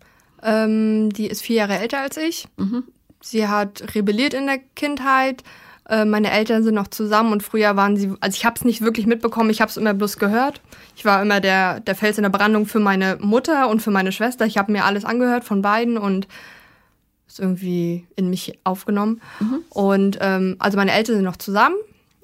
Ähm, 0.45 1.11
die 1.11 1.27
ist 1.27 1.41
vier 1.41 1.57
Jahre 1.57 1.79
älter 1.79 1.99
als 1.99 2.17
ich. 2.17 2.47
Mhm. 2.57 2.83
Sie 3.21 3.47
hat 3.47 3.95
rebelliert 3.95 4.33
in 4.33 4.45
der 4.45 4.59
Kindheit. 4.75 5.43
Äh, 5.89 6.05
meine 6.05 6.31
Eltern 6.31 6.63
sind 6.63 6.75
noch 6.75 6.87
zusammen 6.87 7.31
und 7.31 7.43
früher 7.43 7.75
waren 7.75 7.97
sie, 7.97 8.13
also 8.19 8.35
ich 8.35 8.45
habe 8.45 8.55
es 8.55 8.63
nicht 8.63 8.81
wirklich 8.81 9.07
mitbekommen, 9.07 9.49
ich 9.49 9.61
habe 9.61 9.69
es 9.69 9.77
immer 9.77 9.93
bloß 9.93 10.17
gehört. 10.17 10.61
Ich 10.95 11.05
war 11.05 11.21
immer 11.21 11.41
der, 11.41 11.79
der 11.79 11.95
Fels 11.95 12.17
in 12.17 12.23
der 12.23 12.29
Brandung 12.29 12.65
für 12.65 12.79
meine 12.79 13.17
Mutter 13.19 13.69
und 13.69 13.81
für 13.81 13.91
meine 13.91 14.11
Schwester. 14.11 14.45
Ich 14.45 14.57
habe 14.57 14.71
mir 14.71 14.85
alles 14.85 15.05
angehört 15.05 15.43
von 15.43 15.61
beiden 15.61 15.97
und 15.97 16.27
ist 17.27 17.39
irgendwie 17.39 18.05
in 18.15 18.29
mich 18.29 18.59
aufgenommen. 18.63 19.21
Und 19.69 20.17
ähm, 20.21 20.55
also 20.59 20.77
meine 20.77 20.91
Eltern 20.91 21.15
sind 21.15 21.25
noch 21.25 21.37
zusammen 21.37 21.75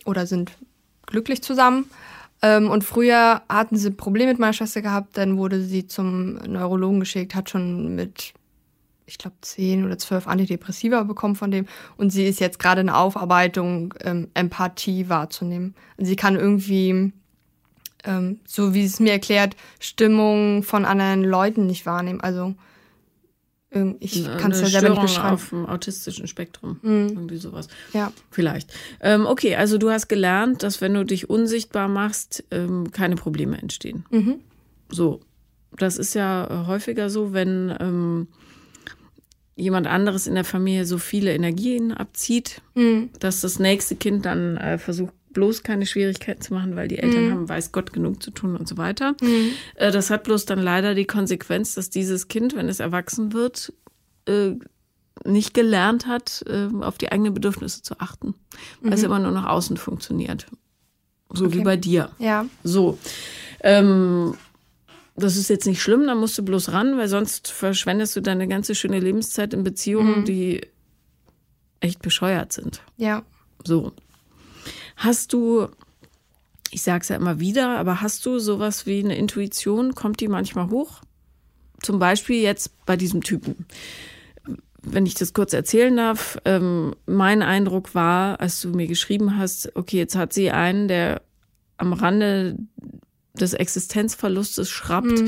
oder 0.06 0.26
sind 0.26 0.52
glücklich 1.06 1.42
zusammen. 1.42 1.90
Ähm, 2.42 2.70
und 2.70 2.84
früher 2.84 3.42
hatten 3.48 3.78
sie 3.78 3.92
Probleme 3.92 4.32
mit 4.32 4.40
meiner 4.40 4.54
Schwester 4.54 4.82
gehabt, 4.82 5.18
dann 5.18 5.38
wurde 5.38 5.62
sie 5.62 5.88
zum 5.88 6.36
Neurologen 6.36 7.00
geschickt, 7.00 7.36
hat 7.36 7.50
schon 7.50 7.96
mit 7.96 8.34
ich 9.12 9.18
glaube, 9.18 9.36
zehn 9.42 9.86
oder 9.86 9.98
zwölf 9.98 10.28
Antidepressiva 10.28 11.04
bekommen 11.04 11.36
von 11.36 11.52
dem. 11.52 11.66
Und 11.98 12.12
sie 12.12 12.26
ist 12.26 12.40
jetzt 12.40 12.60
gerade 12.60 12.82
in 12.82 12.90
Aufarbeitung, 12.90 13.94
ähm, 14.04 14.30
Empathie 14.34 15.10
wahrzunehmen. 15.10 15.76
Sie 15.98 16.16
kann 16.16 16.38
irgendwie, 16.38 17.12
ähm, 18.06 18.40
so 18.46 18.74
wie 18.74 18.86
es 18.86 19.00
mir 19.00 19.12
erklärt, 19.12 19.56
Stimmung 19.80 20.64
von 20.64 20.86
anderen 20.86 21.24
Leuten 21.24 21.68
nicht 21.68 21.86
wahrnehmen. 21.86 22.22
Also, 22.22 22.56
ich 24.00 24.26
kann 24.38 24.52
es 24.52 24.60
ja 24.62 24.68
selber 24.68 24.68
nicht 24.68 24.72
Störung 24.72 25.02
beschreiben. 25.04 25.34
auf 25.34 25.50
dem 25.50 25.66
autistischen 25.66 26.28
Spektrum. 26.28 26.80
Mhm. 26.82 27.08
Irgendwie 27.10 27.38
sowas. 27.38 27.68
Ja. 27.94 28.12
Vielleicht. 28.30 28.72
Ähm, 29.00 29.26
okay, 29.26 29.56
also 29.56 29.78
du 29.78 29.90
hast 29.90 30.10
gelernt, 30.10 30.62
dass 30.64 30.82
wenn 30.82 30.94
du 30.94 31.06
dich 31.06 31.30
unsichtbar 31.30 31.88
machst, 31.88 32.44
ähm, 32.52 32.92
keine 32.92 33.16
Probleme 33.16 33.58
entstehen. 33.62 34.06
Mhm. 34.12 34.42
So. 34.90 35.22
Das 35.78 35.98
ist 35.98 36.14
ja 36.16 36.64
äh, 36.64 36.68
häufiger 36.68 37.10
so, 37.10 37.32
wenn 37.32 37.74
ähm, 37.80 38.28
jemand 39.56 39.88
anderes 39.88 40.28
in 40.28 40.36
der 40.36 40.44
Familie 40.44 40.86
so 40.86 40.98
viele 40.98 41.34
Energien 41.34 41.94
abzieht, 41.94 42.62
Mhm. 42.76 43.10
dass 43.20 43.40
das 43.42 43.58
nächste 43.60 43.96
Kind 43.96 44.26
dann 44.26 44.58
äh, 44.58 44.78
versucht, 44.78 45.14
bloß 45.34 45.64
keine 45.64 45.86
Schwierigkeiten 45.86 46.42
zu 46.42 46.54
machen, 46.54 46.76
weil 46.76 46.88
die 46.88 47.00
Eltern 47.00 47.28
Mhm. 47.28 47.32
haben, 47.32 47.50
weiß 47.50 47.72
Gott, 47.72 47.94
genug 47.94 48.22
zu 48.24 48.32
tun 48.32 48.56
und 48.56 48.68
so 48.68 48.78
weiter. 48.78 49.16
Mhm. 49.22 49.52
Äh, 49.76 49.92
das 49.92 50.10
hat 50.10 50.24
bloß 50.24 50.46
dann 50.46 50.60
leider 50.60 50.94
die 50.96 51.06
Konsequenz, 51.06 51.76
dass 51.76 51.90
dieses 51.90 52.28
Kind, 52.28 52.56
wenn 52.56 52.70
es 52.70 52.80
erwachsen 52.80 53.34
wird, 53.34 53.74
äh, 54.28 54.52
nicht 55.26 55.54
gelernt 55.54 56.08
hat, 56.08 56.44
äh, 56.48 56.68
auf 56.84 56.98
die 56.98 57.12
eigenen 57.12 57.34
Bedürfnisse 57.34 57.82
zu 57.84 58.00
achten, 58.00 58.34
weil 58.82 58.94
es 58.94 59.04
immer 59.04 59.20
nur 59.20 59.32
nach 59.32 59.46
außen 59.48 59.78
funktioniert. 59.78 60.48
So 61.34 61.52
wie 61.54 61.58
Okay. 61.58 61.64
bei 61.64 61.78
dir. 61.78 62.10
Ja. 62.20 62.46
So. 62.64 62.98
Ähm, 63.62 64.34
das 65.16 65.38
ist 65.38 65.50
jetzt 65.50 65.68
nicht 65.68 65.82
schlimm, 65.82 66.08
da 66.08 66.16
musst 66.16 66.38
du 66.38 66.44
bloß 66.44 66.72
ran, 66.72 66.98
weil 66.98 67.08
sonst 67.08 67.52
verschwendest 67.52 68.16
du 68.16 68.22
deine 68.22 68.48
ganze 68.48 68.74
schöne 68.76 69.00
Lebenszeit 69.00 69.54
in 69.54 69.64
Beziehungen, 69.64 70.22
Mhm. 70.22 70.26
die 70.26 70.62
echt 71.80 72.02
bescheuert 72.02 72.54
sind. 72.54 72.82
Ja. 72.98 73.24
So. 73.64 73.92
Hast 75.04 75.34
du, 75.34 75.68
ich 76.70 76.84
sag's 76.84 77.10
ja 77.10 77.16
immer 77.16 77.40
wieder, 77.40 77.78
aber 77.80 78.02
hast 78.02 78.24
du 78.26 78.38
sowas 78.40 78.86
wie 78.86 79.00
eine 79.00 79.18
Intuition? 79.18 79.96
Kommt 79.96 80.20
die 80.20 80.28
manchmal 80.28 80.70
hoch? 80.70 81.02
Zum 81.82 81.98
Beispiel 81.98 82.40
jetzt 82.42 82.86
bei 82.86 82.96
diesem 82.96 83.24
Typen. 83.24 83.66
Wenn 84.84 85.06
ich 85.08 85.16
das 85.16 85.34
kurz 85.34 85.54
erzählen 85.54 85.96
darf, 85.98 86.38
ähm, 86.46 86.96
mein 87.08 87.42
Eindruck 87.42 87.96
war, 87.96 88.40
als 88.40 88.62
du 88.62 88.70
mir 88.70 88.86
geschrieben 88.88 89.38
hast, 89.38 89.76
okay, 89.76 89.98
jetzt 89.98 90.16
hat 90.16 90.34
sie 90.34 90.52
einen, 90.52 90.88
der 90.88 91.22
am 91.78 91.94
Rande 91.94 92.58
des 93.34 93.54
Existenzverlustes 93.54 94.70
schrappt, 94.70 95.24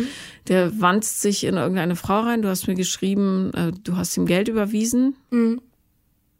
der 0.47 0.79
wanzt 0.79 1.21
sich 1.21 1.45
in 1.45 1.55
irgendeine 1.55 1.95
Frau 1.95 2.19
rein. 2.19 2.43
Du 2.43 2.49
hast 2.49 2.67
mir 2.67 2.75
geschrieben, 2.75 3.51
äh, 3.55 3.71
du 3.83 3.95
hast 3.97 4.15
ihm 4.17 4.27
Geld 4.27 4.49
überwiesen 4.49 5.15
Mhm. 5.31 5.61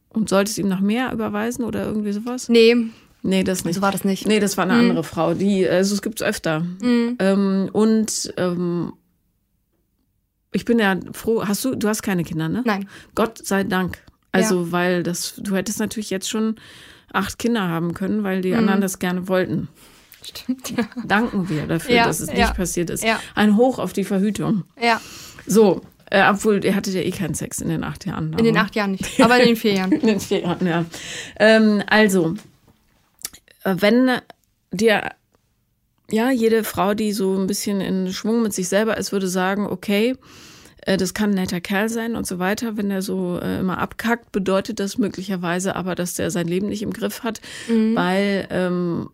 und 0.10 0.30
solltest 0.30 0.60
ihm 0.60 0.67
noch 0.67 0.82
mehr 0.82 1.12
überweisen 1.13 1.63
oder 1.63 1.86
irgendwie 1.86 2.12
sowas? 2.12 2.50
Nee, 2.50 2.76
Nee, 3.24 3.44
das 3.44 3.64
nicht. 3.66 3.76
so 3.76 3.82
war 3.82 3.92
das 3.92 4.04
nicht. 4.04 4.28
Nee, 4.28 4.40
das 4.40 4.58
war 4.58 4.66
eine 4.66 4.74
andere 4.74 5.04
Frau. 5.04 5.34
Die, 5.34 5.68
also 5.68 5.96
es 5.96 6.02
gibt's 6.02 6.22
öfter. 6.22 6.60
Mhm. 6.60 7.16
Ähm, 7.20 7.70
und 7.72 8.34
ähm, 8.38 8.94
ich 10.52 10.66
bin 10.66 10.78
ja 10.80 10.98
froh. 11.14 11.44
Hast 11.48 11.64
du, 11.66 11.76
du 11.76 11.88
hast 11.88 12.02
keine 12.04 12.24
Kinder, 12.24 12.50
ne? 12.50 12.62
Nein. 12.66 12.88
Gott 13.16 13.40
sei 13.46 13.64
Dank. 13.64 13.98
Also, 14.32 14.72
weil 14.72 15.04
das, 15.04 15.36
du 15.38 15.56
hättest 15.56 15.80
natürlich 15.80 16.10
jetzt 16.10 16.30
schon 16.30 16.56
acht 17.12 17.38
Kinder 17.38 17.62
haben 17.68 17.94
können, 17.94 18.24
weil 18.24 18.38
Mhm. 18.38 18.42
die 18.42 18.56
anderen 18.56 18.82
das 18.82 19.00
gerne 19.00 19.28
wollten. 19.28 19.68
Stimmt, 20.24 20.72
ja. 20.72 20.86
Danken 21.06 21.50
wir 21.50 21.68
dafür, 21.68 21.96
Ja, 21.96 22.06
dass 22.06 22.20
es 22.20 22.30
ja, 22.30 22.36
nicht 22.48 22.56
passiert 22.56 22.90
ist. 22.90 23.04
ja. 23.04 23.20
Ein 23.36 23.58
Hoch 23.58 23.78
auf 23.78 23.94
die 23.94 24.04
Verhütung. 24.06 24.64
Ja, 24.82 25.00
So, 25.46 25.82
äh, 26.10 26.24
obwohl, 26.30 26.64
ihr 26.64 26.76
hattet 26.76 26.94
ja 26.94 27.02
eh 27.02 27.12
keinen 27.12 27.36
Sex 27.36 27.60
in 27.60 27.70
den 27.70 27.84
acht 27.84 28.06
Jahren. 28.06 28.34
in 28.38 28.44
den 28.46 28.58
acht 28.58 28.76
Jahren 28.76 28.92
nicht, 28.92 29.20
aber 29.22 29.40
in 29.40 29.48
den 29.50 29.56
vier 29.56 29.74
Jahren. 29.74 29.92
in 29.92 30.08
den 30.08 30.20
vier 30.20 30.40
Jahren, 30.42 30.66
ja. 30.66 30.86
Ähm, 31.40 31.84
also, 31.88 32.36
wenn 33.63 34.19
dir, 34.71 35.12
ja, 36.10 36.32
jede 36.32 36.63
Frau, 36.63 36.93
die 36.93 37.13
so 37.13 37.38
ein 37.38 37.47
bisschen 37.47 37.82
in 37.82 38.12
Schwung 38.12 38.41
mit 38.41 38.54
sich 38.54 38.67
selber 38.67 38.97
ist, 38.97 39.12
würde 39.12 39.28
sagen, 39.28 39.65
okay, 39.67 40.15
äh, 40.82 40.97
das 40.97 41.13
kann 41.13 41.32
ein 41.32 41.36
netter 41.36 41.62
Kerl 41.62 41.89
sein 41.89 42.15
und 42.15 42.28
so 42.28 42.39
weiter. 42.39 42.78
Wenn 42.78 42.91
er 42.91 43.02
so 43.02 43.39
äh, 43.39 43.60
immer 43.60 43.78
abkackt, 43.78 44.32
bedeutet 44.32 44.80
das 44.80 44.97
möglicherweise 44.97 45.76
aber, 45.76 45.95
dass 45.95 46.15
der 46.15 46.32
sein 46.32 46.47
Leben 46.47 46.67
nicht 46.67 46.82
im 46.82 46.93
Griff 46.93 47.23
hat, 47.23 47.41
weil, 47.95 48.47
ähm, 48.49 49.10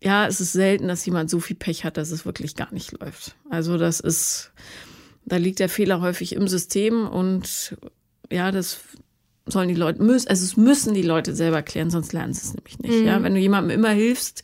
ja, 0.00 0.26
es 0.28 0.40
ist 0.40 0.52
selten, 0.52 0.86
dass 0.86 1.04
jemand 1.06 1.28
so 1.28 1.40
viel 1.40 1.56
Pech 1.56 1.84
hat, 1.84 1.96
dass 1.96 2.12
es 2.12 2.24
wirklich 2.24 2.54
gar 2.54 2.72
nicht 2.72 2.92
läuft. 3.00 3.34
Also 3.50 3.78
das 3.78 3.98
ist, 3.98 4.52
da 5.24 5.36
liegt 5.36 5.58
der 5.58 5.68
Fehler 5.68 6.00
häufig 6.00 6.34
im 6.34 6.46
System 6.46 7.08
und 7.08 7.76
ja, 8.30 8.52
das 8.52 8.80
sollen 9.50 9.68
die 9.68 9.74
Leute, 9.74 10.02
müssen, 10.02 10.28
also 10.28 10.44
es 10.44 10.56
müssen 10.56 10.94
die 10.94 11.02
Leute 11.02 11.34
selber 11.34 11.62
klären, 11.62 11.90
sonst 11.90 12.12
lernen 12.12 12.34
sie 12.34 12.42
es 12.42 12.54
nämlich 12.54 12.78
nicht. 12.78 13.04
Ja, 13.04 13.22
wenn 13.22 13.34
du 13.34 13.40
jemandem 13.40 13.76
immer 13.78 13.90
hilfst, 13.90 14.42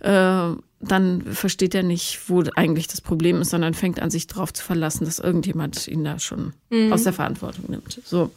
äh, 0.00 0.52
dann 0.80 1.22
versteht 1.22 1.74
er 1.74 1.82
nicht, 1.82 2.20
wo 2.28 2.44
eigentlich 2.54 2.86
das 2.86 3.00
Problem 3.00 3.40
ist, 3.40 3.50
sondern 3.50 3.74
fängt 3.74 4.00
an, 4.00 4.10
sich 4.10 4.28
darauf 4.28 4.52
zu 4.52 4.62
verlassen, 4.62 5.04
dass 5.04 5.18
irgendjemand 5.18 5.88
ihn 5.88 6.04
da 6.04 6.20
schon 6.20 6.52
aus 6.92 7.02
der 7.02 7.12
Verantwortung 7.12 7.64
nimmt. 7.68 8.00
So. 8.04 8.30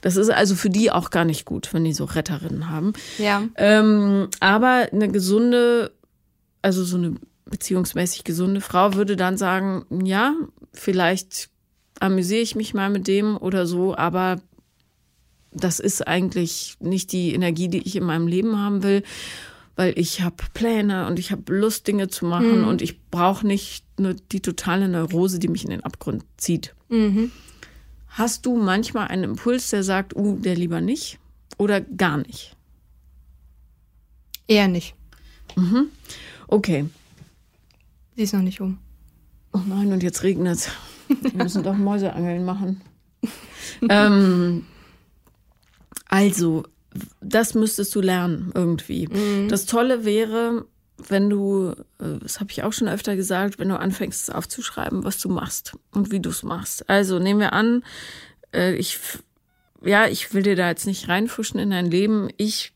Das 0.00 0.16
ist 0.16 0.30
also 0.30 0.54
für 0.54 0.70
die 0.70 0.92
auch 0.92 1.10
gar 1.10 1.24
nicht 1.24 1.44
gut, 1.44 1.74
wenn 1.74 1.82
die 1.82 1.92
so 1.92 2.04
Retterinnen 2.04 2.70
haben. 2.70 2.92
Ja. 3.18 3.42
Ähm, 3.56 4.28
aber 4.38 4.88
eine 4.92 5.08
gesunde, 5.08 5.90
also 6.62 6.84
so 6.84 6.96
eine 6.96 7.16
beziehungsmäßig 7.46 8.22
gesunde 8.22 8.60
Frau 8.60 8.94
würde 8.94 9.16
dann 9.16 9.36
sagen, 9.36 9.84
ja, 10.04 10.34
vielleicht 10.72 11.48
amüsiere 11.98 12.40
ich 12.40 12.54
mich 12.54 12.72
mal 12.74 12.90
mit 12.90 13.08
dem 13.08 13.36
oder 13.36 13.66
so, 13.66 13.96
aber 13.96 14.40
das 15.54 15.80
ist 15.80 16.06
eigentlich 16.06 16.76
nicht 16.80 17.12
die 17.12 17.32
Energie, 17.32 17.68
die 17.68 17.78
ich 17.78 17.96
in 17.96 18.04
meinem 18.04 18.26
Leben 18.26 18.58
haben 18.58 18.82
will, 18.82 19.02
weil 19.76 19.98
ich 19.98 20.22
habe 20.22 20.36
Pläne 20.52 21.06
und 21.06 21.18
ich 21.18 21.32
habe 21.32 21.54
Lust, 21.54 21.86
Dinge 21.86 22.08
zu 22.08 22.26
machen 22.26 22.64
und 22.64 22.82
ich 22.82 23.00
brauche 23.10 23.46
nicht 23.46 23.84
nur 23.98 24.14
die 24.14 24.40
totale 24.40 24.88
Neurose, 24.88 25.38
die 25.38 25.48
mich 25.48 25.64
in 25.64 25.70
den 25.70 25.84
Abgrund 25.84 26.24
zieht. 26.36 26.74
Mhm. 26.88 27.32
Hast 28.08 28.46
du 28.46 28.56
manchmal 28.56 29.08
einen 29.08 29.24
Impuls, 29.24 29.70
der 29.70 29.82
sagt, 29.82 30.14
uh, 30.14 30.36
der 30.36 30.54
lieber 30.54 30.80
nicht 30.80 31.18
oder 31.58 31.80
gar 31.80 32.18
nicht? 32.18 32.56
Eher 34.46 34.68
nicht. 34.68 34.94
Okay. 36.46 36.86
Sie 38.14 38.22
ist 38.22 38.34
noch 38.34 38.42
nicht 38.42 38.60
um. 38.60 38.78
Oh 39.52 39.60
nein, 39.66 39.92
und 39.92 40.02
jetzt 40.02 40.22
regnet 40.22 40.58
es. 40.58 40.68
Wir 41.08 41.42
müssen 41.42 41.62
doch 41.62 41.76
Mäuseangeln 41.76 42.44
machen. 42.44 42.80
ähm, 43.88 44.64
also, 46.14 46.64
das 47.20 47.54
müsstest 47.54 47.94
du 47.94 48.00
lernen 48.00 48.52
irgendwie. 48.54 49.08
Das 49.48 49.66
Tolle 49.66 50.04
wäre, 50.04 50.64
wenn 51.08 51.28
du, 51.28 51.74
äh, 51.98 52.18
das 52.22 52.40
habe 52.40 52.50
ich 52.52 52.62
auch 52.62 52.72
schon 52.72 52.88
öfter 52.88 53.16
gesagt, 53.16 53.58
wenn 53.58 53.68
du 53.68 53.78
anfängst 53.78 54.28
es 54.28 54.34
aufzuschreiben, 54.34 55.04
was 55.04 55.18
du 55.18 55.28
machst 55.28 55.72
und 55.92 56.10
wie 56.10 56.20
du 56.20 56.30
es 56.30 56.42
machst. 56.42 56.88
Also 56.88 57.18
nehmen 57.18 57.40
wir 57.40 57.52
an, 57.52 57.82
äh, 58.54 58.74
ich, 58.76 58.98
ja, 59.82 60.06
ich 60.06 60.32
will 60.32 60.42
dir 60.42 60.56
da 60.56 60.68
jetzt 60.68 60.86
nicht 60.86 61.08
reinfuschen 61.08 61.58
in 61.58 61.70
dein 61.70 61.90
Leben. 61.90 62.28
Ich, 62.36 62.72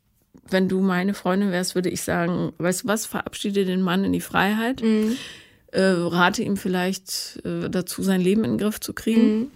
wenn 0.50 0.68
du 0.68 0.80
meine 0.80 1.14
Freundin 1.14 1.52
wärst, 1.52 1.74
würde 1.74 1.90
ich 1.90 2.02
sagen, 2.02 2.52
weißt 2.58 2.82
du 2.82 2.88
was, 2.88 3.06
verabschiede 3.06 3.64
den 3.64 3.82
Mann 3.82 4.04
in 4.04 4.12
die 4.12 4.20
Freiheit 4.20 4.82
äh, 5.72 5.80
rate 5.82 6.42
ihm 6.42 6.56
vielleicht 6.56 7.40
äh, 7.44 7.68
dazu, 7.68 8.02
sein 8.02 8.20
Leben 8.20 8.44
in 8.44 8.52
den 8.52 8.58
Griff 8.58 8.80
zu 8.80 8.92
kriegen 8.92 9.50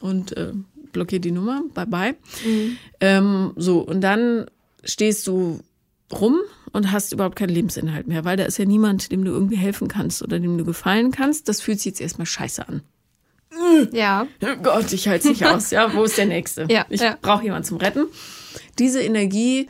und 0.00 0.36
äh, 0.36 0.52
blockiere 0.92 1.20
die 1.20 1.32
Nummer, 1.32 1.62
bye 1.74 1.86
bye. 1.86 2.14
Ähm, 3.00 3.52
so, 3.56 3.80
und 3.80 4.00
dann 4.00 4.46
stehst 4.84 5.26
du 5.26 5.60
rum 6.12 6.38
und 6.72 6.92
hast 6.92 7.12
überhaupt 7.12 7.36
keinen 7.36 7.50
Lebensinhalt 7.50 8.06
mehr, 8.06 8.24
weil 8.24 8.36
da 8.36 8.44
ist 8.44 8.58
ja 8.58 8.64
niemand, 8.64 9.12
dem 9.12 9.24
du 9.24 9.32
irgendwie 9.32 9.56
helfen 9.56 9.88
kannst 9.88 10.22
oder 10.22 10.38
dem 10.38 10.58
du 10.58 10.64
gefallen 10.64 11.10
kannst. 11.10 11.48
Das 11.48 11.60
fühlt 11.60 11.78
sich 11.78 11.86
jetzt 11.86 12.00
erstmal 12.00 12.26
scheiße 12.26 12.66
an. 12.66 12.82
Ja. 13.92 14.26
Oh 14.42 14.56
Gott, 14.62 14.92
ich 14.92 15.08
halte 15.08 15.28
es 15.28 15.40
nicht 15.40 15.46
aus. 15.46 15.70
Ja, 15.70 15.94
wo 15.94 16.04
ist 16.04 16.16
der 16.16 16.26
Nächste? 16.26 16.66
Ja, 16.70 16.86
ich 16.88 17.00
ja. 17.00 17.18
brauche 17.20 17.44
jemanden 17.44 17.64
zum 17.66 17.76
Retten. 17.76 18.06
Diese 18.78 19.02
Energie 19.02 19.68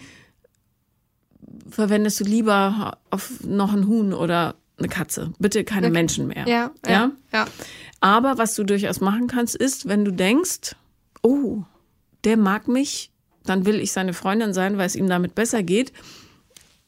verwendest 1.69 2.21
du 2.21 2.25
lieber 2.25 2.99
auf 3.11 3.33
noch 3.45 3.73
ein 3.73 3.87
Huhn 3.89 4.13
oder 4.13 4.55
eine 4.79 4.89
Katze. 4.89 5.33
Bitte 5.39 5.65
keine 5.65 5.91
Menschen 5.91 6.29
mehr. 6.29 6.47
Ja. 6.47 6.71
Ja? 6.87 6.93
Ja. 6.93 7.11
ja. 7.33 7.47
Aber 8.01 8.39
was 8.39 8.55
du 8.55 8.65
durchaus 8.65 9.01
machen 9.01 9.27
kannst, 9.27 9.57
ist, 9.57 9.89
wenn 9.89 10.05
du 10.05 10.13
denkst, 10.13 10.77
oh, 11.23 11.63
der 12.25 12.37
mag 12.37 12.69
mich, 12.69 13.11
dann 13.45 13.67
will 13.67 13.81
ich 13.81 13.93
seine 13.93 14.13
Freundin 14.13 14.55
sein, 14.55 14.79
weil 14.79 14.87
es 14.87 14.97
ihm 14.97 15.09
damit 15.09 15.35
besser 15.35 15.63
geht, 15.63 15.93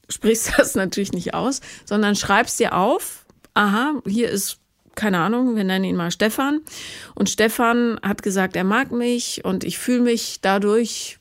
sprichst 0.08 0.52
das 0.58 0.74
natürlich 0.74 1.12
nicht 1.12 1.34
aus, 1.34 1.60
sondern 1.84 2.16
schreibst 2.16 2.60
dir 2.60 2.76
auf, 2.76 3.24
aha, 3.54 4.00
hier 4.06 4.30
ist, 4.30 4.58
keine 4.94 5.18
Ahnung, 5.18 5.56
wir 5.56 5.64
nennen 5.64 5.84
ihn 5.84 5.96
mal 5.96 6.10
Stefan. 6.10 6.60
Und 7.14 7.30
Stefan 7.30 7.98
hat 8.02 8.22
gesagt, 8.22 8.56
er 8.56 8.64
mag 8.64 8.92
mich 8.92 9.44
und 9.44 9.64
ich 9.64 9.78
fühle 9.78 10.02
mich 10.02 10.40
dadurch 10.40 11.18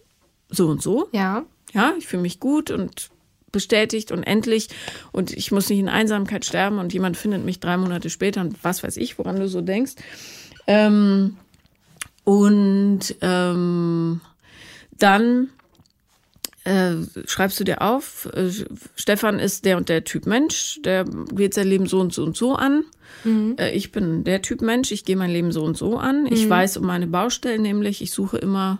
so 0.49 0.67
und 0.67 0.82
so. 0.82 1.10
Ja. 1.12 1.45
Ja, 1.73 1.93
ich 1.97 2.06
fühle 2.06 2.21
mich 2.21 2.39
gut 2.39 2.69
und 2.69 3.10
bestätigt 3.52 4.12
und 4.12 4.23
endlich 4.23 4.67
und 5.12 5.32
ich 5.32 5.52
muss 5.52 5.69
nicht 5.69 5.80
in 5.80 5.89
Einsamkeit 5.89 6.43
sterben 6.43 6.80
und 6.80 6.93
jemand 6.93 7.17
findet 7.17 7.45
mich 7.45 7.60
drei 7.60 7.78
Monate 7.78 8.10
später 8.10 8.41
und 8.41 8.63
was 8.63 8.84
weiß 8.84 8.97
ich, 8.97 9.17
woran 9.17 9.38
du 9.38 9.47
so 9.47 9.62
denkst. 9.62 9.93
Ähm, 10.67 11.38
und 12.24 13.16
ähm, 13.22 14.22
dann 14.98 15.50
äh, 16.64 16.96
schreibst 17.26 17.60
du 17.60 17.64
dir 17.64 17.82
auf, 17.82 18.30
äh, 18.34 18.50
Stefan 18.96 19.40
ist 19.40 19.66
der 19.66 19.78
und 19.78 19.90
der 19.90 20.04
Typ 20.04 20.26
Mensch, 20.26 20.80
der 20.84 21.04
geht 21.04 21.54
sein 21.54 21.68
Leben 21.68 21.88
so 21.88 22.00
und 22.00 22.14
so 22.14 22.24
und 22.24 22.38
so 22.38 22.56
an. 22.56 22.86
Äh, 23.26 23.72
ich 23.72 23.92
bin 23.92 24.24
der 24.24 24.42
Typ 24.42 24.62
Mensch, 24.62 24.92
ich 24.92 25.06
gehe 25.06 25.16
mein 25.16 25.32
Leben 25.32 25.52
so 25.52 25.64
und 25.64 25.78
so 25.78 25.98
an. 25.98 26.26
Ich 26.30 26.50
weiß 26.50 26.78
um 26.78 26.86
meine 26.86 27.08
Baustellen, 27.08 27.62
nämlich 27.62 28.02
ich 28.02 28.12
suche 28.12 28.38
immer 28.38 28.80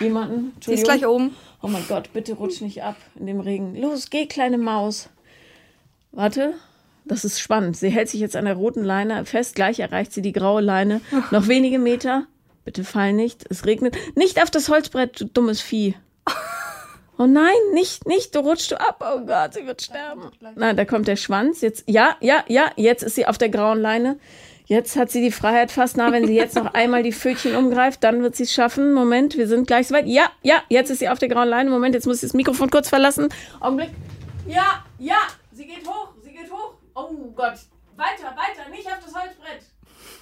jemanden. 0.00 0.52
Sie 0.64 0.74
ist 0.74 0.84
gleich 0.84 1.06
oben. 1.06 1.34
Oh 1.62 1.68
mein 1.68 1.84
Gott, 1.88 2.12
bitte 2.12 2.34
rutsch 2.34 2.60
nicht 2.60 2.82
ab 2.82 2.96
in 3.18 3.26
dem 3.26 3.40
Regen. 3.40 3.76
Los, 3.80 4.10
geh, 4.10 4.26
kleine 4.26 4.58
Maus. 4.58 5.08
Warte, 6.12 6.54
das 7.04 7.24
ist 7.24 7.40
spannend. 7.40 7.76
Sie 7.76 7.90
hält 7.90 8.08
sich 8.08 8.20
jetzt 8.20 8.36
an 8.36 8.44
der 8.44 8.54
roten 8.54 8.84
Leine 8.84 9.24
fest. 9.24 9.54
Gleich 9.54 9.80
erreicht 9.80 10.12
sie 10.12 10.22
die 10.22 10.32
graue 10.32 10.60
Leine. 10.60 11.00
Noch 11.30 11.48
wenige 11.48 11.78
Meter. 11.78 12.26
Bitte 12.64 12.84
fall 12.84 13.12
nicht. 13.12 13.44
Es 13.50 13.66
regnet. 13.66 13.96
Nicht 14.14 14.42
auf 14.42 14.50
das 14.50 14.68
Holzbrett, 14.68 15.20
du 15.20 15.26
dummes 15.26 15.60
Vieh. 15.60 15.94
Oh 17.16 17.26
nein, 17.26 17.54
nicht, 17.74 18.08
nicht, 18.08 18.34
du 18.34 18.40
rutschst 18.40 18.72
du 18.72 18.80
ab. 18.80 19.00
Oh 19.00 19.24
Gott, 19.24 19.54
sie 19.54 19.64
wird 19.64 19.80
sterben. 19.80 20.32
Nein, 20.56 20.76
da 20.76 20.84
kommt 20.84 21.06
der 21.06 21.14
Schwanz. 21.14 21.60
Jetzt, 21.60 21.84
ja, 21.86 22.16
ja, 22.20 22.42
ja, 22.48 22.72
jetzt 22.74 23.04
ist 23.04 23.14
sie 23.14 23.26
auf 23.26 23.38
der 23.38 23.50
grauen 23.50 23.80
Leine. 23.80 24.18
Jetzt 24.66 24.96
hat 24.96 25.10
sie 25.12 25.20
die 25.20 25.30
Freiheit 25.30 25.70
fast 25.70 25.96
nah. 25.96 26.10
Wenn 26.10 26.26
sie 26.26 26.34
jetzt 26.34 26.56
noch 26.56 26.74
einmal 26.74 27.04
die 27.04 27.12
Pfötchen 27.12 27.54
umgreift, 27.54 28.02
dann 28.02 28.22
wird 28.22 28.34
sie 28.34 28.42
es 28.42 28.52
schaffen. 28.52 28.92
Moment, 28.92 29.36
wir 29.36 29.46
sind 29.46 29.68
gleich 29.68 29.86
soweit. 29.86 30.06
Ja, 30.06 30.32
ja, 30.42 30.62
jetzt 30.68 30.90
ist 30.90 30.98
sie 30.98 31.08
auf 31.08 31.20
der 31.20 31.28
grauen 31.28 31.48
Leine. 31.48 31.70
Moment, 31.70 31.94
jetzt 31.94 32.06
muss 32.06 32.18
sie 32.18 32.26
das 32.26 32.34
Mikrofon 32.34 32.68
kurz 32.68 32.88
verlassen. 32.88 33.28
Augenblick. 33.60 33.90
Ja, 34.48 34.84
ja, 34.98 35.18
sie 35.52 35.66
geht 35.66 35.86
hoch, 35.86 36.08
sie 36.20 36.32
geht 36.32 36.50
hoch. 36.50 36.74
Oh 36.96 37.12
Gott, 37.36 37.58
weiter, 37.96 38.34
weiter, 38.34 38.68
nicht 38.70 38.86
auf 38.86 38.98
das 39.04 39.14
Holzbrett. 39.14 39.62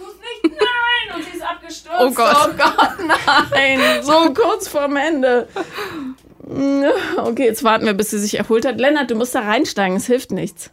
Tu's 0.02 0.14
nicht, 0.18 0.58
nein! 0.58 1.16
Und 1.16 1.24
sie 1.24 1.36
ist 1.36 1.42
abgestürzt. 1.42 1.98
Oh 2.00 2.10
Gott. 2.10 2.36
Oh 2.36 2.56
Gott, 2.56 3.06
nein. 3.52 3.80
So 4.02 4.32
kurz 4.34 4.68
vorm 4.68 4.96
Ende. 4.96 5.48
Okay, 7.16 7.44
jetzt 7.44 7.62
warten 7.62 7.86
wir, 7.86 7.94
bis 7.94 8.10
sie 8.10 8.18
sich 8.18 8.38
erholt 8.38 8.66
hat. 8.66 8.78
Lennart, 8.78 9.10
du 9.10 9.14
musst 9.14 9.34
da 9.34 9.40
reinsteigen, 9.40 9.96
es 9.96 10.06
hilft 10.06 10.32
nichts. 10.32 10.70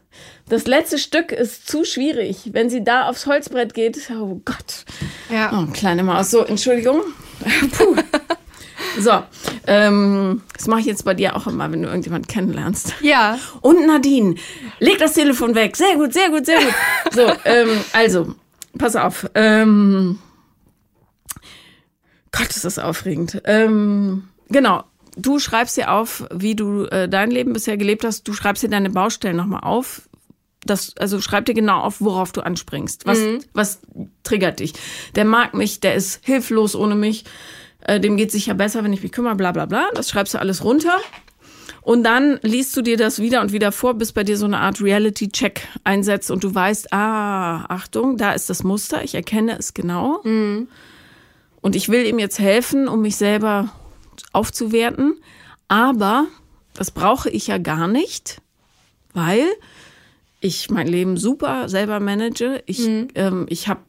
Das 0.50 0.66
letzte 0.66 0.98
Stück 0.98 1.32
ist 1.32 1.70
zu 1.70 1.86
schwierig. 1.86 2.50
Wenn 2.54 2.70
sie 2.70 2.84
da 2.84 3.08
aufs 3.08 3.28
Holzbrett 3.28 3.74
geht, 3.74 4.10
oh 4.12 4.42
Gott. 4.44 4.86
Ja. 5.30 5.52
Oh, 5.54 5.72
kleine 5.72 6.04
Maus. 6.04 6.32
So, 6.32 6.44
Entschuldigung. 6.44 7.02
Puh. 7.78 7.96
So, 8.98 9.24
ähm, 9.68 10.42
das 10.58 10.68
mache 10.68 10.82
ich 10.82 10.86
jetzt 10.88 11.06
bei 11.06 11.14
dir 11.14 11.36
auch 11.36 11.48
immer, 11.48 11.72
wenn 11.72 11.82
du 11.84 11.88
irgendjemanden 11.88 12.28
kennenlernst. 12.28 12.96
Ja. 13.02 13.38
Und 13.62 13.86
Nadine, 13.86 14.36
leg 14.80 14.98
das 14.98 15.14
Telefon 15.14 15.54
weg. 15.56 15.78
Sehr 15.78 15.96
gut, 15.96 16.14
sehr 16.14 16.30
gut, 16.30 16.46
sehr 16.46 16.60
gut. 16.60 16.74
So, 17.12 17.32
ähm, 17.46 17.70
also, 17.94 18.36
pass 18.78 18.96
auf. 18.96 19.30
Ähm, 19.36 20.20
Gott, 22.32 22.50
ist 22.50 22.66
das 22.66 22.80
aufregend. 22.80 23.42
Ähm, 23.46 24.30
genau. 24.50 24.84
Du 25.18 25.40
schreibst 25.40 25.76
dir 25.76 25.92
auf, 25.92 26.26
wie 26.34 26.56
du 26.56 26.86
äh, 26.86 27.10
dein 27.10 27.32
Leben 27.32 27.54
bisher 27.54 27.78
gelebt 27.78 28.06
hast. 28.06 28.28
Du 28.28 28.34
schreibst 28.34 28.64
dir 28.64 28.70
deine 28.70 28.90
Baustellen 28.90 29.36
nochmal 29.36 29.62
auf. 29.64 30.08
Das, 30.66 30.96
also 30.98 31.20
schreib 31.20 31.46
dir 31.46 31.54
genau 31.54 31.82
auf, 31.82 32.00
worauf 32.00 32.32
du 32.32 32.42
anspringst. 32.42 33.06
Was, 33.06 33.20
was 33.54 33.80
triggert 34.24 34.60
dich? 34.60 34.74
Der 35.16 35.26
mag 35.26 35.54
mich, 35.54 35.80
der 35.80 35.96
ist 35.96 36.24
hilflos 36.24 36.76
ohne 36.76 36.96
mich. 36.96 37.26
Äh, 37.82 38.00
dem 38.00 38.18
geht 38.18 38.32
sicher 38.32 38.54
besser, 38.54 38.84
wenn 38.84 38.94
ich 38.94 39.02
mich 39.02 39.12
kümmere, 39.12 39.36
bla 39.36 39.52
bla 39.52 39.66
bla. 39.66 39.90
Das 39.94 40.10
schreibst 40.10 40.34
du 40.34 40.40
alles 40.40 40.64
runter. 40.64 40.98
Und 41.82 42.04
dann 42.04 42.40
liest 42.42 42.76
du 42.76 42.82
dir 42.82 42.98
das 42.98 43.20
wieder 43.20 43.42
und 43.42 43.52
wieder 43.52 43.72
vor, 43.72 43.94
bis 43.94 44.12
bei 44.12 44.24
dir 44.24 44.38
so 44.38 44.46
eine 44.46 44.60
Art 44.60 44.82
Reality-Check 44.82 45.68
einsetzt 45.84 46.32
und 46.32 46.44
du 46.44 46.54
weißt, 46.54 46.94
ah, 46.94 47.66
Achtung, 47.70 48.18
da 48.18 48.32
ist 48.34 48.50
das 48.50 48.64
Muster, 48.64 49.04
ich 49.04 49.16
erkenne 49.16 49.58
es 49.58 49.74
genau. 49.74 50.22
Und 51.62 51.76
ich 51.76 51.90
will 51.90 52.06
ihm 52.06 52.20
jetzt 52.20 52.40
helfen, 52.40 52.88
um 52.88 53.02
mich 53.02 53.16
selber 53.16 53.74
aufzuwerten. 54.34 55.16
Aber 55.68 56.28
das 56.74 56.92
brauche 56.92 57.30
ich 57.30 57.48
ja 57.48 57.58
gar 57.58 57.88
nicht, 57.88 58.42
weil 59.14 59.46
ich 60.40 60.70
mein 60.70 60.88
Leben 60.88 61.18
super 61.18 61.68
selber 61.68 62.00
manage. 62.00 62.64
Ich, 62.66 62.88
ähm, 63.16 63.46
ich 63.50 63.68
habe 63.68 63.82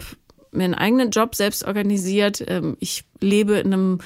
mir 0.53 0.65
einen 0.65 0.75
eigenen 0.75 1.11
Job 1.11 1.35
selbst 1.35 1.65
organisiert. 1.65 2.45
Ähm, 2.47 2.77
ich 2.81 3.05
lebe 3.21 3.55
in 3.59 3.73
einem 3.73 3.99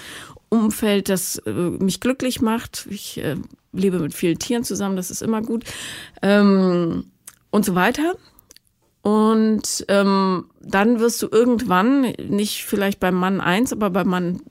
Umfeld, 0.51 1.09
das 1.09 1.39
äh, 1.39 1.51
mich 1.51 2.01
glücklich 2.01 2.41
macht. 2.41 2.87
Ich 2.91 3.19
äh, 3.19 3.37
lebe 3.75 3.99
mit 3.99 4.15
vielen 4.15 4.39
Tieren 4.39 4.65
zusammen, 4.65 4.97
das 4.97 5.11
ist 5.11 5.23
immer 5.23 5.43
gut. 5.43 5.65
Ähm, 6.23 7.11
und 7.51 7.65
so 7.65 7.75
weiter. 7.75 8.17
Und 9.03 9.85
ähm, 9.89 10.47
dann 10.61 10.99
wirst 10.99 11.21
du 11.23 11.29
irgendwann, 11.31 12.13
nicht 12.19 12.65
vielleicht 12.65 13.01
beim 13.01 13.15
Mann 13.15 13.41
eins, 13.41 13.73
aber 13.73 13.91
beim 13.91 14.09
Mann 14.09 14.43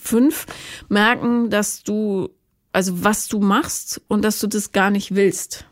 fünf, 0.00 0.46
merken, 0.88 1.50
dass 1.50 1.82
du, 1.82 2.28
also 2.72 3.02
was 3.02 3.28
du 3.28 3.40
machst 3.40 4.02
und 4.08 4.22
dass 4.22 4.38
du 4.40 4.46
das 4.46 4.72
gar 4.72 4.90
nicht 4.90 5.14
willst. 5.14 5.66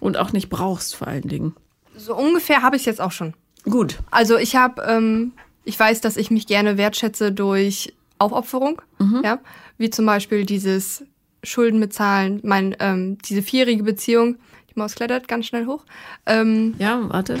Und 0.00 0.16
auch 0.16 0.32
nicht 0.32 0.48
brauchst 0.48 0.94
vor 0.94 1.08
allen 1.08 1.28
Dingen. 1.28 1.54
So 1.96 2.16
ungefähr 2.16 2.62
habe 2.62 2.76
ich 2.76 2.82
es 2.82 2.86
jetzt 2.86 3.00
auch 3.00 3.12
schon. 3.12 3.34
Gut. 3.64 3.98
Also 4.10 4.36
ich 4.36 4.54
habe, 4.54 4.82
ähm, 4.82 5.32
ich 5.64 5.78
weiß, 5.78 6.00
dass 6.00 6.16
ich 6.16 6.30
mich 6.30 6.46
gerne 6.46 6.78
wertschätze 6.78 7.32
durch 7.32 7.94
Aufopferung, 8.18 8.80
ja, 9.22 9.40
wie 9.76 9.90
zum 9.90 10.06
Beispiel 10.06 10.46
dieses 10.46 11.04
Schulden 11.42 11.80
bezahlen, 11.80 12.40
mein, 12.42 12.76
ähm, 12.80 13.18
diese 13.24 13.42
vierjährige 13.42 13.82
Beziehung. 13.82 14.36
Die 14.70 14.78
Maus 14.78 14.94
klettert 14.94 15.28
ganz 15.28 15.46
schnell 15.46 15.66
hoch. 15.66 15.84
Ähm, 16.26 16.74
Ja, 16.78 17.00
warte. 17.08 17.38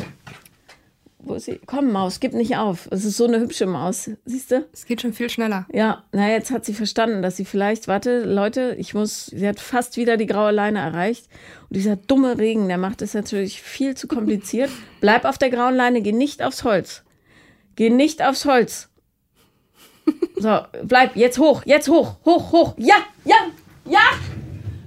Wo 1.18 1.34
ist 1.34 1.46
sie? 1.46 1.60
Komm, 1.66 1.90
Maus, 1.90 2.20
gib 2.20 2.34
nicht 2.34 2.56
auf. 2.56 2.86
Es 2.92 3.04
ist 3.04 3.16
so 3.16 3.26
eine 3.26 3.40
hübsche 3.40 3.66
Maus. 3.66 4.08
Siehst 4.24 4.52
du? 4.52 4.64
es 4.72 4.86
geht 4.86 5.02
schon 5.02 5.12
viel 5.12 5.28
schneller. 5.28 5.66
Ja, 5.72 6.04
na 6.12 6.30
jetzt 6.30 6.52
hat 6.52 6.64
sie 6.64 6.72
verstanden, 6.72 7.20
dass 7.20 7.36
sie 7.36 7.44
vielleicht, 7.44 7.88
warte, 7.88 8.22
Leute, 8.22 8.76
ich 8.78 8.94
muss, 8.94 9.26
sie 9.26 9.48
hat 9.48 9.58
fast 9.58 9.96
wieder 9.96 10.16
die 10.16 10.26
graue 10.26 10.52
Leine 10.52 10.78
erreicht. 10.78 11.26
Und 11.68 11.76
dieser 11.76 11.96
dumme 11.96 12.38
Regen, 12.38 12.68
der 12.68 12.78
macht 12.78 13.02
es 13.02 13.12
natürlich 13.14 13.60
viel 13.60 13.96
zu 13.96 14.06
kompliziert. 14.06 14.70
Bleib 15.00 15.24
auf 15.24 15.36
der 15.36 15.50
grauen 15.50 15.74
Leine, 15.74 16.00
geh 16.00 16.12
nicht 16.12 16.44
aufs 16.44 16.62
Holz. 16.62 17.02
Geh 17.74 17.90
nicht 17.90 18.22
aufs 18.22 18.44
Holz. 18.44 18.88
So, 20.36 20.60
bleib, 20.84 21.16
jetzt 21.16 21.38
hoch, 21.38 21.62
jetzt 21.64 21.88
hoch, 21.88 22.18
hoch, 22.24 22.52
hoch. 22.52 22.74
Ja, 22.78 22.94
ja, 23.24 23.34
ja. 23.34 23.45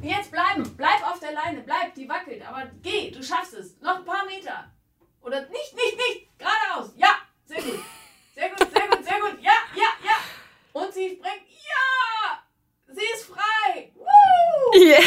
Jetzt 0.01 0.31
bleiben, 0.31 0.63
bleib 0.77 1.05
auf 1.05 1.19
der 1.19 1.33
Leine, 1.33 1.61
bleib, 1.61 1.93
die 1.93 2.07
wackelt, 2.07 2.41
aber 2.47 2.71
geh, 2.81 3.11
du 3.11 3.21
schaffst 3.21 3.53
es. 3.53 3.79
Noch 3.81 3.97
ein 3.97 4.05
paar 4.05 4.25
Meter. 4.25 4.71
Oder 5.21 5.41
nicht, 5.49 5.75
nicht, 5.75 5.97
nicht, 5.97 6.39
geradeaus. 6.39 6.93
Ja, 6.95 7.17
sehr 7.45 7.61
gut. 7.61 7.79
Sehr 8.33 8.49
gut, 8.49 8.59
sehr 8.59 8.87
gut, 8.87 9.03
sehr 9.03 9.19
gut. 9.19 9.41
Ja, 9.41 9.51
ja, 9.75 9.89
ja. 10.05 10.81
Und 10.81 10.93
sie 10.93 11.09
springt. 11.09 11.43
Ja! 11.49 12.43
Sie 12.87 13.05
ist 13.13 13.25
frei. 13.25 13.91
Woo! 13.95 14.79
Yeah. 14.79 15.01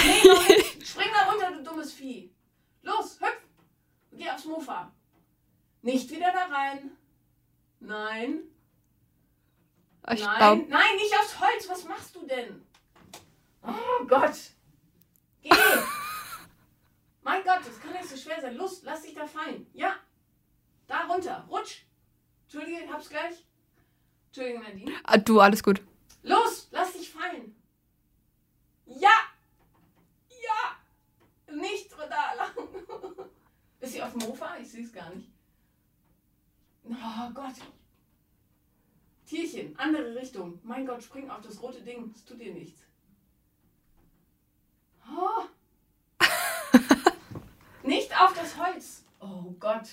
Nee. 0.49 0.85
Spring 0.85 1.09
da 1.15 1.31
runter, 1.31 1.53
du 1.53 1.63
dummes 1.63 1.95
Vieh. 1.95 2.31
Los, 2.83 3.19
hüpf. 3.21 3.41
Geh 4.13 4.31
aufs 4.31 4.45
Mofa. 4.45 4.93
Nicht 5.81 6.11
wieder 6.11 6.31
da 6.33 6.55
rein. 6.55 6.91
Nein. 7.81 8.43
Ich 10.13 10.23
Nein, 10.23 10.37
glaube, 10.37 10.67
nein, 10.69 10.97
nicht 10.97 11.15
aufs 11.19 11.41
Holz. 11.41 11.69
Was 11.69 11.85
machst 11.85 12.15
du 12.15 12.27
denn? 12.27 12.67
Oh 13.63 14.05
Gott. 14.07 14.37
Geh. 15.43 15.51
mein 17.23 17.43
Gott, 17.45 17.61
das 17.65 17.81
kann 17.81 17.93
nicht 17.93 18.09
so 18.09 18.17
schwer 18.17 18.41
sein. 18.41 18.57
Los, 18.57 18.83
lass 18.83 19.03
dich 19.03 19.15
da 19.15 19.27
fallen. 19.27 19.67
Ja. 19.73 19.97
Da 20.87 21.07
runter. 21.07 21.47
Rutsch. 21.51 21.83
Entschuldige, 22.45 22.91
hab's 22.93 23.09
gleich. 23.09 23.45
Entschuldigung, 24.27 24.63
Nadine. 24.63 24.93
ah, 25.05 25.19
du, 25.19 25.41
alles 25.41 25.63
gut. 25.63 25.81
Los, 26.23 26.69
lass 26.71 26.93
dich 26.93 27.11
fallen. 27.11 27.55
Ja. 28.87 29.11
Ja. 30.29 31.55
Nicht 31.55 31.93
da 32.09 32.35
lang. 32.35 32.51
Ist 33.81 33.93
sie 33.93 34.03
auf 34.03 34.13
dem 34.13 34.21
Mofa? 34.29 34.57
Ich 34.59 34.71
sehe 34.71 34.85
es 34.85 34.93
gar 34.93 35.11
nicht. 35.11 35.29
Oh 36.85 37.31
Gott. 37.35 37.55
Tierchen, 39.27 39.79
andere 39.79 40.15
Richtung. 40.15 40.61
Mein 40.63 40.87
Gott, 40.87 41.03
spring 41.03 41.31
auf 41.31 41.41
das 41.41 41.61
rote 41.63 41.81
Ding. 41.81 42.13
Es 42.15 42.25
tut 42.25 42.41
dir 42.41 42.53
nichts. 42.53 42.83
Oh. 45.17 45.45
Nicht 47.83 48.19
auf 48.21 48.33
das 48.35 48.57
Holz. 48.57 49.05
Oh 49.21 49.55
Gott. 49.59 49.89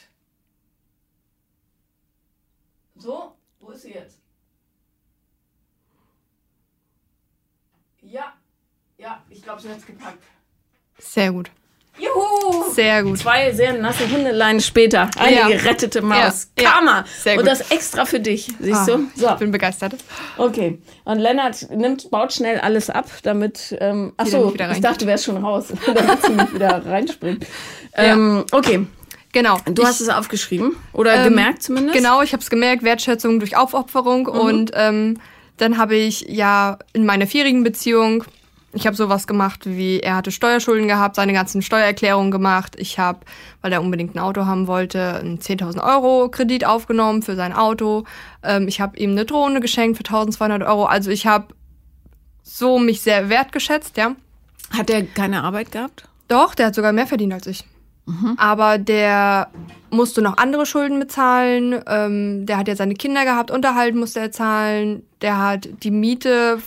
So, 2.96 3.36
wo 3.60 3.72
ist 3.72 3.84
sie 3.84 3.94
jetzt? 3.94 4.20
Ja, 8.02 8.34
ja, 8.98 9.24
ich 9.30 9.42
glaube, 9.42 9.62
sie 9.62 9.70
hat 9.70 9.78
es 9.78 9.86
gepackt. 9.86 10.24
Sehr 10.98 11.32
gut. 11.32 11.52
Juhu! 12.00 12.72
Sehr 12.74 13.04
gut. 13.04 13.18
Zwei 13.20 13.52
sehr 13.52 13.74
nasse 13.74 14.10
Hundeleien 14.10 14.60
später. 14.62 15.10
Eine 15.18 15.36
Ja. 15.36 15.48
gerettete 15.48 16.02
Maus. 16.02 16.50
Ja. 16.60 16.70
Karma. 16.72 17.06
Sehr 17.24 17.34
Und 17.34 17.40
gut. 17.44 17.48
das 17.52 17.72
extra 17.72 18.06
für 18.06 18.20
dich. 18.20 18.48
Siehst 18.60 18.82
Ah, 18.82 18.86
du? 18.86 19.08
So, 19.16 19.28
Ich 19.30 19.36
bin 19.36 19.52
begeistert. 19.52 19.96
okay. 20.38 20.80
Und 21.06 21.20
Lennart 21.20 21.70
nimmt, 21.72 22.10
baut 22.12 22.34
schnell 22.34 22.60
alles 22.60 22.90
ab, 22.90 23.10
damit. 23.24 23.76
Ähm, 23.80 24.14
ach 24.18 24.26
Sie 24.26 24.32
so, 24.32 24.38
dann 24.38 24.46
nicht 24.46 24.54
wieder 24.56 24.72
ich 24.72 24.82
dachte, 24.82 25.00
du 25.00 25.06
wärst 25.08 25.26
schon 25.26 25.38
raus, 25.44 25.66
damit 25.86 26.24
sie 26.26 26.32
nicht 26.32 26.54
wieder 26.54 26.86
reinspringt. 26.86 27.46
Ähm, 27.96 28.46
okay, 28.52 28.86
Genau. 29.32 29.58
du 29.66 29.82
ich, 29.82 29.88
hast 29.88 30.00
es 30.02 30.10
aufgeschrieben 30.10 30.76
oder 30.94 31.16
ähm, 31.16 31.24
gemerkt 31.26 31.62
zumindest. 31.64 31.96
Genau, 31.98 32.22
ich 32.22 32.34
habe 32.34 32.42
es 32.42 32.50
gemerkt, 32.50 32.84
Wertschätzung 32.84 33.40
durch 33.40 33.58
Aufopferung. 33.58 34.24
Mhm. 34.24 34.28
Und 34.30 34.72
ähm, 34.74 35.20
dann 35.58 35.78
habe 35.78 35.96
ich 35.96 36.22
ja 36.22 36.80
in 36.94 37.06
meiner 37.06 37.28
vierjährigen 37.28 37.64
Beziehung, 37.64 38.24
ich 38.72 38.86
habe 38.86 38.96
sowas 38.96 39.26
gemacht 39.26 39.62
wie, 39.66 40.00
er 40.00 40.16
hatte 40.16 40.32
Steuerschulden 40.32 40.88
gehabt, 40.88 41.16
seine 41.16 41.34
ganzen 41.34 41.62
Steuererklärungen 41.62 42.32
gemacht. 42.32 42.76
Ich 42.78 43.00
habe, 43.00 43.20
weil 43.62 43.74
er 43.74 43.82
unbedingt 43.82 44.16
ein 44.16 44.20
Auto 44.20 44.46
haben 44.46 44.68
wollte, 44.68 45.16
einen 45.16 45.40
10.000 45.40 45.84
Euro 45.84 46.30
Kredit 46.30 46.66
aufgenommen 46.66 47.24
für 47.24 47.36
sein 47.36 47.54
Auto. 47.54 48.06
Ähm, 48.44 48.68
ich 48.68 48.80
habe 48.80 48.98
ihm 48.98 49.12
eine 49.12 49.26
Drohne 49.26 49.60
geschenkt 49.60 49.98
für 49.98 50.04
1.200 50.04 50.68
Euro. 50.68 50.86
Also 50.86 51.10
ich 51.10 51.26
habe 51.26 51.54
so 52.44 52.80
mich 52.80 53.02
sehr 53.02 53.30
wertgeschätzt, 53.30 53.98
ja. 53.98 54.16
Hat 54.76 54.90
er 54.90 55.04
keine 55.04 55.44
Arbeit 55.44 55.72
gehabt? 55.72 56.08
Doch, 56.28 56.54
der 56.54 56.68
hat 56.68 56.76
sogar 56.76 56.94
mehr 56.94 57.08
verdient 57.08 57.34
als 57.34 57.48
ich. 57.48 57.66
Aber 58.38 58.78
der 58.78 59.50
musste 59.92 60.22
noch 60.22 60.38
andere 60.38 60.66
Schulden 60.66 61.00
bezahlen. 61.00 61.80
Ähm, 61.88 62.46
der 62.46 62.58
hat 62.58 62.68
ja 62.68 62.76
seine 62.76 62.96
Kinder 62.96 63.24
gehabt, 63.24 63.52
Unterhalt 63.52 63.96
musste 63.96 64.20
er 64.20 64.32
zahlen. 64.32 65.04
Der 65.22 65.38
hat 65.38 65.70
die 65.84 65.92
Miete 65.92 66.60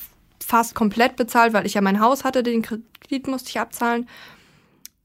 fast 0.53 0.75
komplett 0.75 1.17
bezahlt, 1.17 1.55
weil 1.55 1.65
ich 1.65 1.73
ja 1.73 1.81
mein 1.81 1.99
Haus 1.99 2.25
hatte, 2.25 2.43
den 2.43 2.61
Kredit 2.61 3.27
musste 3.27 3.49
ich 3.49 3.59
abzahlen. 3.59 4.07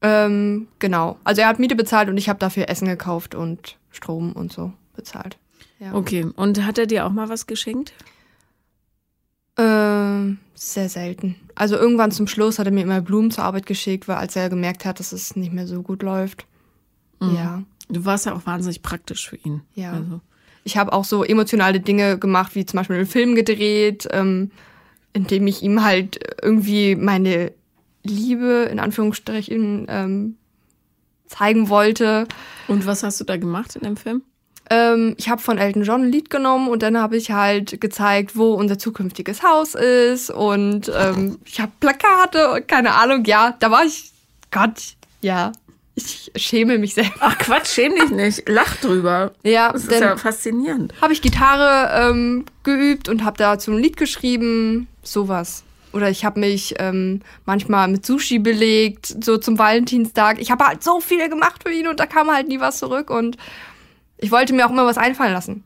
Ähm, 0.02 0.68
genau. 0.78 1.16
Also 1.24 1.40
er 1.40 1.48
hat 1.48 1.58
Miete 1.58 1.74
bezahlt 1.74 2.10
und 2.10 2.18
ich 2.18 2.28
habe 2.28 2.38
dafür 2.38 2.68
Essen 2.68 2.86
gekauft 2.86 3.34
und 3.34 3.78
Strom 3.90 4.32
und 4.32 4.52
so 4.52 4.74
bezahlt. 4.94 5.38
Ja. 5.78 5.94
Okay. 5.94 6.26
Und 6.36 6.66
hat 6.66 6.76
er 6.76 6.84
dir 6.84 7.06
auch 7.06 7.12
mal 7.12 7.30
was 7.30 7.46
geschenkt? 7.46 7.94
Ähm, 9.56 10.36
sehr 10.52 10.90
selten. 10.90 11.36
Also 11.54 11.76
irgendwann 11.76 12.10
zum 12.10 12.26
Schluss 12.26 12.58
hat 12.58 12.66
er 12.66 12.72
mir 12.72 12.82
immer 12.82 13.00
Blumen 13.00 13.30
zur 13.30 13.44
Arbeit 13.44 13.64
geschickt, 13.64 14.06
weil 14.06 14.16
als 14.16 14.36
er 14.36 14.50
gemerkt 14.50 14.84
hat, 14.84 15.00
dass 15.00 15.12
es 15.12 15.34
nicht 15.34 15.54
mehr 15.54 15.66
so 15.66 15.80
gut 15.80 16.02
läuft. 16.02 16.44
Ja. 17.22 17.62
Du 17.88 18.04
warst 18.04 18.26
ja 18.26 18.34
auch 18.34 18.44
wahnsinnig 18.44 18.82
praktisch 18.82 19.30
für 19.30 19.36
ihn. 19.36 19.62
Ja. 19.74 19.92
Also. 19.92 20.20
Ich 20.64 20.76
habe 20.76 20.92
auch 20.92 21.04
so 21.04 21.24
emotionale 21.24 21.80
Dinge 21.80 22.18
gemacht, 22.18 22.54
wie 22.54 22.66
zum 22.66 22.76
Beispiel 22.76 22.96
einen 22.96 23.06
Film 23.06 23.34
gedreht, 23.34 24.06
ähm, 24.10 24.50
in 25.12 25.26
dem 25.26 25.46
ich 25.46 25.62
ihm 25.62 25.84
halt 25.84 26.18
irgendwie 26.42 26.94
meine 26.94 27.52
Liebe 28.04 28.68
in 28.70 28.78
Anführungsstrichen 28.78 29.86
ähm, 29.88 30.36
zeigen 31.26 31.68
wollte. 31.68 32.26
Und 32.68 32.86
was 32.86 33.02
hast 33.02 33.20
du 33.20 33.24
da 33.24 33.36
gemacht 33.36 33.76
in 33.76 33.82
dem 33.82 33.96
Film? 33.96 34.22
Ähm, 34.70 35.14
ich 35.16 35.28
habe 35.30 35.40
von 35.40 35.56
Elton 35.58 35.82
John 35.82 36.02
ein 36.02 36.12
Lied 36.12 36.28
genommen 36.30 36.68
und 36.68 36.82
dann 36.82 36.98
habe 36.98 37.16
ich 37.16 37.30
halt 37.30 37.80
gezeigt, 37.80 38.36
wo 38.36 38.52
unser 38.52 38.78
zukünftiges 38.78 39.42
Haus 39.42 39.74
ist 39.74 40.30
und 40.30 40.92
ähm, 40.94 41.38
ich 41.46 41.58
habe 41.60 41.72
Plakate 41.80 42.50
und 42.52 42.68
keine 42.68 42.94
Ahnung. 42.94 43.24
Ja, 43.24 43.56
da 43.60 43.70
war 43.70 43.84
ich, 43.86 44.12
Gott, 44.50 44.94
ja, 45.22 45.52
ich 45.94 46.30
schäme 46.36 46.78
mich 46.78 46.94
selber. 46.94 47.10
Ach 47.20 47.38
Quatsch, 47.38 47.68
schäm 47.68 47.94
dich 47.94 48.10
nicht. 48.10 48.48
Lach 48.48 48.76
drüber. 48.76 49.32
Ja, 49.42 49.72
Das 49.72 49.84
ist 49.84 50.00
ja 50.00 50.16
faszinierend. 50.18 50.92
habe 51.00 51.12
ich 51.14 51.22
Gitarre 51.22 52.10
ähm, 52.10 52.44
geübt 52.62 53.08
und 53.08 53.24
habe 53.24 53.38
dazu 53.38 53.72
ein 53.72 53.78
Lied 53.78 53.96
geschrieben, 53.96 54.86
sowas. 55.12 55.64
Oder 55.92 56.10
ich 56.10 56.24
habe 56.24 56.40
mich 56.40 56.74
ähm, 56.78 57.20
manchmal 57.46 57.88
mit 57.88 58.04
Sushi 58.04 58.38
belegt, 58.38 59.24
so 59.24 59.38
zum 59.38 59.58
Valentinstag. 59.58 60.38
Ich 60.40 60.50
habe 60.50 60.66
halt 60.66 60.84
so 60.84 61.00
viel 61.00 61.28
gemacht 61.28 61.62
für 61.64 61.72
ihn 61.72 61.88
und 61.88 61.98
da 61.98 62.06
kam 62.06 62.30
halt 62.30 62.48
nie 62.48 62.60
was 62.60 62.78
zurück 62.78 63.10
und 63.10 63.36
ich 64.18 64.30
wollte 64.30 64.52
mir 64.52 64.66
auch 64.66 64.70
immer 64.70 64.84
was 64.84 64.98
einfallen 64.98 65.32
lassen. 65.32 65.64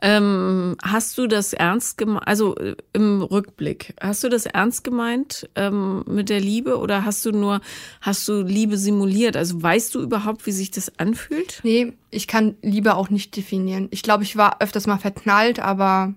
Ähm, 0.00 0.76
hast 0.82 1.16
du 1.18 1.26
das 1.26 1.52
ernst 1.52 1.98
gemeint, 1.98 2.26
also 2.26 2.56
äh, 2.56 2.76
im 2.92 3.22
Rückblick, 3.22 3.94
hast 4.00 4.24
du 4.24 4.28
das 4.28 4.46
ernst 4.46 4.82
gemeint 4.82 5.48
ähm, 5.54 6.02
mit 6.06 6.28
der 6.28 6.40
Liebe 6.40 6.78
oder 6.78 7.04
hast 7.04 7.24
du 7.24 7.30
nur, 7.30 7.60
hast 8.00 8.26
du 8.28 8.42
Liebe 8.42 8.76
simuliert? 8.76 9.36
Also 9.36 9.62
weißt 9.62 9.94
du 9.94 10.00
überhaupt, 10.00 10.46
wie 10.46 10.52
sich 10.52 10.70
das 10.70 10.98
anfühlt? 10.98 11.60
Nee, 11.62 11.92
ich 12.10 12.26
kann 12.26 12.56
Liebe 12.62 12.96
auch 12.96 13.10
nicht 13.10 13.36
definieren. 13.36 13.88
Ich 13.90 14.02
glaube, 14.02 14.24
ich 14.24 14.36
war 14.36 14.60
öfters 14.60 14.86
mal 14.86 14.98
verknallt, 14.98 15.60
aber 15.60 16.14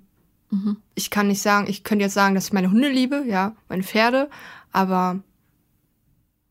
ich 0.95 1.09
kann 1.09 1.27
nicht 1.27 1.41
sagen, 1.41 1.67
ich 1.69 1.83
könnte 1.83 2.05
jetzt 2.05 2.13
sagen, 2.13 2.35
dass 2.35 2.45
ich 2.47 2.53
meine 2.53 2.71
Hunde 2.71 2.89
liebe, 2.89 3.23
ja, 3.27 3.55
meine 3.67 3.83
Pferde, 3.83 4.29
aber 4.71 5.19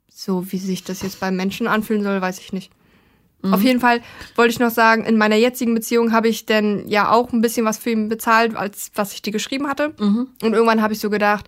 so 0.08 0.50
wie 0.52 0.58
sich 0.58 0.84
das 0.84 1.02
jetzt 1.02 1.20
beim 1.20 1.36
Menschen 1.36 1.66
anfühlen 1.66 2.02
soll, 2.02 2.20
weiß 2.20 2.38
ich 2.40 2.52
nicht. 2.52 2.70
Auf 3.52 3.62
jeden 3.62 3.80
Fall 3.80 4.00
wollte 4.36 4.52
ich 4.52 4.58
noch 4.58 4.70
sagen, 4.70 5.04
in 5.04 5.18
meiner 5.18 5.36
jetzigen 5.36 5.74
Beziehung 5.74 6.12
habe 6.12 6.28
ich 6.28 6.46
denn 6.46 6.88
ja 6.88 7.10
auch 7.10 7.30
ein 7.32 7.42
bisschen 7.42 7.66
was 7.66 7.76
für 7.76 7.90
ihn 7.90 8.08
bezahlt, 8.08 8.56
als 8.56 8.90
was 8.94 9.12
ich 9.12 9.20
dir 9.20 9.32
geschrieben 9.32 9.68
hatte. 9.68 9.92
Und 10.42 10.54
irgendwann 10.54 10.80
habe 10.80 10.94
ich 10.94 11.00
so 11.00 11.10
gedacht, 11.10 11.46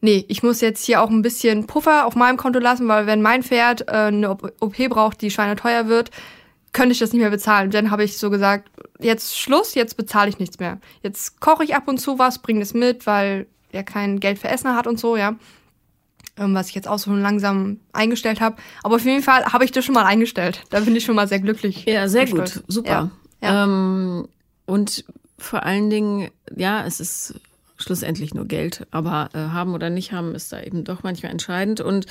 nee, 0.00 0.24
ich 0.28 0.42
muss 0.42 0.60
jetzt 0.60 0.84
hier 0.84 1.00
auch 1.00 1.10
ein 1.10 1.22
bisschen 1.22 1.66
Puffer 1.68 2.06
auf 2.06 2.16
meinem 2.16 2.36
Konto 2.36 2.58
lassen, 2.58 2.88
weil 2.88 3.06
wenn 3.06 3.22
mein 3.22 3.44
Pferd 3.44 3.88
äh, 3.88 3.92
eine 3.92 4.30
OP 4.30 4.76
braucht, 4.88 5.20
die 5.20 5.30
schweineteuer 5.30 5.86
wird, 5.86 6.10
könnte 6.74 6.92
ich 6.92 6.98
das 6.98 7.12
nicht 7.12 7.22
mehr 7.22 7.30
bezahlen. 7.30 7.70
Dann 7.70 7.90
habe 7.90 8.04
ich 8.04 8.18
so 8.18 8.28
gesagt, 8.28 8.68
jetzt 9.00 9.38
Schluss, 9.38 9.74
jetzt 9.74 9.96
bezahle 9.96 10.28
ich 10.28 10.38
nichts 10.38 10.58
mehr. 10.58 10.78
Jetzt 11.02 11.40
koche 11.40 11.64
ich 11.64 11.74
ab 11.74 11.88
und 11.88 11.98
zu 11.98 12.18
was, 12.18 12.40
bringe 12.40 12.60
es 12.60 12.74
mit, 12.74 13.06
weil 13.06 13.46
er 13.72 13.84
kein 13.84 14.20
Geld 14.20 14.38
für 14.38 14.48
Essen 14.48 14.74
hat 14.76 14.86
und 14.86 15.00
so, 15.00 15.16
ja. 15.16 15.36
Ähm, 16.36 16.52
was 16.52 16.68
ich 16.68 16.74
jetzt 16.74 16.88
auch 16.88 16.98
so 16.98 17.12
langsam 17.14 17.78
eingestellt 17.92 18.40
habe. 18.40 18.56
Aber 18.82 18.96
auf 18.96 19.04
jeden 19.04 19.22
Fall 19.22 19.44
habe 19.46 19.64
ich 19.64 19.70
das 19.70 19.84
schon 19.84 19.94
mal 19.94 20.04
eingestellt. 20.04 20.62
Da 20.70 20.80
bin 20.80 20.94
ich 20.96 21.04
schon 21.04 21.14
mal 21.14 21.28
sehr 21.28 21.38
glücklich. 21.38 21.84
Ja, 21.86 22.08
sehr 22.08 22.26
gut, 22.26 22.48
stolz. 22.48 22.64
super. 22.66 23.10
Ja, 23.40 23.48
ja. 23.48 23.64
Ähm, 23.64 24.28
und 24.66 25.04
vor 25.38 25.62
allen 25.62 25.90
Dingen, 25.90 26.30
ja, 26.54 26.84
es 26.84 26.98
ist 26.98 27.34
schlussendlich 27.76 28.34
nur 28.34 28.46
Geld, 28.46 28.86
aber 28.90 29.28
äh, 29.32 29.38
haben 29.38 29.74
oder 29.74 29.90
nicht 29.90 30.12
haben 30.12 30.34
ist 30.34 30.52
da 30.52 30.60
eben 30.60 30.82
doch 30.82 31.04
manchmal 31.04 31.30
entscheidend. 31.30 31.80
Und 31.80 32.06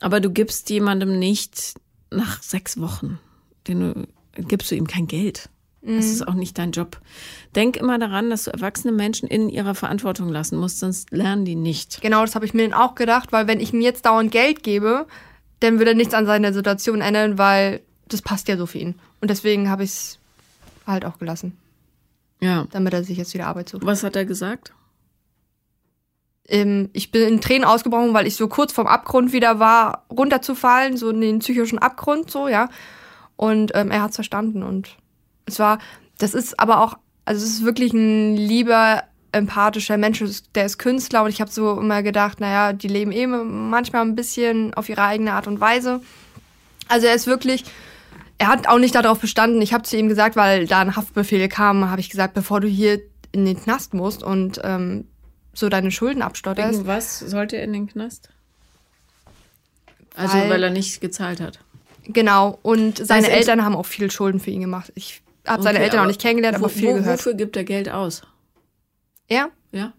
aber 0.00 0.20
du 0.20 0.30
gibst 0.30 0.70
jemandem 0.70 1.18
nicht 1.18 1.74
nach 2.10 2.42
sechs 2.42 2.80
Wochen, 2.80 3.18
den 3.68 3.80
du, 3.80 4.06
gibst 4.42 4.70
du 4.70 4.74
ihm 4.74 4.86
kein 4.86 5.06
Geld. 5.06 5.48
Das 5.82 6.06
ist 6.06 6.26
auch 6.26 6.34
nicht 6.34 6.58
dein 6.58 6.72
Job. 6.72 7.00
Denk 7.54 7.76
immer 7.76 7.96
daran, 7.96 8.28
dass 8.28 8.42
du 8.42 8.50
erwachsene 8.50 8.92
Menschen 8.92 9.28
in 9.28 9.48
ihrer 9.48 9.76
Verantwortung 9.76 10.30
lassen 10.30 10.58
musst, 10.58 10.80
sonst 10.80 11.12
lernen 11.12 11.44
die 11.44 11.54
nicht. 11.54 12.00
Genau, 12.00 12.22
das 12.22 12.34
habe 12.34 12.44
ich 12.44 12.54
mir 12.54 12.68
dann 12.68 12.76
auch 12.76 12.96
gedacht, 12.96 13.30
weil 13.30 13.46
wenn 13.46 13.60
ich 13.60 13.72
ihm 13.72 13.80
jetzt 13.80 14.04
dauernd 14.04 14.32
Geld 14.32 14.64
gebe, 14.64 15.06
dann 15.60 15.78
würde 15.78 15.92
er 15.92 15.96
nichts 15.96 16.12
an 16.12 16.26
seiner 16.26 16.52
Situation 16.52 17.02
ändern, 17.02 17.38
weil 17.38 17.82
das 18.08 18.20
passt 18.20 18.48
ja 18.48 18.56
so 18.56 18.66
für 18.66 18.78
ihn. 18.78 18.96
Und 19.20 19.30
deswegen 19.30 19.70
habe 19.70 19.84
ich 19.84 19.90
es 19.90 20.18
halt 20.88 21.04
auch 21.04 21.18
gelassen, 21.20 21.56
Ja. 22.40 22.66
damit 22.72 22.92
er 22.92 23.04
sich 23.04 23.16
jetzt 23.16 23.32
wieder 23.34 23.46
Arbeit 23.46 23.68
sucht. 23.68 23.86
Was 23.86 24.02
hat 24.02 24.16
er 24.16 24.24
gesagt? 24.24 24.72
Ähm, 26.48 26.90
ich 26.92 27.10
bin 27.10 27.22
in 27.28 27.40
Tränen 27.40 27.64
ausgebrochen, 27.64 28.14
weil 28.14 28.26
ich 28.26 28.36
so 28.36 28.48
kurz 28.48 28.72
vom 28.72 28.86
Abgrund 28.86 29.32
wieder 29.32 29.58
war, 29.58 30.04
runterzufallen, 30.10 30.96
so 30.96 31.10
in 31.10 31.20
den 31.20 31.38
psychischen 31.40 31.78
Abgrund, 31.78 32.30
so, 32.30 32.48
ja. 32.48 32.68
Und 33.36 33.72
ähm, 33.74 33.90
er 33.90 34.02
hat 34.02 34.10
es 34.10 34.16
verstanden. 34.16 34.62
Und 34.62 34.96
es 35.46 35.58
war, 35.58 35.78
das 36.18 36.34
ist 36.34 36.58
aber 36.58 36.80
auch, 36.80 36.96
also 37.24 37.44
es 37.44 37.52
ist 37.52 37.64
wirklich 37.64 37.92
ein 37.92 38.36
lieber, 38.36 39.02
empathischer 39.32 39.98
Mensch, 39.98 40.22
der 40.54 40.64
ist 40.66 40.78
Künstler 40.78 41.22
und 41.24 41.28
ich 41.30 41.40
habe 41.40 41.50
so 41.50 41.78
immer 41.78 42.02
gedacht, 42.02 42.40
naja, 42.40 42.72
die 42.72 42.88
leben 42.88 43.12
eh 43.12 43.26
manchmal 43.26 44.02
ein 44.02 44.14
bisschen 44.16 44.72
auf 44.74 44.88
ihre 44.88 45.02
eigene 45.02 45.32
Art 45.34 45.46
und 45.46 45.60
Weise. 45.60 46.00
Also 46.88 47.06
er 47.06 47.14
ist 47.14 47.26
wirklich, 47.26 47.64
er 48.38 48.46
hat 48.48 48.66
auch 48.66 48.78
nicht 48.78 48.94
darauf 48.94 49.18
bestanden. 49.20 49.60
Ich 49.60 49.74
habe 49.74 49.82
zu 49.82 49.96
ihm 49.96 50.08
gesagt, 50.08 50.36
weil 50.36 50.66
da 50.66 50.80
ein 50.80 50.96
Haftbefehl 50.96 51.48
kam, 51.48 51.90
habe 51.90 52.00
ich 52.00 52.08
gesagt, 52.08 52.32
bevor 52.32 52.60
du 52.60 52.68
hier 52.68 53.00
in 53.32 53.44
den 53.44 53.60
Knast 53.60 53.92
musst 53.92 54.22
und 54.22 54.60
ähm, 54.64 55.06
so 55.52 55.68
deine 55.68 55.90
Schulden 55.90 56.22
abstotterst, 56.22 56.80
Wegen 56.80 56.86
was 56.86 57.18
sollte 57.18 57.56
er 57.56 57.64
in 57.64 57.72
den 57.74 57.86
Knast? 57.88 58.30
Also, 60.14 60.38
Weil- 60.38 60.50
weil, 60.50 60.62
er 60.62 60.70
nicht 60.70 61.00
gezahlt 61.00 61.40
hat. 61.40 61.58
Genau, 62.08 62.58
und 62.62 62.98
seine 62.98 63.26
heißt, 63.26 63.36
Eltern 63.36 63.64
haben 63.64 63.74
auch 63.74 63.86
viel 63.86 64.10
Schulden 64.10 64.40
für 64.40 64.50
ihn 64.50 64.60
gemacht. 64.60 64.92
Ich 64.94 65.22
habe 65.46 65.62
seine 65.62 65.78
Okay, 65.78 65.84
Eltern 65.84 65.98
auch 65.98 66.02
aber 66.02 66.08
nicht 66.08 66.20
kennengelernt, 66.20 66.56
aber 66.56 66.66
wo, 66.66 66.68
viel 66.68 66.90
wo, 66.90 66.94
gehört. 66.94 67.18
Wofür 67.18 67.34
gibt 67.34 67.56
er 67.56 67.64
Geld 67.64 67.88
aus? 67.88 68.22
Er? 69.28 69.50
Ja? 69.72 69.92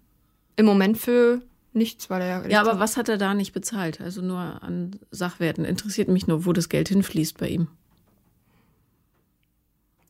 Im 0.55 0.65
Moment 0.65 0.97
für 0.97 1.41
nichts, 1.73 2.09
weil 2.09 2.21
er. 2.21 2.49
Ja, 2.49 2.61
aber 2.61 2.79
was 2.79 2.97
hat 2.97 3.09
er 3.09 3.17
da 3.17 3.33
nicht 3.33 3.53
bezahlt? 3.53 4.01
Also 4.01 4.21
nur 4.21 4.39
an 4.39 4.99
Sachwerten. 5.11 5.65
Interessiert 5.65 6.07
mich 6.07 6.27
nur, 6.27 6.45
wo 6.45 6.53
das 6.53 6.69
Geld 6.69 6.89
hinfließt 6.89 7.37
bei 7.37 7.49
ihm. 7.49 7.67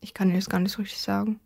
Ich 0.02 0.14
kann 0.14 0.30
dir 0.30 0.36
das 0.36 0.50
gar 0.50 0.60
nicht 0.60 0.72
so 0.72 0.82
richtig 0.82 1.02
sagen. 1.02 1.40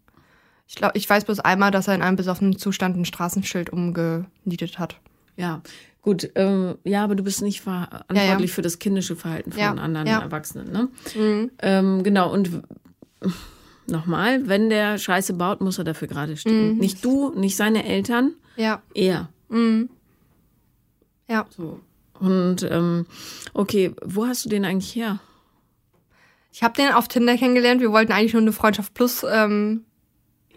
Ich 0.68 0.76
glaube, 0.76 0.98
ich 0.98 1.10
weiß 1.10 1.26
bloß 1.26 1.40
einmal, 1.40 1.72
dass 1.72 1.88
er 1.88 1.96
in 1.96 2.02
einem 2.02 2.16
besoffenen 2.16 2.58
Zustand 2.58 2.96
ein 2.96 3.06
Straßenschild 3.06 3.72
umgenietet 3.72 4.80
hat. 4.80 4.98
Ja, 5.36 5.62
gut. 6.02 6.30
Ähm, 6.36 6.76
ja, 6.84 7.04
aber 7.04 7.16
du 7.16 7.24
bist 7.24 7.42
nicht 7.42 7.62
verantwortlich 7.62 8.28
Ja, 8.28 8.40
ja. 8.40 8.48
für 8.48 8.62
das 8.62 8.80
kindische 8.80 9.16
Verhalten 9.16 9.52
von 9.52 9.60
Ja, 9.62 9.72
anderen. 9.74 10.08
Erwachsenen. 10.08 10.72
Ne? 10.72 10.90
Mhm. 11.16 11.52
Ähm, 11.60 12.04
genau, 12.04 12.32
und 12.34 12.50
nochmal, 13.88 14.48
wenn 14.48 14.70
der 14.70 14.98
Scheiße 14.98 15.34
baut, 15.34 15.62
muss 15.62 15.78
er 15.78 15.84
dafür 15.84 16.08
gerade 16.08 16.34
Mhm. 16.34 16.38
stehen. 16.38 16.78
Nicht 16.78 17.04
du, 17.04 17.32
nicht 17.32 17.56
seine 17.56 17.86
Eltern, 17.86 18.34
Ja. 18.56 18.82
er. 18.94 19.30
Mhm. 19.50 19.90
Ja. 21.30 21.46
So. 21.56 21.80
Und 22.20 22.64
ähm, 22.64 23.06
okay, 23.54 23.94
wo 24.04 24.28
hast 24.28 24.46
du 24.46 24.50
den 24.50 24.66
eigentlich 24.66 24.96
her? 24.96 25.20
Ich 26.54 26.62
habe 26.64 26.74
den 26.76 26.92
auf 26.92 27.08
Tinder 27.08 27.38
kennengelernt. 27.38 27.80
Wir 27.82 27.92
wollten 27.92 28.12
eigentlich 28.12 28.34
nur 28.34 28.42
eine 28.42 28.52
Freundschaft 28.52 28.94
plus. 28.94 29.26
Ähm, 29.30 29.86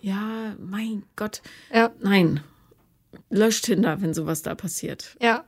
Ja, 0.00 0.54
mein 0.58 1.04
Gott. 1.16 1.40
ja. 1.72 1.90
Nein. 2.00 2.40
Lösch 3.30 3.62
Tinder, 3.62 4.00
wenn 4.00 4.14
sowas 4.14 4.42
da 4.42 4.54
passiert. 4.54 5.16
Ja. 5.20 5.44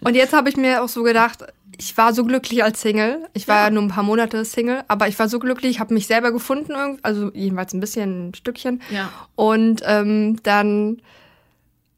Und 0.00 0.14
jetzt 0.14 0.32
habe 0.32 0.48
ich 0.48 0.56
mir 0.56 0.82
auch 0.82 0.88
so 0.88 1.02
gedacht, 1.02 1.44
ich 1.78 1.96
war 1.96 2.14
so 2.14 2.24
glücklich 2.24 2.62
als 2.62 2.80
Single. 2.80 3.28
Ich 3.34 3.48
war 3.48 3.64
ja, 3.64 3.70
nur 3.70 3.82
ein 3.82 3.88
paar 3.88 4.02
Monate 4.02 4.44
Single, 4.44 4.84
aber 4.88 5.08
ich 5.08 5.18
war 5.18 5.28
so 5.28 5.38
glücklich, 5.38 5.80
habe 5.80 5.94
mich 5.94 6.06
selber 6.06 6.32
gefunden, 6.32 6.98
also 7.02 7.30
jedenfalls 7.32 7.72
ein 7.72 7.80
bisschen, 7.80 8.28
ein 8.28 8.34
Stückchen. 8.34 8.82
Ja. 8.90 9.10
Und 9.34 9.82
ähm, 9.84 10.42
dann 10.42 11.02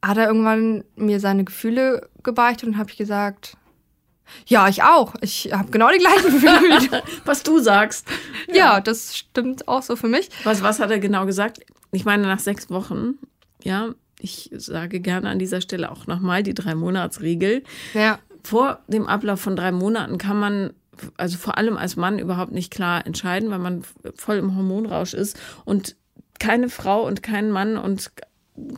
hat 0.02 0.16
er 0.16 0.26
irgendwann 0.26 0.84
mir 0.96 1.18
seine 1.20 1.44
Gefühle 1.44 2.08
gebeichtet 2.22 2.68
und 2.68 2.78
habe 2.78 2.90
ich 2.90 2.96
gesagt, 2.96 3.56
ja, 4.46 4.68
ich 4.68 4.82
auch. 4.82 5.14
Ich 5.20 5.50
habe 5.52 5.70
genau 5.70 5.90
die 5.90 5.98
gleichen 5.98 6.32
Gefühle. 6.32 7.02
Was 7.24 7.42
du 7.42 7.58
sagst. 7.58 8.06
Ja, 8.52 8.80
das 8.80 9.16
stimmt 9.16 9.68
auch 9.68 9.82
so 9.82 9.96
für 9.96 10.08
mich. 10.08 10.30
Was, 10.44 10.62
was 10.62 10.80
hat 10.80 10.90
er 10.90 10.98
genau 10.98 11.26
gesagt? 11.26 11.60
Ich 11.92 12.04
meine, 12.04 12.24
nach 12.24 12.40
sechs 12.40 12.70
Wochen, 12.70 13.18
ja, 13.62 13.94
ich 14.24 14.50
sage 14.56 15.00
gerne 15.00 15.28
an 15.28 15.38
dieser 15.38 15.60
Stelle 15.60 15.92
auch 15.92 16.06
nochmal 16.06 16.42
die 16.42 16.54
Drei-Monats-Regel. 16.54 17.62
Ja, 17.92 18.18
Vor 18.42 18.80
dem 18.88 19.06
Ablauf 19.06 19.40
von 19.40 19.54
drei 19.54 19.70
Monaten 19.70 20.18
kann 20.18 20.38
man, 20.38 20.72
also 21.16 21.38
vor 21.38 21.56
allem 21.58 21.76
als 21.76 21.96
Mann, 21.96 22.18
überhaupt 22.18 22.52
nicht 22.52 22.72
klar 22.72 23.06
entscheiden, 23.06 23.50
weil 23.50 23.58
man 23.58 23.84
voll 24.16 24.36
im 24.36 24.56
Hormonrausch 24.56 25.14
ist 25.14 25.38
und 25.64 25.96
keine 26.40 26.68
Frau 26.68 27.06
und 27.06 27.22
kein 27.22 27.50
Mann 27.50 27.76
und 27.76 28.10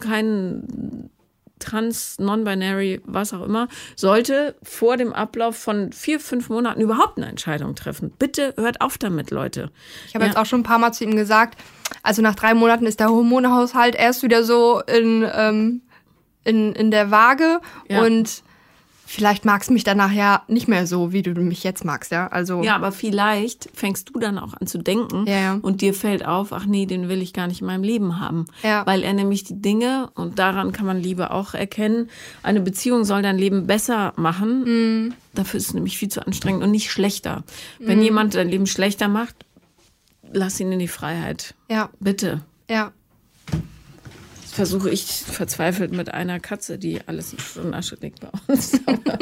kein 0.01 1.11
Trans, 1.59 2.19
Non-Binary, 2.19 3.01
was 3.05 3.33
auch 3.33 3.43
immer, 3.43 3.69
sollte 3.97 4.55
vor 4.63 4.97
dem 4.97 5.13
Ablauf 5.13 5.57
von 5.57 5.93
vier, 5.93 6.21
fünf 6.21 6.49
Monaten 6.49 6.81
überhaupt 6.81 7.17
eine 7.17 7.27
Entscheidung 7.27 7.75
treffen. 7.75 8.13
Bitte 8.19 8.55
hört 8.57 8.81
auf 8.81 8.99
damit, 8.99 9.31
Leute. 9.31 9.71
ich 10.07 10.15
habe 10.15 10.25
Ja. 10.25 10.31
jetzt 10.31 10.39
auch 10.39 10.47
schon 10.47 10.61
ein 10.61 10.65
paar 10.65 10.79
Mal 10.79 10.93
zu 10.93 11.05
ihm 11.05 11.17
gesagt, 11.17 11.59
also 12.03 12.21
nach 12.23 12.35
drei 12.35 12.55
Monaten 12.55 12.87
ist 12.87 13.01
der 13.01 13.09
Hormonhaushalt 13.09 13.95
erst 13.95 14.23
wieder 14.23 14.45
so 14.45 14.81
in, 14.83 15.27
ähm, 15.35 15.83
in, 16.45 16.73
in 16.75 16.91
der 16.91 17.11
Waage 17.11 17.61
Ja. 17.89 18.03
und 18.03 18.43
vielleicht 19.07 19.45
magst 19.45 19.71
du 19.71 19.73
mich 19.73 19.85
danach 19.85 20.13
ja 20.13 20.43
nicht 20.49 20.69
mehr 20.69 20.87
so, 20.87 21.13
wie 21.13 21.23
du 21.23 21.31
mich 21.41 21.65
jetzt 21.65 21.85
magst, 21.85 22.11
ja. 22.13 22.27
Also 22.29 22.63
Ja, 22.63 22.75
aber 22.77 22.93
vielleicht 22.93 23.69
fängst 23.73 24.11
du 24.13 24.19
dann 24.19 24.39
auch 24.39 24.53
an 24.61 24.67
zu 24.67 24.79
denken 24.79 25.25
Ja, 25.27 25.39
ja. 25.39 25.59
und 25.63 25.81
dir 25.81 25.95
fällt 25.95 26.27
auf, 26.27 26.53
ach 26.53 26.67
nee, 26.67 26.85
den 26.87 27.09
will 27.09 27.23
ich 27.23 27.33
gar 27.33 27.47
nicht 27.47 27.61
in 27.61 27.67
meinem 27.67 27.83
Leben 27.85 28.21
haben. 28.21 28.47
Ja. 28.63 28.85
Weil 28.87 29.03
er 29.03 29.13
nämlich 29.13 29.45
die 29.45 29.61
Dinge, 29.63 30.11
und 30.15 30.39
daran 30.39 30.73
kann 30.73 30.87
man 30.87 31.01
Liebe 31.01 31.31
auch 31.31 31.55
erkennen, 31.55 32.11
eine 32.43 32.61
Beziehung 32.61 33.05
soll 33.05 33.23
dein 33.23 33.39
Leben 33.39 33.67
besser 33.67 34.13
machen. 34.17 34.65
Mhm. 35.07 35.15
Dafür 35.35 35.59
ist 35.59 35.69
es 35.69 35.75
nämlich 35.75 35.97
viel 35.99 36.09
zu 36.09 36.27
anstrengend 36.27 36.63
und 36.65 36.71
nicht 36.71 36.91
schlechter. 36.91 37.45
Wenn 37.79 38.03
jemand 38.03 38.35
dein 38.35 38.49
Leben 38.49 38.67
schlechter 38.67 39.09
macht, 39.09 39.37
lass 40.33 40.59
ihn 40.61 40.73
in 40.73 40.79
die 40.81 40.89
Freiheit. 40.89 41.55
ja, 41.71 41.91
Bitte. 42.01 42.41
ja, 42.69 42.93
versuche 44.57 44.89
ich 44.89 45.05
verzweifelt 45.05 45.93
mit 45.93 46.13
einer 46.13 46.41
Katze, 46.41 46.79
die 46.79 47.01
alles 47.07 47.35
in 47.57 47.75
Asche 47.75 47.99
liegt 48.01 48.21
bei 48.21 48.31
uns. 48.49 48.81
Aber 48.87 49.19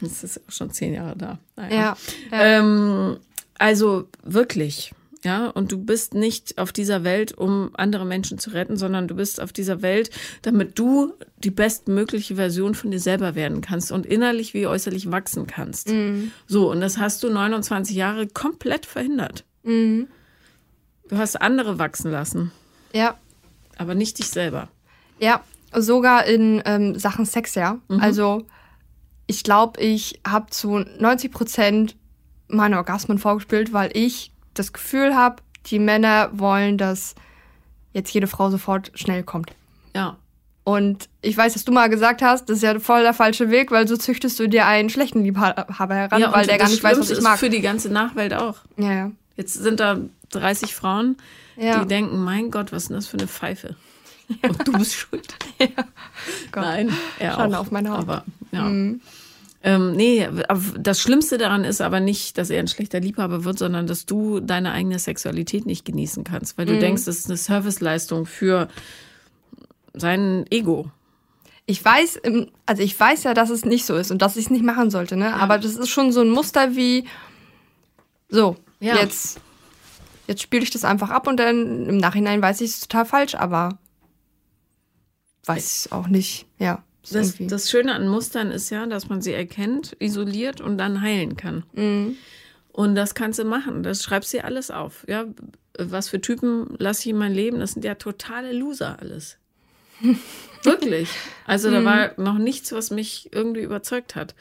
das 0.00 0.22
ist 0.22 0.40
auch 0.46 0.52
schon 0.52 0.70
zehn 0.70 0.94
Jahre 0.94 1.16
da. 1.16 1.38
Naja. 1.56 1.74
ja, 1.74 1.96
ja. 2.30 2.58
Ähm, 2.58 3.16
also 3.58 4.08
wirklich, 4.22 4.92
ja, 5.24 5.48
und 5.48 5.72
du 5.72 5.78
bist 5.78 6.14
nicht 6.14 6.56
auf 6.56 6.72
dieser 6.72 7.02
Welt, 7.02 7.36
um 7.36 7.70
andere 7.74 8.06
Menschen 8.06 8.38
zu 8.38 8.50
retten, 8.50 8.76
sondern 8.76 9.08
du 9.08 9.16
bist 9.16 9.40
auf 9.40 9.52
dieser 9.52 9.82
Welt, 9.82 10.10
damit 10.42 10.78
du 10.78 11.14
die 11.38 11.50
bestmögliche 11.50 12.36
Version 12.36 12.76
von 12.76 12.92
dir 12.92 13.00
selber 13.00 13.34
werden 13.34 13.60
kannst 13.60 13.90
und 13.90 14.06
innerlich 14.06 14.54
wie 14.54 14.68
äußerlich 14.68 15.10
wachsen 15.10 15.48
kannst. 15.48 15.88
So, 16.46 16.70
und 16.70 16.80
das 16.80 16.98
hast 16.98 17.24
du 17.24 17.28
29 17.30 17.96
Jahre 17.96 18.28
komplett 18.28 18.86
verhindert. 18.86 19.44
Du 21.08 21.16
hast 21.16 21.34
andere 21.42 21.80
wachsen 21.80 22.12
lassen, 22.12 22.52
ja. 22.92 23.18
Aber 23.78 23.94
nicht 23.94 24.18
dich 24.18 24.28
selber. 24.28 24.68
Ja, 25.18 25.40
sogar 25.74 26.24
in 26.26 26.62
ähm, 26.64 26.98
Sachen 26.98 27.24
Sex, 27.24 27.54
ja. 27.54 27.78
Mhm. 27.88 28.00
Also 28.00 28.46
ich 29.26 29.44
glaube, 29.44 29.80
ich 29.80 30.20
habe 30.26 30.50
zu 30.50 30.78
90 30.78 31.30
Prozent 31.30 31.96
meine 32.48 32.76
Orgasmen 32.76 33.18
vorgespielt, 33.18 33.72
weil 33.72 33.90
ich 33.94 34.32
das 34.54 34.72
Gefühl 34.72 35.14
habe, 35.14 35.42
die 35.66 35.78
Männer 35.78 36.30
wollen, 36.32 36.78
dass 36.78 37.14
jetzt 37.92 38.12
jede 38.12 38.26
Frau 38.26 38.50
sofort 38.50 38.90
schnell 38.94 39.22
kommt. 39.22 39.52
Ja. 39.94 40.16
Und 40.64 41.08
ich 41.22 41.36
weiß, 41.36 41.54
dass 41.54 41.64
du 41.64 41.72
mal 41.72 41.88
gesagt 41.88 42.20
hast, 42.20 42.48
das 42.48 42.58
ist 42.58 42.62
ja 42.62 42.78
voll 42.78 43.02
der 43.02 43.14
falsche 43.14 43.50
Weg, 43.50 43.70
weil 43.70 43.88
so 43.88 43.96
züchtest 43.96 44.38
du 44.38 44.48
dir 44.48 44.66
einen 44.66 44.90
schlechten 44.90 45.22
Liebhaber 45.22 45.94
heran, 45.94 46.20
ja 46.20 46.32
weil 46.32 46.46
der 46.46 46.58
gar 46.58 46.68
nicht 46.68 46.82
weiß, 46.82 46.98
was 46.98 47.06
Schlimmste 47.06 47.12
ich 47.14 47.18
ist 47.18 47.24
mag. 47.24 47.38
Für 47.38 47.48
die 47.48 47.62
ganze 47.62 47.90
Nachwelt 47.90 48.34
auch. 48.34 48.56
Ja, 48.76 48.92
ja. 48.92 49.10
Jetzt 49.36 49.54
sind 49.54 49.80
da 49.80 49.98
30 50.30 50.74
Frauen, 50.74 51.16
Ja. 51.58 51.80
die 51.82 51.88
denken, 51.88 52.22
mein 52.22 52.50
Gott, 52.50 52.72
was 52.72 52.84
ist 52.84 52.88
denn 52.88 52.96
das 52.96 53.06
für 53.08 53.18
eine 53.18 53.26
Pfeife? 53.28 53.76
Und 54.42 54.66
du 54.68 54.72
bist 54.72 54.94
schuld. 54.94 55.34
Gott. 55.58 56.62
Nein, 56.64 56.92
er 57.18 57.32
Schande 57.34 57.56
auch. 57.56 57.62
auf 57.62 57.70
meine 57.70 57.90
Haut. 57.90 57.98
Aber, 58.00 58.24
ja. 58.52 58.66
Ähm, 59.64 59.92
nee, 59.96 60.28
das 60.78 61.00
Schlimmste 61.00 61.36
daran 61.36 61.64
ist 61.64 61.80
aber 61.80 61.98
nicht, 61.98 62.38
dass 62.38 62.48
er 62.48 62.60
ein 62.60 62.68
schlechter 62.68 63.00
Liebhaber 63.00 63.42
wird, 63.44 63.58
sondern 63.58 63.88
dass 63.88 64.06
du 64.06 64.38
deine 64.38 64.70
eigene 64.70 65.00
Sexualität 65.00 65.66
nicht 65.66 65.84
genießen 65.84 66.22
kannst, 66.22 66.56
weil 66.56 66.66
du 66.66 66.78
denkst, 66.78 67.04
das 67.06 67.18
ist 67.18 67.26
eine 67.26 67.36
Serviceleistung 67.36 68.24
für 68.26 68.68
sein 69.94 70.44
Ego. 70.50 70.90
Ich 71.66 71.84
weiß, 71.84 72.20
also 72.66 72.82
ich 72.82 72.98
weiß 72.98 73.24
ja, 73.24 73.34
dass 73.34 73.50
es 73.50 73.64
nicht 73.64 73.84
so 73.84 73.96
ist 73.96 74.10
und 74.12 74.22
dass 74.22 74.36
ich 74.36 74.44
es 74.46 74.50
nicht 74.50 74.64
machen 74.64 74.90
sollte, 74.90 75.16
ne? 75.16 75.34
Aber 75.34 75.58
das 75.58 75.74
ist 75.74 75.88
schon 75.88 76.12
so 76.12 76.20
ein 76.20 76.30
Muster 76.30 76.76
wie 76.76 77.04
so, 78.28 78.56
Ja. 78.80 78.94
jetzt, 78.96 79.40
jetzt 80.28 80.42
spiele 80.42 80.62
ich 80.62 80.70
das 80.70 80.84
einfach 80.84 81.10
ab 81.10 81.26
und 81.26 81.38
dann 81.38 81.86
im 81.86 81.96
Nachhinein 81.96 82.40
weiß 82.40 82.60
ich 82.60 82.70
es 82.70 82.80
total 82.80 83.06
falsch, 83.06 83.34
aber 83.34 83.78
weiß 85.46 85.88
auch 85.90 86.06
nicht, 86.06 86.46
ja. 86.58 86.84
Das, 87.10 87.36
das 87.40 87.70
Schöne 87.70 87.94
an 87.94 88.06
Mustern 88.06 88.50
ist 88.50 88.68
ja, 88.68 88.84
dass 88.84 89.08
man 89.08 89.22
sie 89.22 89.32
erkennt, 89.32 89.96
isoliert 89.98 90.60
und 90.60 90.76
dann 90.76 91.00
heilen 91.00 91.38
kann. 91.38 91.64
Und 92.70 92.94
das 92.94 93.14
kannst 93.14 93.38
du 93.38 93.44
machen. 93.44 93.82
Das 93.82 94.02
schreibst 94.02 94.32
dir 94.34 94.44
alles 94.44 94.70
auf. 94.70 95.06
Ja, 95.08 95.24
was 95.78 96.10
für 96.10 96.20
Typen 96.20 96.76
lasse 96.78 97.00
ich 97.00 97.06
in 97.08 97.16
mein 97.16 97.32
Leben? 97.32 97.60
Das 97.60 97.72
sind 97.72 97.84
ja 97.84 97.94
totale 97.94 98.52
Loser 98.52 98.98
alles. 99.00 99.38
Wirklich. 100.64 101.08
Also 101.46 101.70
da 101.70 101.82
war 101.84 102.12
noch 102.18 102.36
nichts, 102.38 102.70
was 102.72 102.90
mich 102.90 103.30
irgendwie 103.32 103.62
überzeugt 103.62 104.14
hat. 104.14 104.34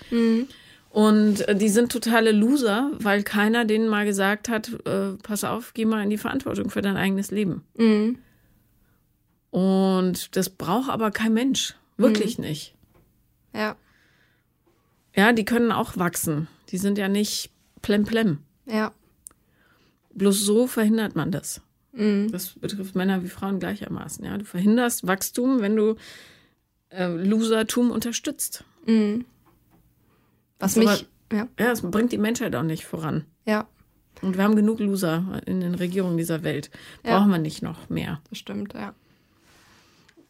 Und 0.90 1.48
äh, 1.48 1.56
die 1.56 1.70
sind 1.70 1.92
totale 1.92 2.32
Loser, 2.32 2.92
weil 3.00 3.24
keiner 3.24 3.66
denen 3.66 3.88
mal 3.88 4.06
gesagt 4.06 4.50
hat, 4.50 4.72
äh, 4.86 5.14
pass 5.22 5.44
auf, 5.44 5.74
geh 5.74 5.86
mal 5.86 6.02
in 6.04 6.10
die 6.10 6.18
Verantwortung 6.18 6.70
für 6.70 6.82
dein 6.82 6.98
eigenes 6.98 7.30
Leben. 7.32 7.64
Mhm. 7.78 8.18
Und 9.52 10.36
das 10.36 10.50
braucht 10.50 10.90
aber 10.90 11.12
kein 11.12 11.34
Mensch. 11.34 11.76
Wirklich 11.98 12.38
nicht. 12.38 12.76
Ja, 13.54 13.76
Ja, 15.16 15.34
die 15.34 15.46
können 15.46 15.72
auch 15.72 15.98
wachsen. 15.98 16.48
Die 16.70 16.78
sind 16.78 16.98
ja 16.98 17.08
nicht 17.08 17.50
plemplem. 17.82 18.40
ja, 18.66 18.92
Bloß 20.14 20.42
so 20.46 20.66
verhindert 20.68 21.16
man 21.16 21.32
das. 21.32 21.62
Mhm. 21.92 22.32
Das 22.32 22.50
betrifft 22.60 22.96
Männer 22.96 23.24
wie 23.24 23.28
Frauen 23.30 23.60
gleichermaßen. 23.60 24.26
Ja, 24.26 24.38
du 24.38 24.46
verhinderst 24.46 25.06
Wachstum, 25.08 25.62
wenn 25.62 25.76
du 25.76 25.96
äh, 26.90 27.08
Losertum 27.08 27.92
unterstützt. 27.92 28.64
Mhm. 28.86 29.26
Was 30.60 30.74
Das 30.74 30.84
mich, 30.84 31.08
ja, 31.32 31.48
Ja, 31.60 31.72
es 31.72 31.82
bringt 31.82 32.12
die 32.12 32.18
Menschheit 32.18 32.56
auch 32.56 32.64
nicht 32.64 32.86
voran. 32.86 33.26
ja, 33.46 33.68
Und 34.22 34.38
wir 34.38 34.44
haben 34.44 34.56
genug 34.56 34.80
Loser 34.80 35.42
in 35.46 35.62
den 35.62 35.76
Regierungen 35.76 36.18
dieser 36.18 36.44
Welt. 36.44 36.70
Ja. 37.06 37.18
Brauchen 37.20 37.32
wir 37.32 37.38
nicht 37.38 37.62
noch 37.62 37.90
mehr. 37.90 38.22
das 38.30 38.40
stimmt, 38.40 38.74
ja. 38.74 38.94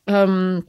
Ähm, 0.05 0.63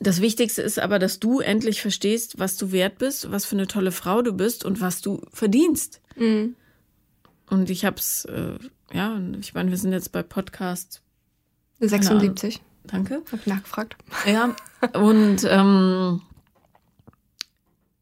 das 0.00 0.20
Wichtigste 0.20 0.60
ist 0.62 0.78
aber, 0.78 0.98
dass 0.98 1.18
du 1.18 1.40
endlich 1.40 1.80
verstehst, 1.80 2.38
was 2.38 2.56
du 2.56 2.72
wert 2.72 2.98
bist, 2.98 3.30
was 3.30 3.46
für 3.46 3.56
eine 3.56 3.66
tolle 3.66 3.90
Frau 3.92 4.20
du 4.22 4.32
bist 4.32 4.64
und 4.64 4.80
was 4.80 5.00
du 5.00 5.22
verdienst. 5.32 6.00
Mhm. 6.16 6.56
Und 7.48 7.70
ich 7.70 7.84
hab's, 7.86 8.26
äh, 8.26 8.58
ja, 8.92 9.18
ich 9.40 9.54
meine, 9.54 9.70
wir 9.70 9.78
sind 9.78 9.92
jetzt 9.92 10.12
bei 10.12 10.22
Podcast. 10.22 11.00
76, 11.80 12.60
Danke. 12.84 13.22
hab 13.30 13.40
ich 13.40 13.46
nachgefragt. 13.46 13.96
Ja, 14.26 14.54
und 14.94 15.38
ähm, 15.48 16.20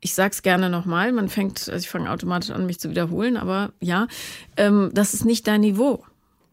ich 0.06 0.14
sag's 0.14 0.42
gerne 0.42 0.70
nochmal, 0.70 1.10
man 1.10 1.28
fängt, 1.28 1.68
also 1.68 1.72
ich 1.82 1.88
fange 1.90 2.08
automatisch 2.12 2.50
an, 2.50 2.64
mich 2.64 2.78
zu 2.78 2.88
wiederholen, 2.90 3.36
aber 3.36 3.72
ja, 3.80 4.06
ähm, 4.56 4.90
das 4.94 5.14
ist 5.14 5.24
nicht 5.24 5.48
dein 5.48 5.62
Niveau. 5.62 6.04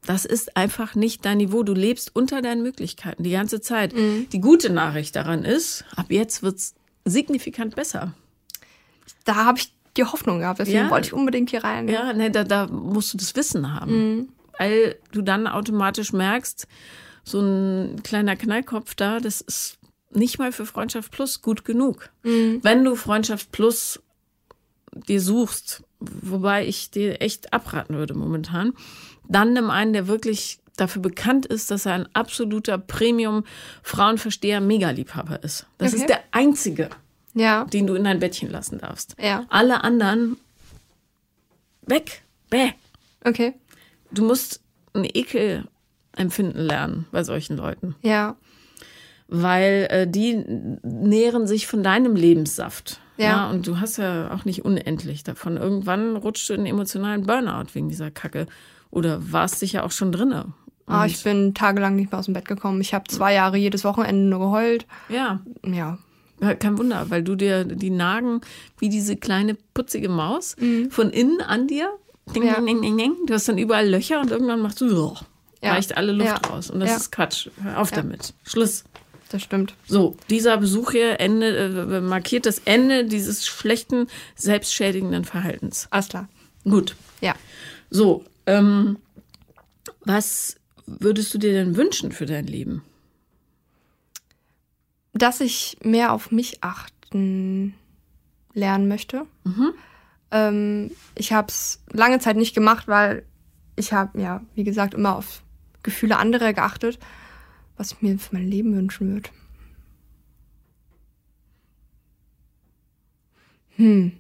Das 0.08 0.26
ist 0.26 0.58
einfach 0.58 0.96
nicht 0.96 1.24
dein 1.24 1.38
Niveau. 1.38 1.62
Du 1.62 1.74
lebst 1.76 2.16
unter 2.16 2.42
deinen 2.42 2.64
Möglichkeiten 2.64 3.22
die 3.22 3.30
ganze 3.30 3.62
Zeit. 3.62 3.94
Die 3.94 4.42
gute 4.42 4.72
Nachricht 4.72 5.16
daran 5.16 5.46
ist, 5.46 5.86
ab 5.96 6.08
jetzt 6.10 6.42
wird's 6.42 6.74
signifikant 7.06 7.76
besser. 7.76 8.14
Da 9.24 9.36
habe 9.36 9.60
ich 9.60 9.72
die 9.96 10.04
Hoffnung 10.04 10.40
gehabt, 10.40 10.58
deswegen 10.60 10.86
Ja. 10.86 10.90
wollte 10.90 11.08
ich 11.08 11.14
unbedingt 11.14 11.52
hier 11.52 11.64
rein. 11.64 11.88
Ja, 11.88 12.12
ne, 12.12 12.32
da, 12.32 12.44
da 12.44 12.66
musst 12.68 13.14
du 13.14 13.18
das 13.20 13.36
Wissen 13.36 13.72
haben. 13.72 14.30
Weil 14.58 14.96
du 15.12 15.22
dann 15.22 15.46
automatisch 15.46 16.12
merkst, 16.12 16.68
so 17.24 17.40
ein 17.40 18.02
kleiner 18.04 18.36
Knallkopf 18.36 18.96
da, 18.96 19.20
das 19.20 19.42
ist 19.42 19.78
nicht 20.16 20.40
mal 20.40 20.52
für 20.52 20.66
Freundschaft 20.66 21.12
Plus 21.12 21.42
gut 21.42 21.66
genug. 21.66 22.10
Wenn 22.24 22.84
du 22.84 22.96
Freundschaft 22.96 23.52
Plus 23.52 24.02
dir 25.08 25.22
suchst, 25.22 25.84
wobei 26.00 26.66
ich 26.68 26.92
dir 26.92 27.22
echt 27.22 27.52
abraten 27.54 27.96
würde 27.96 28.14
momentan, 28.14 28.74
dann 29.28 29.54
nimm 29.54 29.70
einen, 29.70 29.94
der 29.94 30.08
wirklich 30.08 30.60
dafür 30.78 31.02
bekannt 31.02 31.46
ist, 31.46 31.72
dass 31.72 31.86
er 31.86 31.94
ein 31.94 32.08
absoluter 32.16 32.78
Premium-Frauenversteher 32.78 34.60
Megaliebhaber 34.62 35.44
ist. 35.44 35.66
Das 35.78 35.94
Okay. 35.94 36.02
ist 36.02 36.10
der 36.10 36.24
einzige, 36.32 36.90
Ja, 37.34 37.66
den 37.66 37.88
du 37.88 37.96
in 37.96 38.04
dein 38.04 38.20
Bettchen 38.20 38.50
lassen 38.52 38.80
darfst. 38.80 39.16
Ja. 39.20 39.46
Alle 39.50 39.84
anderen 39.84 40.38
weg. 41.86 42.24
Bäh. 42.50 42.72
okay. 43.24 43.54
Du 44.12 44.24
musst 44.24 44.62
einen 44.94 45.06
Ekel 45.06 45.68
empfinden 46.16 46.60
lernen 46.60 47.08
bei 47.12 47.24
solchen 47.24 47.58
Leuten, 47.58 47.96
Ja, 48.04 48.36
weil 49.36 49.88
äh, 49.90 50.08
die 50.08 50.36
nähren 50.84 51.48
sich 51.48 51.66
von 51.68 51.82
deinem 51.84 52.16
Lebenssaft. 52.16 53.00
Ja. 53.16 53.50
und 53.52 53.68
du 53.68 53.80
hast 53.80 53.98
ja 53.98 54.32
auch 54.34 54.44
nicht 54.44 54.66
unendlich 54.66 55.24
davon. 55.24 55.58
Irgendwann 55.58 56.16
rutscht 56.16 56.50
du 56.50 56.54
in 56.54 56.62
einen 56.62 56.68
emotionalen 56.68 57.26
Burnout 57.28 57.68
wegen 57.74 57.88
dieser 57.88 58.10
Kacke. 58.10 58.48
Oder 58.90 59.32
warst 59.32 59.60
sicher 59.60 59.84
auch 59.86 59.92
schon 59.92 60.12
drinne. 60.12 60.54
ah, 60.88 61.06
ich 61.06 61.24
bin 61.24 61.54
tagelang 61.54 61.96
nicht 61.96 62.12
mehr 62.12 62.20
aus 62.20 62.26
dem 62.26 62.34
Bett 62.34 62.48
gekommen. 62.48 62.82
Ich 62.82 62.94
habe 62.94 63.06
zwei 63.08 63.34
Jahre 63.36 63.58
jedes 63.58 63.84
Wochenende 63.84 64.24
nur 64.30 64.40
geheult. 64.40 64.86
ja, 65.10 65.40
Ja, 65.66 65.98
Ja, 66.42 66.56
Kein 66.56 66.78
Wunder, 66.80 67.06
weil 67.10 67.22
du 67.24 67.36
dir 67.36 67.64
die 67.66 67.92
nagen 67.92 68.42
wie 68.80 68.90
diese 68.90 69.16
kleine 69.16 69.56
putzige 69.76 70.10
Maus 70.10 70.56
von 70.90 71.10
innen 71.12 71.40
an 71.42 71.68
dir. 71.68 71.90
Ding, 72.36 72.44
Mhm. 72.44 72.50
Ja. 72.50 72.62
ding, 72.62 72.82
ding, 72.82 72.98
ding. 72.98 73.14
Du 73.28 73.34
hast 73.36 73.48
dann 73.48 73.58
überall 73.60 73.88
Löcher 73.88 74.20
und 74.22 74.32
irgendwann 74.32 74.60
machst 74.62 74.82
du 74.82 74.90
so, 74.90 75.16
Ja. 75.62 75.74
reicht 75.74 75.96
alle 75.98 76.12
Luft 76.14 76.30
Ja. 76.44 76.50
raus. 76.50 76.72
Und 76.72 76.80
das 76.80 76.90
Ja. 76.90 76.96
ist 76.98 77.12
Quatsch. 77.12 77.50
Hör 77.62 77.80
auf 77.80 77.92
Ja. 77.92 77.98
damit. 77.98 78.34
Schluss. 78.44 78.84
Das 79.34 79.42
stimmt. 79.42 79.76
So, 79.88 80.16
dieser 80.30 80.58
Besuch 80.58 80.92
hier 80.92 81.20
Ende, 81.20 81.98
äh, 81.98 82.02
markiert 82.02 82.46
das 82.46 82.60
Ende 82.66 83.06
dieses 83.06 83.48
schlechten, 83.48 84.08
selbstschädigenden 84.36 85.26
Verhaltens. 85.26 85.88
Alles 85.90 86.10
klar. 86.10 86.30
Gut. 86.64 86.96
Ja. 87.20 87.34
So, 87.90 88.24
ähm, 88.46 88.98
was 90.02 90.58
würdest 90.86 91.34
du 91.34 91.40
dir 91.40 91.54
denn 91.54 91.76
wünschen 91.76 92.12
für 92.12 92.26
dein 92.26 92.46
Leben? 92.46 92.84
Dass 95.14 95.42
ich 95.42 95.78
mehr 95.82 96.14
auf 96.14 96.32
mich 96.32 96.64
achten 96.64 97.74
lernen 98.54 98.88
möchte. 98.88 99.26
Ähm, 100.32 100.92
ich 101.16 101.34
habe 101.34 101.48
es 101.48 101.82
lange 101.92 102.20
Zeit 102.20 102.38
nicht 102.38 102.54
gemacht, 102.54 102.88
weil 102.88 103.24
ich 103.76 103.94
habe, 103.94 104.22
ja, 104.22 104.42
wie 104.54 104.64
gesagt, 104.64 104.94
immer 104.94 105.16
auf 105.16 105.42
Gefühle 105.82 106.18
anderer 106.18 106.54
geachtet, 106.54 107.00
was 107.78 107.92
ich 107.92 108.02
mir 108.02 108.18
für 108.20 108.36
mein 108.36 108.48
Leben 108.48 108.76
wünschen 108.76 109.14
würde. 109.14 109.30
Hm. 113.76 114.14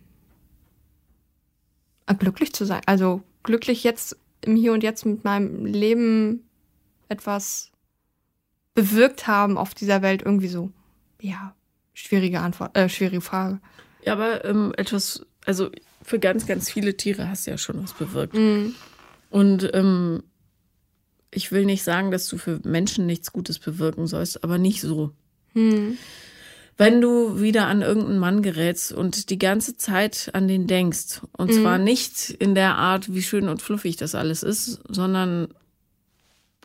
Äh, 2.06 2.16
Glücklich 2.16 2.54
zu 2.54 2.66
sein. 2.66 2.82
Also 2.86 3.22
glücklich 3.44 3.84
jetzt 3.84 4.18
im 4.42 4.56
Hier 4.56 4.74
und 4.74 4.84
Jetzt 4.84 5.06
mit 5.06 5.24
meinem 5.24 5.66
Leben 5.66 6.44
etwas 7.08 7.72
bewirkt 8.74 9.28
haben 9.28 9.58
auf 9.58 9.74
dieser 9.74 10.02
Welt 10.02 10.24
irgendwie 10.24 10.48
so. 10.48 10.72
Ja, 11.22 11.56
schwierige 11.94 12.42
Antwort, 12.42 12.76
äh, 12.76 12.90
schwierige 12.90 13.22
Frage. 13.22 13.60
Ja, 14.04 14.14
aber 14.14 14.44
ähm, 14.46 14.74
etwas, 14.78 15.26
also 15.46 15.70
für 16.02 16.20
ganz, 16.20 16.46
ganz 16.48 16.70
viele 16.70 16.98
Tiere 16.98 17.30
hast 17.30 17.48
du 17.48 17.52
ja 17.52 17.58
schon 17.58 17.82
was 17.82 17.94
bewirkt. 17.94 18.34
Mhm. 18.34 18.76
Und 19.30 19.70
ähm, 19.74 20.24
ich 21.36 21.52
will 21.52 21.66
nicht 21.66 21.84
sagen, 21.84 22.12
dass 22.12 22.28
du 22.28 22.38
für 22.38 22.60
Menschen 22.64 23.06
nichts 23.06 23.32
Gutes 23.34 23.60
bewirken 23.60 24.08
sollst, 24.08 24.44
aber 24.44 24.58
nicht 24.58 24.82
so. 24.82 25.12
Hm. 25.54 25.98
Wenn 26.76 27.02
du 27.02 27.40
wieder 27.40 27.68
an 27.68 27.84
irgendeinen 27.84 28.18
Mann 28.18 28.42
gerätst 28.42 28.92
und 28.92 29.30
die 29.30 29.38
ganze 29.38 29.78
Zeit 29.78 30.32
an 30.34 30.48
den 30.48 30.66
denkst, 30.66 31.22
und 31.38 31.54
zwar 31.54 31.78
nicht 31.78 32.32
in 32.32 32.56
der 32.56 32.76
Art, 32.78 33.14
wie 33.14 33.22
schön 33.22 33.48
und 33.48 33.62
fluffig 33.62 33.96
das 33.96 34.16
alles 34.16 34.42
ist, 34.42 34.82
sondern 34.90 35.50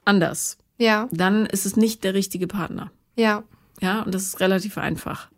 anders, 0.07 0.57
Ja, 0.79 1.09
dann 1.13 1.45
ist 1.45 1.67
es 1.67 1.77
nicht 1.77 2.05
der 2.05 2.15
richtige 2.15 2.47
Partner. 2.47 2.91
ja. 3.17 3.45
Ja, 3.81 4.03
und 4.03 4.13
das 4.13 4.25
ist 4.25 4.41
relativ 4.41 4.77
einfach. 4.77 5.29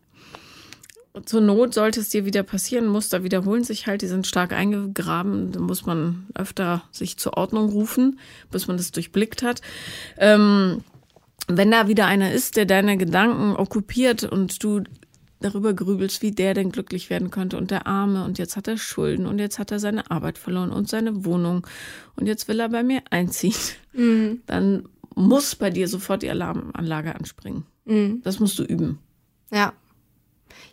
Zur 1.24 1.40
Not 1.40 1.74
sollte 1.74 2.00
es 2.00 2.08
dir 2.08 2.24
wieder 2.24 2.44
passieren, 2.44 2.86
Muster 2.86 3.24
wiederholen 3.24 3.64
sich 3.64 3.86
halt, 3.88 4.02
die 4.02 4.06
sind 4.06 4.28
stark 4.28 4.52
eingegraben, 4.52 5.50
da 5.50 5.58
muss 5.58 5.84
man 5.84 6.26
öfter 6.34 6.84
sich 6.92 7.16
zur 7.16 7.36
Ordnung 7.36 7.68
rufen, 7.70 8.20
bis 8.52 8.68
man 8.68 8.76
das 8.76 8.92
durchblickt 8.92 9.42
hat. 9.42 9.61
Ähm, 10.18 10.84
wenn 11.48 11.70
da 11.72 11.88
wieder 11.88 12.06
einer 12.06 12.32
ist, 12.32 12.56
der 12.56 12.64
deine 12.64 12.96
Gedanken 12.96 13.56
okkupiert 13.56 14.22
und 14.22 14.62
du 14.62 14.82
darüber 15.40 15.74
grübelst, 15.74 16.22
wie 16.22 16.30
der 16.30 16.54
denn 16.54 16.70
glücklich 16.70 17.11
werden 17.11 17.30
könnte 17.30 17.56
und 17.56 17.72
der 17.72 17.86
Arme 17.88 18.24
und 18.24 18.38
jetzt 18.38 18.56
hat 18.56 18.68
er 18.68 18.76
Schulden 18.76 19.26
und 19.26 19.38
jetzt 19.40 19.58
hat 19.58 19.72
er 19.72 19.80
seine 19.80 20.11
Arbeit 20.11 20.38
verloren 20.38 20.70
und 20.70 20.88
seine 20.88 21.24
Wohnung 21.24 21.66
und 22.14 22.26
jetzt 22.26 22.46
will 22.46 22.61
er 22.61 22.68
bei 22.68 22.82
mir 22.84 23.02
einziehen, 23.11 23.54
Mhm. 23.94 24.42
dann 24.46 24.88
muss 25.16 25.56
bei 25.56 25.70
dir 25.70 25.88
sofort 25.88 26.22
die 26.22 26.30
Alarmanlage 26.30 27.16
anspringen. 27.16 27.64
Mhm. 27.84 28.20
Das 28.22 28.38
musst 28.38 28.58
du 28.61 28.62
üben. 28.62 28.98
Ja. 29.50 29.72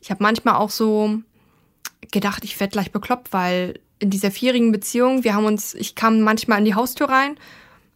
Ich 0.08 0.12
habe 0.12 0.24
manchmal 0.24 0.56
auch 0.56 0.70
so 0.70 1.20
gedacht, 2.14 2.46
ich 2.46 2.58
werde 2.62 2.72
gleich 2.72 2.94
bekloppt, 2.94 3.34
weil 3.34 3.82
in 4.00 4.10
dieser 4.10 4.32
vierjährigen 4.32 4.72
Beziehung, 4.72 5.26
wir 5.26 5.36
haben 5.36 5.44
uns, 5.44 5.74
ich 5.74 5.96
kam 5.96 6.22
manchmal 6.22 6.60
in 6.60 6.64
die 6.64 6.76
Haustür 6.76 7.10
rein. 7.10 7.38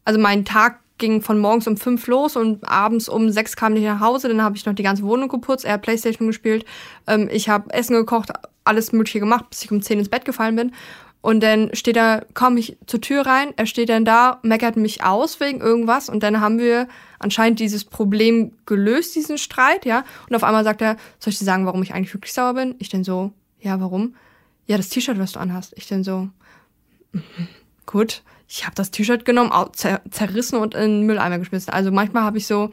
Also 0.03 0.19
mein 0.19 0.43
Tag 0.43 0.81
ging 0.97 1.21
von 1.21 1.39
morgens 1.39 1.67
um 1.67 1.77
fünf 1.77 2.07
los 2.07 2.35
und 2.35 2.67
abends 2.67 3.07
um 3.07 3.29
sechs 3.29 3.55
kam 3.55 3.77
ich 3.77 3.83
nach 3.83 4.01
Hause. 4.01 4.27
Dann 4.27 4.41
habe 4.41 4.57
ich 4.57 4.65
noch 4.65 4.75
die 4.75 4.83
ganze 4.83 5.03
Wohnung 5.03 5.29
geputzt, 5.29 5.63
er 5.63 5.75
hat 5.75 5.83
Playstation 5.83 6.27
gespielt. 6.27 6.65
Ähm, 7.07 7.29
ich 7.31 7.47
habe 7.47 7.73
Essen 7.73 7.95
gekocht, 7.95 8.33
alles 8.65 8.91
Mögliche 8.91 9.21
gemacht, 9.21 9.49
bis 9.49 9.63
ich 9.63 9.71
um 9.71 9.81
zehn 9.81 9.97
ins 9.97 10.09
Bett 10.09 10.25
gefallen 10.25 10.57
bin. 10.57 10.73
Und 11.21 11.41
dann 11.41 11.73
steht 11.75 11.97
er, 11.97 12.25
komme 12.33 12.59
ich 12.59 12.77
zur 12.87 12.99
Tür 12.99 13.25
rein, 13.27 13.53
er 13.55 13.67
steht 13.67 13.89
dann 13.89 14.05
da, 14.05 14.39
meckert 14.41 14.75
mich 14.75 15.03
aus 15.03 15.39
wegen 15.39 15.61
irgendwas 15.61 16.09
und 16.09 16.23
dann 16.23 16.41
haben 16.41 16.57
wir 16.57 16.87
anscheinend 17.19 17.59
dieses 17.59 17.85
Problem 17.85 18.53
gelöst, 18.65 19.15
diesen 19.15 19.37
Streit, 19.37 19.85
ja. 19.85 20.03
Und 20.27 20.35
auf 20.35 20.43
einmal 20.43 20.63
sagt 20.63 20.81
er, 20.81 20.97
soll 21.19 21.31
ich 21.31 21.37
dir 21.37 21.45
sagen, 21.45 21.67
warum 21.67 21.83
ich 21.83 21.93
eigentlich 21.93 22.13
wirklich 22.13 22.33
sauer 22.33 22.55
bin? 22.55 22.73
Ich 22.79 22.89
denn 22.89 23.03
so, 23.03 23.31
ja, 23.59 23.79
warum? 23.79 24.15
Ja, 24.65 24.77
das 24.77 24.89
T-Shirt, 24.89 25.19
was 25.19 25.33
du 25.33 25.39
anhast. 25.39 25.73
Ich 25.75 25.87
denn 25.87 26.03
so, 26.03 26.29
gut, 27.85 28.23
ich 28.47 28.65
habe 28.65 28.75
das 28.75 28.89
T-Shirt 28.89 29.23
genommen, 29.23 29.51
zerrissen 30.09 30.57
und 30.57 30.73
in 30.73 30.81
den 30.81 31.05
Mülleimer 31.05 31.37
geschmissen. 31.37 31.71
Also 31.71 31.91
manchmal 31.91 32.23
habe 32.23 32.39
ich 32.39 32.47
so, 32.47 32.71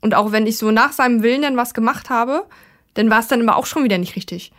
und 0.00 0.16
auch 0.16 0.32
wenn 0.32 0.48
ich 0.48 0.58
so 0.58 0.72
nach 0.72 0.90
seinem 0.90 1.22
Willen 1.22 1.42
dann 1.42 1.56
was 1.56 1.72
gemacht 1.72 2.10
habe, 2.10 2.46
dann 2.94 3.10
war 3.10 3.20
es 3.20 3.28
dann 3.28 3.40
immer 3.40 3.56
auch 3.56 3.66
schon 3.66 3.84
wieder 3.84 3.98
nicht 3.98 4.16
richtig 4.16 4.50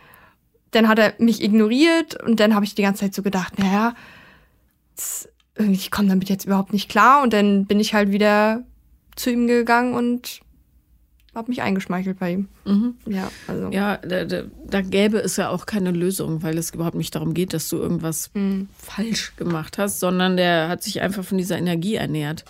dann 0.72 0.88
hat 0.88 0.98
er 0.98 1.14
mich 1.18 1.42
ignoriert 1.42 2.22
und 2.22 2.40
dann 2.40 2.54
habe 2.54 2.64
ich 2.64 2.74
die 2.74 2.82
ganze 2.82 3.00
Zeit 3.00 3.14
so 3.14 3.22
gedacht, 3.22 3.58
naja, 3.58 3.94
ich 5.58 5.90
komme 5.90 6.08
damit 6.08 6.28
jetzt 6.28 6.44
überhaupt 6.44 6.72
nicht 6.72 6.88
klar 6.88 7.22
und 7.22 7.32
dann 7.32 7.66
bin 7.66 7.80
ich 7.80 7.94
halt 7.94 8.10
wieder 8.10 8.64
zu 9.16 9.30
ihm 9.30 9.46
gegangen 9.46 9.94
und 9.94 10.40
habe 11.34 11.50
mich 11.50 11.62
eingeschmeichelt 11.62 12.18
bei 12.18 12.32
ihm. 12.32 12.48
Ja, 13.06 13.30
also. 13.46 13.70
Ja, 13.70 13.96
da, 13.98 14.24
da, 14.24 14.42
da 14.68 14.80
gäbe 14.80 15.18
es 15.18 15.36
ja 15.36 15.50
auch 15.50 15.66
keine 15.66 15.90
Lösung, 15.92 16.42
weil 16.42 16.58
es 16.58 16.70
überhaupt 16.70 16.96
nicht 16.96 17.14
darum 17.14 17.32
geht, 17.34 17.52
dass 17.52 17.68
du 17.68 17.76
irgendwas 17.76 18.30
Mhm. 18.34 18.68
falsch 18.76 19.34
gemacht 19.36 19.78
hast, 19.78 20.00
sondern 20.00 20.36
der 20.36 20.68
hat 20.68 20.82
sich 20.82 21.00
einfach 21.00 21.24
von 21.24 21.38
dieser 21.38 21.58
Energie 21.58 21.94
ernährt. 21.94 22.44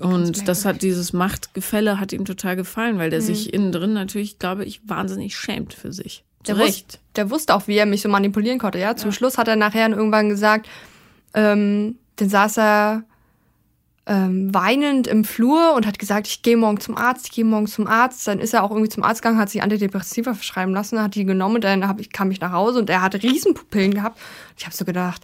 Und 0.00 0.48
das 0.48 0.64
hat 0.64 0.82
dieses 0.82 1.12
Machtgefälle 1.12 2.00
hat 2.00 2.12
ihm 2.12 2.24
total 2.24 2.56
gefallen, 2.56 2.98
weil 2.98 3.10
der 3.10 3.20
Mhm. 3.20 3.24
sich 3.24 3.54
innen 3.54 3.72
drin 3.72 3.92
natürlich, 3.92 4.38
glaube 4.38 4.64
ich, 4.64 4.86
wahnsinnig 4.88 5.36
schämt 5.36 5.72
für 5.72 5.92
sich. 5.92 6.24
Der, 6.46 6.56
wus 6.56 6.64
Recht. 6.64 7.00
der 7.16 7.30
wusste 7.30 7.54
auch, 7.54 7.66
wie 7.66 7.76
er 7.76 7.86
mich 7.86 8.02
so 8.02 8.08
manipulieren 8.08 8.58
konnte. 8.58 8.78
Ja, 8.78 8.96
zum 8.96 9.12
Schluss 9.12 9.38
hat 9.38 9.48
er 9.48 9.56
nachher 9.56 9.88
irgendwann 9.88 10.28
gesagt, 10.28 10.68
ähm, 11.32 11.98
dann 12.16 12.28
saß 12.28 12.58
er 12.58 13.04
ähm, 14.06 14.52
weinend 14.52 15.06
im 15.06 15.24
Flur 15.24 15.74
und 15.74 15.86
hat 15.86 15.98
gesagt, 15.98 16.26
ich 16.26 16.42
gehe 16.42 16.56
morgen 16.56 16.78
zum 16.78 16.96
Arzt, 16.96 17.26
ich 17.26 17.32
gehe 17.32 17.44
morgen 17.44 17.66
zum 17.66 17.86
Arzt. 17.86 18.26
Dann 18.26 18.38
ist 18.38 18.52
er 18.52 18.62
auch 18.62 18.70
irgendwie 18.70 18.90
zum 18.90 19.02
Arzt 19.02 19.22
gegangen, 19.22 19.38
hat 19.38 19.50
sich 19.50 19.62
Antidepressiva 19.62 20.34
verschreiben 20.34 20.74
lassen, 20.74 21.00
hat 21.00 21.14
die 21.14 21.24
genommen, 21.24 21.60
dann 21.60 21.88
hab 21.88 22.00
ich, 22.00 22.12
kam 22.12 22.30
ich 22.30 22.40
nach 22.40 22.52
Hause 22.52 22.80
und 22.80 22.90
er 22.90 23.02
hatte 23.02 23.22
Riesenpupillen 23.22 23.94
gehabt. 23.94 24.18
Ich 24.56 24.66
habe 24.66 24.76
so 24.76 24.84
gedacht, 24.84 25.22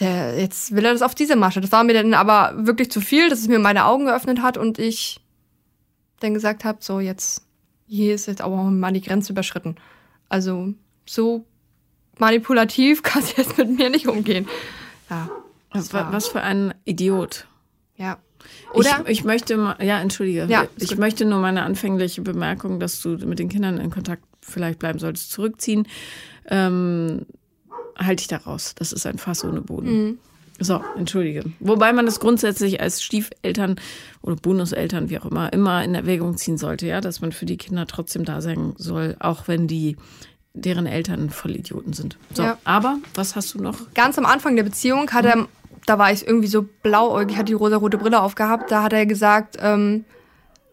der, 0.00 0.40
jetzt 0.40 0.74
will 0.74 0.84
er 0.84 0.92
das 0.92 1.02
auf 1.02 1.14
diese 1.14 1.36
Masche. 1.36 1.60
Das 1.60 1.70
war 1.70 1.84
mir 1.84 1.94
dann 1.94 2.14
aber 2.14 2.54
wirklich 2.56 2.90
zu 2.90 3.00
viel, 3.00 3.28
dass 3.28 3.40
es 3.40 3.48
mir 3.48 3.60
meine 3.60 3.84
Augen 3.84 4.06
geöffnet 4.06 4.42
hat 4.42 4.58
und 4.58 4.78
ich 4.78 5.20
dann 6.18 6.34
gesagt 6.34 6.64
habe, 6.64 6.78
so 6.80 6.98
jetzt, 6.98 7.42
hier 7.86 8.14
ist 8.14 8.26
jetzt 8.26 8.40
aber 8.40 8.56
mal 8.56 8.92
die 8.92 9.02
Grenze 9.02 9.32
überschritten. 9.32 9.76
Also 10.28 10.74
so 11.06 11.44
manipulativ 12.18 13.02
kannst 13.02 13.36
du 13.36 13.42
jetzt 13.42 13.58
mit 13.58 13.76
mir 13.78 13.90
nicht 13.90 14.06
umgehen. 14.06 14.48
Ja, 15.10 15.28
Was, 15.72 15.92
was 15.92 16.28
für 16.28 16.40
ein 16.40 16.74
Idiot. 16.84 17.46
ja. 17.96 18.18
Oder? 18.74 19.04
Ich, 19.06 19.20
ich 19.20 19.24
möchte 19.24 19.54
ja, 19.80 20.00
entschuldige. 20.00 20.46
Ja, 20.50 20.66
ich 20.76 20.90
gut. 20.90 20.98
möchte 20.98 21.24
nur 21.24 21.38
meine 21.38 21.62
anfängliche 21.62 22.20
Bemerkung, 22.20 22.78
dass 22.78 23.00
du 23.00 23.10
mit 23.26 23.38
den 23.38 23.48
Kindern 23.48 23.78
in 23.78 23.90
Kontakt 23.90 24.22
vielleicht 24.42 24.78
bleiben 24.80 24.98
solltest, 24.98 25.30
zurückziehen. 25.30 25.88
Ähm, 26.48 27.24
halte 27.96 28.20
ich 28.20 28.28
da 28.28 28.36
raus. 28.36 28.74
Das 28.74 28.92
ist 28.92 29.06
ein 29.06 29.16
Fass 29.16 29.44
ohne 29.44 29.62
Boden. 29.62 29.86
Mhm. 30.04 30.18
So, 30.60 30.82
entschuldige. 30.96 31.44
Wobei 31.60 31.92
man 31.92 32.06
das 32.06 32.20
grundsätzlich 32.20 32.80
als 32.80 33.02
Stiefeltern 33.02 33.76
oder 34.22 34.36
Bonuseltern, 34.36 35.10
wie 35.10 35.18
auch 35.18 35.24
immer, 35.26 35.52
immer 35.52 35.82
in 35.82 35.94
Erwägung 35.96 36.36
ziehen 36.36 36.58
sollte, 36.58 36.86
ja, 36.86 37.00
dass 37.00 37.20
man 37.20 37.32
für 37.32 37.44
die 37.46 37.56
Kinder 37.56 37.86
trotzdem 37.86 38.24
da 38.24 38.40
sein 38.40 38.74
soll, 38.78 39.16
auch 39.18 39.48
wenn 39.48 39.66
die 39.66 39.96
deren 40.52 40.86
Eltern 40.86 41.30
Vollidioten 41.30 41.92
sind. 41.92 42.16
So, 42.32 42.44
Ja. 42.44 42.58
aber 42.62 42.98
was 43.14 43.34
hast 43.34 43.54
du 43.54 43.58
noch? 43.60 43.92
ganz 43.94 44.16
am 44.18 44.24
Anfang 44.26 44.54
der 44.54 44.62
Beziehung 44.62 45.10
hat 45.10 45.24
er, 45.24 45.48
da 45.86 45.98
war 45.98 46.12
ich 46.12 46.24
irgendwie 46.24 46.46
so 46.46 46.64
blauäugig, 46.84 47.36
hat 47.36 47.48
die 47.48 47.52
rosa-rote 47.54 47.98
Brille 47.98 48.22
aufgehabt, 48.22 48.70
da 48.70 48.84
hat 48.84 48.92
er 48.92 49.06
gesagt, 49.06 49.56
ähm, 49.60 50.04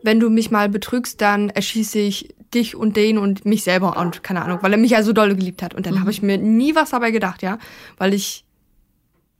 wenn 0.03 0.19
du 0.19 0.29
mich 0.29 0.51
mal 0.51 0.69
betrügst, 0.69 1.19
dann 1.21 1.49
erschieße 1.49 1.97
ich 1.97 2.35
dich 2.53 2.75
und 2.75 2.95
den 2.97 3.17
und 3.17 3.45
mich 3.45 3.63
selber 3.63 3.97
und 3.97 4.21
keine 4.23 4.43
Ahnung, 4.43 4.59
weil 4.61 4.71
er 4.73 4.77
mich 4.77 4.91
ja 4.91 5.01
so 5.01 5.13
doll 5.13 5.35
geliebt 5.35 5.63
hat. 5.63 5.73
Und 5.73 5.85
dann 5.87 5.99
habe 6.01 6.11
ich 6.11 6.21
mir 6.21 6.37
nie 6.37 6.75
was 6.75 6.91
dabei 6.91 7.09
gedacht, 7.11 7.41
ja, 7.41 7.57
weil 7.97 8.13
ich, 8.13 8.43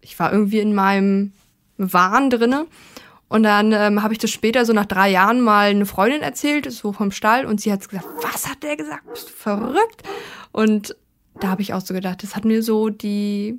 ich 0.02 0.20
war 0.20 0.32
irgendwie 0.32 0.60
in 0.60 0.74
meinem 0.74 1.34
Wahn 1.78 2.30
drinne. 2.30 2.68
Und 3.28 3.44
dann 3.44 3.72
ähm, 3.72 4.04
habe 4.04 4.14
ich 4.14 4.20
das 4.20 4.30
später, 4.30 4.66
so 4.66 4.74
nach 4.74 4.86
drei 4.86 5.10
Jahren, 5.10 5.40
mal 5.40 5.70
eine 5.70 5.86
Freundin 5.86 6.22
erzählt, 6.22 6.70
so 6.70 6.92
vom 6.92 7.12
Stall, 7.12 7.46
und 7.46 7.62
sie 7.62 7.72
hat 7.72 7.88
gesagt, 7.88 8.06
was 8.22 8.50
hat 8.50 8.62
der 8.62 8.76
gesagt? 8.76 9.10
Bist 9.10 9.30
du 9.30 9.34
verrückt? 9.34 10.04
Und 10.52 10.98
da 11.40 11.48
habe 11.48 11.62
ich 11.62 11.74
auch 11.74 11.80
so 11.80 11.94
gedacht, 11.94 12.24
das 12.24 12.36
hat 12.36 12.44
mir 12.44 12.62
so 12.62 12.90
die 12.90 13.58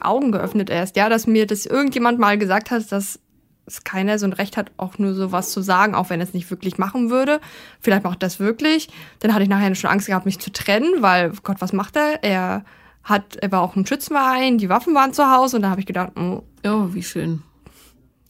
Augen 0.00 0.30
geöffnet 0.30 0.68
erst, 0.68 0.96
ja, 0.96 1.08
dass 1.08 1.26
mir 1.26 1.46
das 1.46 1.64
irgendjemand 1.64 2.18
mal 2.18 2.36
gesagt 2.36 2.70
hat, 2.70 2.92
dass 2.92 3.18
es 3.66 3.82
keiner 3.82 4.18
so 4.18 4.26
ein 4.26 4.34
Recht 4.34 4.56
hat, 4.56 4.70
auch 4.76 4.98
nur 4.98 5.14
so 5.14 5.32
was 5.32 5.50
zu 5.50 5.62
sagen, 5.62 5.94
auch 5.94 6.10
wenn 6.10 6.20
er 6.20 6.26
es 6.26 6.34
nicht 6.34 6.50
wirklich 6.50 6.76
machen 6.76 7.08
würde. 7.08 7.40
Vielleicht 7.80 8.04
macht 8.04 8.22
das 8.22 8.38
wirklich. 8.38 8.88
Dann 9.20 9.32
hatte 9.32 9.44
ich 9.44 9.48
nachher 9.48 9.74
schon 9.74 9.90
Angst 9.90 10.06
gehabt, 10.06 10.26
mich 10.26 10.38
zu 10.38 10.52
trennen, 10.52 11.00
weil, 11.00 11.32
Gott, 11.42 11.56
was 11.60 11.72
macht 11.72 11.96
er? 11.96 12.22
Er 12.22 12.64
hat, 13.04 13.36
er 13.36 13.52
war 13.52 13.60
auch 13.62 13.76
im 13.76 13.86
Schützenverein, 13.86 14.58
die 14.58 14.68
Waffen 14.68 14.94
waren 14.94 15.12
zu 15.12 15.30
Hause 15.30 15.56
und 15.56 15.62
da 15.62 15.70
habe 15.70 15.80
ich 15.80 15.86
gedacht, 15.86 16.12
oh, 16.18 16.42
Oh, 16.66 16.88
wie 16.92 17.02
schön. 17.02 17.42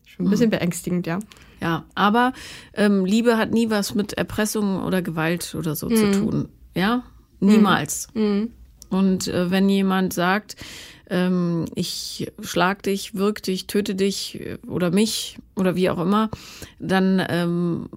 schon 0.06 0.26
ein 0.26 0.30
bisschen 0.30 0.50
beängstigend, 0.50 1.06
ja. 1.06 1.18
Ja, 1.60 1.84
aber 1.94 2.32
ähm, 2.74 3.04
Liebe 3.06 3.38
hat 3.38 3.52
nie 3.52 3.70
was 3.70 3.94
mit 3.94 4.12
Erpressung 4.14 4.82
oder 4.82 5.00
Gewalt 5.00 5.54
oder 5.58 5.74
so 5.76 5.88
zu 5.88 6.10
tun. 6.10 6.48
Ja, 6.74 7.04
niemals. 7.40 8.08
Und 8.90 9.28
äh, 9.28 9.50
wenn 9.50 9.68
jemand 9.68 10.12
sagt, 10.12 10.56
ähm, 11.08 11.64
ich 11.74 12.30
schlag 12.42 12.82
dich, 12.82 13.14
wirk 13.14 13.42
dich, 13.42 13.66
töte 13.66 13.94
dich 13.94 14.40
äh, 14.40 14.58
oder 14.66 14.90
mich 14.90 15.38
oder 15.54 15.74
wie 15.76 15.88
auch 15.90 15.98
immer, 15.98 16.28
dann 16.78 17.24
ähm, 17.28 17.88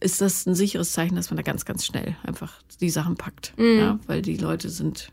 ist 0.00 0.20
das 0.20 0.46
ein 0.46 0.54
sicheres 0.54 0.92
Zeichen, 0.92 1.14
dass 1.16 1.30
man 1.30 1.36
da 1.36 1.42
ganz, 1.42 1.64
ganz 1.64 1.84
schnell 1.86 2.16
einfach 2.24 2.54
die 2.80 2.90
Sachen 2.90 3.16
packt. 3.16 3.52
Mhm. 3.56 3.78
Ja, 3.78 3.98
weil 4.06 4.22
die 4.22 4.36
Leute 4.36 4.68
sind 4.68 5.12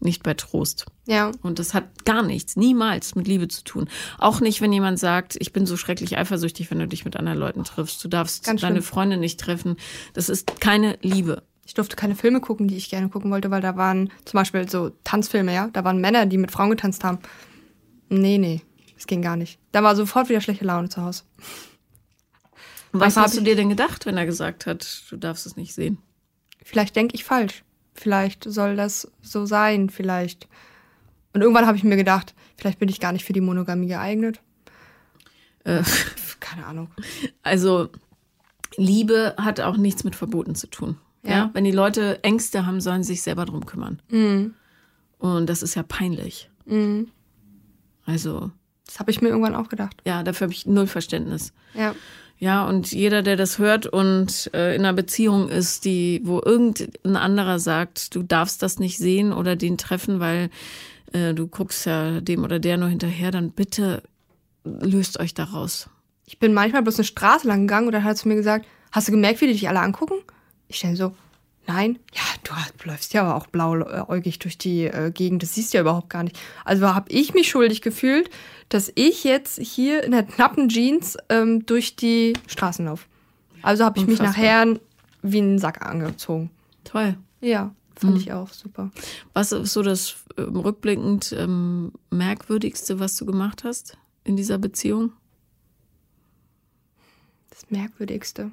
nicht 0.00 0.22
bei 0.22 0.34
Trost. 0.34 0.86
Ja. 1.06 1.32
Und 1.42 1.58
das 1.58 1.74
hat 1.74 2.04
gar 2.04 2.22
nichts, 2.22 2.56
niemals 2.56 3.14
mit 3.14 3.26
Liebe 3.26 3.48
zu 3.48 3.64
tun. 3.64 3.88
Auch 4.18 4.40
nicht, 4.40 4.60
wenn 4.60 4.72
jemand 4.72 4.98
sagt, 4.98 5.36
ich 5.38 5.52
bin 5.52 5.66
so 5.66 5.76
schrecklich 5.76 6.16
eifersüchtig, 6.18 6.70
wenn 6.70 6.78
du 6.78 6.88
dich 6.88 7.04
mit 7.04 7.16
anderen 7.16 7.38
Leuten 7.38 7.64
triffst. 7.64 8.02
Du 8.04 8.08
darfst 8.08 8.44
Ganz 8.44 8.60
deine 8.60 8.76
schlimm. 8.76 8.84
Freunde 8.84 9.16
nicht 9.16 9.40
treffen. 9.40 9.76
Das 10.12 10.28
ist 10.28 10.60
keine 10.60 10.98
Liebe. 11.02 11.42
Ich 11.64 11.74
durfte 11.74 11.96
keine 11.96 12.14
Filme 12.14 12.40
gucken, 12.40 12.68
die 12.68 12.76
ich 12.76 12.88
gerne 12.88 13.08
gucken 13.10 13.30
wollte, 13.30 13.50
weil 13.50 13.60
da 13.60 13.76
waren 13.76 14.10
zum 14.24 14.38
Beispiel 14.38 14.68
so 14.68 14.90
Tanzfilme, 15.04 15.52
ja. 15.52 15.68
Da 15.72 15.84
waren 15.84 16.00
Männer, 16.00 16.26
die 16.26 16.38
mit 16.38 16.50
Frauen 16.50 16.70
getanzt 16.70 17.04
haben. 17.04 17.18
Nee, 18.08 18.38
nee, 18.38 18.62
das 18.94 19.06
ging 19.06 19.20
gar 19.20 19.36
nicht. 19.36 19.58
Da 19.72 19.82
war 19.82 19.94
sofort 19.94 20.30
wieder 20.30 20.40
schlechte 20.40 20.64
Laune 20.64 20.88
zu 20.88 21.02
Hause. 21.02 21.24
Was 22.92 23.18
hast 23.18 23.36
du 23.36 23.42
dir 23.42 23.54
denn 23.54 23.68
gedacht, 23.68 24.06
wenn 24.06 24.16
er 24.16 24.24
gesagt 24.24 24.64
hat, 24.64 25.02
du 25.10 25.16
darfst 25.18 25.44
es 25.44 25.56
nicht 25.56 25.74
sehen? 25.74 25.98
Vielleicht 26.64 26.96
denke 26.96 27.14
ich 27.14 27.24
falsch. 27.24 27.64
Vielleicht 27.98 28.44
soll 28.44 28.76
das 28.76 29.10
so 29.22 29.44
sein, 29.46 29.90
vielleicht. 29.90 30.48
Und 31.32 31.40
irgendwann 31.42 31.66
habe 31.66 31.76
ich 31.76 31.84
mir 31.84 31.96
gedacht, 31.96 32.34
vielleicht 32.56 32.78
bin 32.78 32.88
ich 32.88 33.00
gar 33.00 33.12
nicht 33.12 33.24
für 33.24 33.32
die 33.32 33.40
Monogamie 33.40 33.88
geeignet. 33.88 34.40
Äh, 35.64 35.82
Keine 36.40 36.64
Ahnung. 36.66 36.90
also 37.42 37.88
Liebe 38.76 39.34
hat 39.38 39.60
auch 39.60 39.76
nichts 39.76 40.04
mit 40.04 40.14
Verboten 40.16 40.54
zu 40.54 40.68
tun. 40.68 40.96
Ja. 41.24 41.30
Ja. 41.30 41.50
Wenn 41.52 41.64
die 41.64 41.72
Leute 41.72 42.22
Ängste 42.22 42.64
haben, 42.66 42.80
sollen 42.80 43.02
sie 43.02 43.14
sich 43.14 43.22
selber 43.22 43.44
drum 43.44 43.66
kümmern. 43.66 44.00
Mhm. 44.08 44.54
Und 45.18 45.46
das 45.48 45.62
ist 45.62 45.74
ja 45.74 45.82
peinlich. 45.82 46.48
Mhm. 46.64 47.08
Also, 48.06 48.50
Das 48.86 49.00
habe 49.00 49.10
ich 49.10 49.20
mir 49.20 49.28
irgendwann 49.28 49.56
auch 49.56 49.68
gedacht. 49.68 50.00
ja, 50.06 50.22
dafür 50.22 50.46
habe 50.46 50.52
ich 50.54 50.64
null 50.66 50.86
Verständnis. 50.86 51.52
Ja. 51.74 51.94
Ja, 52.40 52.64
und 52.66 52.92
jeder, 52.92 53.22
der 53.22 53.36
das 53.36 53.58
hört 53.58 53.86
und 53.86 54.50
äh, 54.54 54.74
in 54.76 54.82
einer 54.82 54.92
Beziehung 54.92 55.48
ist, 55.48 55.84
die, 55.84 56.20
wo 56.22 56.40
irgendein 56.44 57.16
anderer 57.16 57.58
sagt, 57.58 58.14
du 58.14 58.22
darfst 58.22 58.62
das 58.62 58.78
nicht 58.78 58.96
sehen 58.96 59.32
oder 59.32 59.56
den 59.56 59.76
treffen, 59.76 60.20
weil 60.20 60.50
äh, 61.12 61.34
du 61.34 61.48
guckst 61.48 61.84
ja 61.84 62.20
dem 62.20 62.44
oder 62.44 62.60
der 62.60 62.76
nur 62.76 62.88
hinterher, 62.88 63.32
dann 63.32 63.50
bitte 63.50 64.02
löst 64.64 65.18
euch 65.18 65.34
daraus. 65.34 65.90
Ich 66.26 66.38
bin 66.38 66.54
manchmal 66.54 66.82
bloß 66.82 66.96
eine 66.96 67.04
Straße 67.04 67.48
lang 67.48 67.66
gegangen 67.66 67.86
und 67.86 67.92
dann 67.92 68.04
hat 68.04 68.12
er 68.12 68.16
zu 68.16 68.28
mir 68.28 68.36
gesagt, 68.36 68.66
hast 68.92 69.08
du 69.08 69.12
gemerkt, 69.12 69.40
wie 69.40 69.46
die 69.46 69.54
dich 69.54 69.68
alle 69.68 69.80
angucken? 69.80 70.22
Ich 70.68 70.80
denke 70.80 70.96
so, 70.96 71.14
nein. 71.68 71.98
Ja, 72.12 72.22
du 72.78 72.88
läufst 72.88 73.14
ja 73.14 73.22
aber 73.22 73.36
auch 73.36 73.46
blauäugig 73.46 74.40
durch 74.40 74.58
die 74.58 74.84
äh, 74.84 75.12
Gegend, 75.12 75.42
das 75.42 75.54
siehst 75.54 75.72
du 75.72 75.78
ja 75.78 75.82
überhaupt 75.82 76.10
gar 76.10 76.24
nicht. 76.24 76.36
Also 76.64 76.92
habe 76.94 77.10
ich 77.10 77.34
mich 77.34 77.48
schuldig 77.48 77.82
gefühlt, 77.82 78.30
dass 78.70 78.90
ich 78.94 79.22
jetzt 79.22 79.60
hier 79.60 80.02
in 80.02 80.10
der 80.10 80.24
knappen 80.24 80.68
Jeans 80.68 81.16
ähm, 81.28 81.64
durch 81.66 81.94
die 81.94 82.32
Straßen 82.48 82.86
laufe. 82.86 83.06
Also 83.62 83.84
habe 83.84 84.00
ich 84.00 84.06
mich 84.06 84.20
nachher 84.20 84.78
wie 85.22 85.38
einen 85.38 85.58
Sack 85.58 85.84
angezogen. 85.84 86.50
Toll. 86.84 87.16
Ja, 87.40 87.74
fand 87.96 88.16
ich 88.16 88.32
auch 88.32 88.52
super. 88.52 88.90
Was 89.34 89.52
ist 89.52 89.72
so 89.72 89.82
das 89.82 90.16
ähm, 90.36 90.56
rückblickend 90.56 91.34
ähm, 91.36 91.92
merkwürdigste, 92.10 92.98
was 92.98 93.16
du 93.16 93.26
gemacht 93.26 93.64
hast 93.64 93.98
in 94.24 94.36
dieser 94.36 94.58
Beziehung? 94.58 95.12
Das 97.50 97.70
Merkwürdigste. 97.70 98.52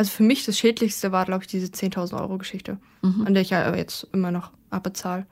Also 0.00 0.12
für 0.12 0.22
mich 0.22 0.46
das 0.46 0.58
Schädlichste 0.58 1.12
war, 1.12 1.26
glaube 1.26 1.44
ich, 1.44 1.48
diese 1.48 1.66
10.000 1.66 2.18
Euro 2.18 2.38
Geschichte, 2.38 2.78
Mhm. 3.02 3.26
an 3.26 3.34
der 3.34 3.42
ich 3.42 3.50
ja 3.50 3.76
jetzt 3.76 4.06
immer 4.14 4.30
noch 4.30 4.50
abbezahle. 4.70 5.26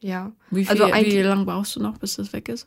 Ja. 0.00 0.32
Wie, 0.50 0.64
viel, 0.64 0.80
Also 0.82 0.94
wie 0.94 1.20
lange 1.20 1.44
brauchst 1.44 1.76
du 1.76 1.80
noch, 1.82 1.98
bis 1.98 2.16
das 2.16 2.32
weg 2.32 2.48
ist? 2.48 2.66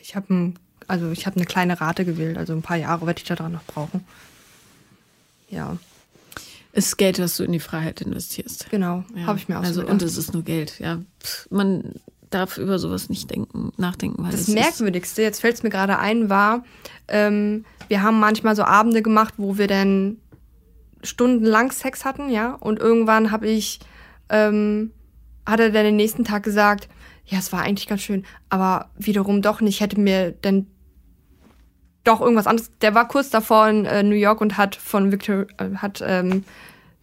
Ich 0.00 0.14
habe 0.14 0.34
ein, 0.34 0.58
also 0.88 1.10
ich 1.10 1.24
habe 1.26 1.36
eine 1.36 1.46
kleine 1.46 1.80
Rate 1.80 2.04
gewählt, 2.04 2.36
also 2.36 2.52
ein 2.52 2.60
paar 2.60 2.76
Jahre 2.76 3.06
werde 3.06 3.18
ich 3.18 3.26
da 3.26 3.34
dran 3.34 3.52
noch 3.52 3.64
brauchen. 3.64 4.04
Ja, 5.48 5.78
Ist 6.72 6.98
Geld, 6.98 7.18
was 7.18 7.38
du 7.38 7.44
in 7.44 7.52
die 7.52 7.60
Freiheit 7.60 8.02
investierst. 8.02 8.68
genau. 8.68 9.04
Ja. 9.16 9.24
Habe 9.24 9.38
ich 9.38 9.48
mir 9.48 9.56
auch 9.58 9.62
also 9.62 9.72
so 9.76 9.80
gedacht. 9.80 9.92
Und 9.94 10.02
es 10.02 10.18
ist 10.18 10.34
nur 10.34 10.42
Geld, 10.42 10.78
ja. 10.80 11.00
Man 11.48 11.94
darf 12.30 12.58
über 12.58 12.78
sowas 12.78 13.08
nicht 13.08 13.30
denken, 13.30 13.72
nachdenken, 13.76 14.22
weil 14.22 14.32
Das 14.32 14.48
Merkwürdigste, 14.48 15.22
jetzt 15.22 15.40
fällt 15.40 15.54
es 15.54 15.62
mir 15.62 15.70
gerade 15.70 15.98
ein, 15.98 16.28
war, 16.28 16.64
ähm, 17.08 17.64
wir 17.88 18.02
haben 18.02 18.20
manchmal 18.20 18.54
so 18.54 18.64
Abende 18.64 19.02
gemacht, 19.02 19.34
wo 19.36 19.58
wir 19.58 19.66
dann 19.66 20.18
stundenlang 21.02 21.70
Sex 21.70 22.04
hatten, 22.04 22.30
ja. 22.30 22.54
Und 22.54 22.78
irgendwann 22.78 23.30
habe 23.30 23.46
ich, 23.48 23.80
ähm, 24.28 24.92
hat 25.46 25.60
er 25.60 25.70
dann 25.70 25.84
den 25.84 25.96
nächsten 25.96 26.24
Tag 26.24 26.42
gesagt, 26.42 26.88
ja, 27.24 27.38
es 27.38 27.52
war 27.52 27.60
eigentlich 27.60 27.88
ganz 27.88 28.02
schön, 28.02 28.24
aber 28.48 28.90
wiederum 28.96 29.42
doch 29.42 29.60
nicht, 29.60 29.80
hätte 29.80 30.00
mir 30.00 30.32
dann 30.32 30.66
doch 32.04 32.20
irgendwas 32.20 32.46
anderes. 32.46 32.70
Der 32.80 32.94
war 32.94 33.06
kurz 33.06 33.30
davor 33.30 33.68
in 33.68 33.84
äh, 33.84 34.02
New 34.02 34.14
York 34.14 34.40
und 34.40 34.56
hat 34.56 34.76
von 34.76 35.12
Victor, 35.12 35.46
äh, 35.58 35.76
hat 35.76 36.02
ähm, 36.04 36.44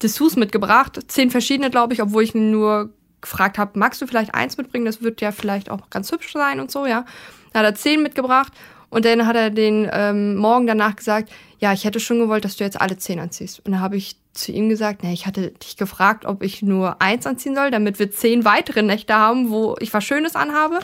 Dessous 0.01 0.35
mitgebracht, 0.35 0.99
zehn 1.07 1.31
verschiedene, 1.31 1.69
glaube 1.69 1.93
ich, 1.93 2.01
obwohl 2.01 2.23
ich 2.23 2.35
nur 2.35 2.89
gefragt 3.25 3.57
habe, 3.57 3.77
magst 3.77 4.01
du 4.01 4.07
vielleicht 4.07 4.33
eins 4.33 4.57
mitbringen? 4.57 4.85
Das 4.85 5.01
wird 5.01 5.19
ja 5.21 5.31
vielleicht 5.31 5.69
auch 5.69 5.89
ganz 5.89 6.11
hübsch 6.11 6.31
sein 6.31 6.59
und 6.59 6.71
so, 6.71 6.85
ja. 6.85 7.05
Dann 7.51 7.65
hat 7.65 7.73
er 7.73 7.75
zehn 7.75 8.01
mitgebracht 8.01 8.53
und 8.89 9.05
dann 9.05 9.27
hat 9.27 9.35
er 9.35 9.49
den 9.49 9.89
ähm, 9.91 10.35
Morgen 10.35 10.67
danach 10.67 10.95
gesagt, 10.95 11.29
ja, 11.59 11.73
ich 11.73 11.85
hätte 11.85 11.99
schon 11.99 12.19
gewollt, 12.19 12.45
dass 12.45 12.57
du 12.57 12.63
jetzt 12.63 12.79
alle 12.79 12.97
zehn 12.97 13.19
anziehst. 13.19 13.59
Und 13.65 13.71
dann 13.71 13.81
habe 13.81 13.97
ich 13.97 14.17
zu 14.33 14.51
ihm 14.51 14.69
gesagt, 14.69 15.03
nee, 15.03 15.13
ich 15.13 15.25
hatte 15.25 15.51
dich 15.51 15.77
gefragt, 15.77 16.25
ob 16.25 16.43
ich 16.43 16.61
nur 16.61 17.01
eins 17.01 17.25
anziehen 17.25 17.55
soll, 17.55 17.71
damit 17.71 17.99
wir 17.99 18.11
zehn 18.11 18.45
weitere 18.45 18.83
Nächte 18.83 19.15
haben, 19.15 19.49
wo 19.49 19.75
ich 19.79 19.93
was 19.93 20.03
Schönes 20.03 20.35
anhabe. 20.35 20.79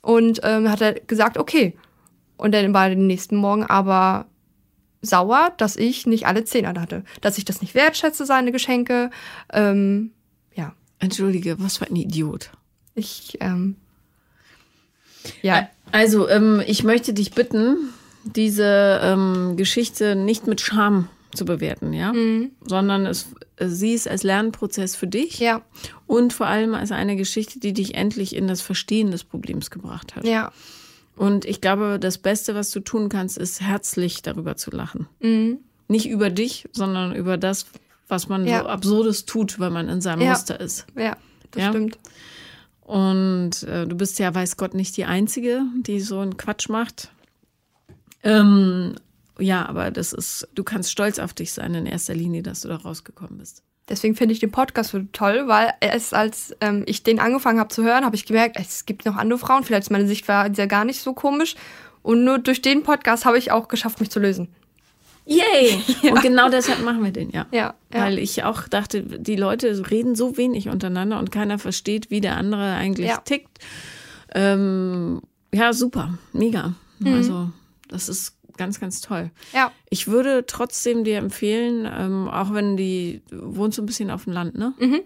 Und 0.00 0.40
ähm, 0.44 0.70
hat 0.70 0.80
er 0.80 0.94
gesagt, 0.94 1.36
okay. 1.36 1.76
Und 2.36 2.54
dann 2.54 2.72
war 2.72 2.84
er 2.84 2.94
den 2.94 3.06
nächsten 3.06 3.36
Morgen 3.36 3.64
aber 3.64 4.26
sauer, 5.02 5.52
dass 5.58 5.76
ich 5.76 6.06
nicht 6.06 6.26
alle 6.26 6.44
zehn 6.44 6.66
an 6.66 6.80
hatte. 6.80 7.04
Dass 7.20 7.38
ich 7.38 7.44
das 7.44 7.60
nicht 7.60 7.74
wertschätze, 7.74 8.24
seine 8.24 8.52
Geschenke. 8.52 9.10
Ähm, 9.52 10.12
Entschuldige, 10.98 11.56
was 11.58 11.76
für 11.78 11.86
ein 11.86 11.96
Idiot. 11.96 12.50
ich, 12.94 13.38
ähm, 13.40 13.76
ja, 15.42 15.68
Also, 15.92 16.28
ähm, 16.28 16.62
ich 16.66 16.84
möchte 16.84 17.12
dich 17.14 17.32
bitten, 17.32 17.76
diese 18.24 19.00
ähm, 19.02 19.56
Geschichte 19.56 20.16
nicht 20.16 20.46
mit 20.46 20.60
Scham 20.60 21.08
zu 21.34 21.44
bewerten, 21.44 21.92
ja, 21.92 22.12
Mhm. 22.12 22.50
sondern 22.64 23.06
es, 23.06 23.26
äh, 23.56 23.68
sieh 23.68 23.94
es 23.94 24.06
als 24.06 24.22
Lernprozess 24.22 24.96
für 24.96 25.06
dich 25.06 25.38
ja, 25.38 25.62
und 26.06 26.32
vor 26.32 26.46
allem 26.46 26.74
als 26.74 26.90
eine 26.92 27.16
Geschichte, 27.16 27.58
die 27.60 27.72
dich 27.72 27.94
endlich 27.94 28.34
in 28.34 28.48
das 28.48 28.60
Verstehen 28.60 29.10
des 29.10 29.24
Problems 29.24 29.70
gebracht 29.70 30.16
hat. 30.16 30.24
ja, 30.26 30.52
Und 31.16 31.44
ich 31.44 31.60
glaube, 31.60 31.98
das 32.00 32.18
Beste, 32.18 32.54
was 32.54 32.70
du 32.70 32.80
tun 32.80 33.08
kannst, 33.08 33.38
ist 33.38 33.60
herzlich 33.60 34.22
darüber 34.22 34.56
zu 34.56 34.70
lachen. 34.70 35.06
mhm. 35.20 35.58
Nicht 35.90 36.06
über 36.10 36.28
dich, 36.28 36.68
sondern 36.72 37.14
über 37.14 37.38
das, 37.38 37.64
was 38.08 38.28
man 38.28 38.46
Ja. 38.46 38.60
so 38.62 38.66
Absurdes 38.68 39.24
tut, 39.26 39.58
weil 39.60 39.70
man 39.70 39.88
in 39.88 40.00
seinem 40.00 40.22
Ja. 40.22 40.30
Muster 40.30 40.58
ist. 40.60 40.86
ja, 40.96 41.16
das 41.50 41.62
Ja. 41.62 41.68
stimmt. 41.70 41.98
Und 42.82 43.62
äh, 43.64 43.86
du 43.86 43.96
bist 43.96 44.18
ja, 44.18 44.34
weiß 44.34 44.56
Gott, 44.56 44.74
nicht 44.74 44.96
die 44.96 45.04
Einzige, 45.04 45.62
die 45.76 46.00
so 46.00 46.20
einen 46.20 46.36
Quatsch 46.38 46.68
macht. 46.70 47.10
Ähm, 48.22 48.94
ja, 49.38 49.66
aber 49.66 49.90
das 49.90 50.12
ist, 50.12 50.48
du 50.54 50.64
kannst 50.64 50.90
stolz 50.90 51.18
auf 51.18 51.34
dich 51.34 51.52
sein 51.52 51.74
in 51.74 51.86
erster 51.86 52.14
Linie, 52.14 52.42
dass 52.42 52.62
du 52.62 52.68
da 52.68 52.76
rausgekommen 52.76 53.38
bist. 53.38 53.62
Deswegen 53.88 54.14
finde 54.16 54.34
ich 54.34 54.40
den 54.40 54.50
Podcast 54.50 54.90
so 54.90 55.00
toll, 55.12 55.44
weil 55.48 55.72
es, 55.80 56.12
als 56.12 56.54
ähm, 56.60 56.82
ich 56.86 57.02
den 57.04 57.20
angefangen 57.20 57.58
habe 57.58 57.72
zu 57.72 57.82
hören, 57.84 58.04
habe 58.04 58.16
ich 58.16 58.26
gemerkt, 58.26 58.56
es 58.58 58.84
gibt 58.84 59.06
noch 59.06 59.16
andere 59.16 59.38
Frauen. 59.38 59.64
Vielleicht 59.64 59.84
ist 59.84 59.90
meine 59.90 60.06
Sichtweise 60.06 60.52
ja 60.60 60.66
gar 60.66 60.84
nicht 60.84 61.00
so 61.00 61.14
komisch. 61.14 61.54
Und 62.02 62.24
nur 62.24 62.38
durch 62.38 62.60
den 62.60 62.82
Podcast 62.82 63.24
habe 63.24 63.38
ich 63.38 63.50
auch 63.50 63.68
geschafft, 63.68 64.00
mich 64.00 64.10
zu 64.10 64.20
lösen. 64.20 64.48
Yay! 65.28 65.78
Und 66.10 66.22
genau 66.22 66.48
deshalb 66.48 66.82
machen 66.82 67.04
wir 67.04 67.12
den, 67.12 67.30
ja. 67.30 67.46
Ja, 67.52 67.74
ja. 67.92 68.00
Weil 68.00 68.18
ich 68.18 68.44
auch 68.44 68.66
dachte, 68.66 69.02
die 69.02 69.36
Leute 69.36 69.90
reden 69.90 70.14
so 70.16 70.36
wenig 70.38 70.68
untereinander 70.68 71.18
und 71.18 71.30
keiner 71.30 71.58
versteht, 71.58 72.10
wie 72.10 72.20
der 72.20 72.36
andere 72.38 72.74
eigentlich 72.74 73.08
Ja. 73.08 73.18
tickt. 73.18 73.58
Ähm, 74.34 75.20
ja, 75.52 75.72
super, 75.72 76.18
mega. 76.32 76.74
Mhm. 76.98 77.14
Also, 77.14 77.50
das 77.88 78.08
ist 78.08 78.36
ganz, 78.56 78.80
ganz 78.80 79.00
toll. 79.00 79.30
Ja, 79.52 79.70
Ich 79.90 80.08
würde 80.08 80.44
trotzdem 80.46 81.04
dir 81.04 81.18
empfehlen, 81.18 81.88
ähm, 81.90 82.28
auch 82.28 82.52
wenn 82.52 82.76
die, 82.76 83.22
du 83.30 83.56
wohnst 83.56 83.76
so 83.76 83.82
ein 83.82 83.86
bisschen 83.86 84.10
auf 84.10 84.24
dem 84.24 84.32
Land, 84.32 84.56
ne? 84.56 84.74
Mhm. 84.78 85.00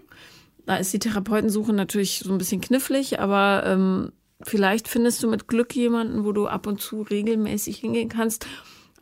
Da 0.65 0.77
ist 0.77 0.93
die 0.93 0.99
Therapeutensuche 0.99 1.73
natürlich 1.73 2.19
so 2.23 2.31
ein 2.31 2.37
bisschen 2.37 2.61
knifflig, 2.61 3.19
aber 3.19 3.63
ähm, 3.65 4.11
vielleicht 4.41 4.87
findest 4.87 5.21
du 5.21 5.29
mit 5.29 5.47
Glück 5.47 5.75
jemanden, 5.75 6.23
wo 6.25 6.31
du 6.31 6.47
ab 6.47 6.67
und 6.67 6.79
zu 6.81 7.01
regelmäßig 7.01 7.77
hingehen 7.77 8.07
kannst. 8.09 8.47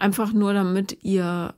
Einfach 0.01 0.33
nur, 0.33 0.53
damit 0.53 0.97
ihr 1.03 1.53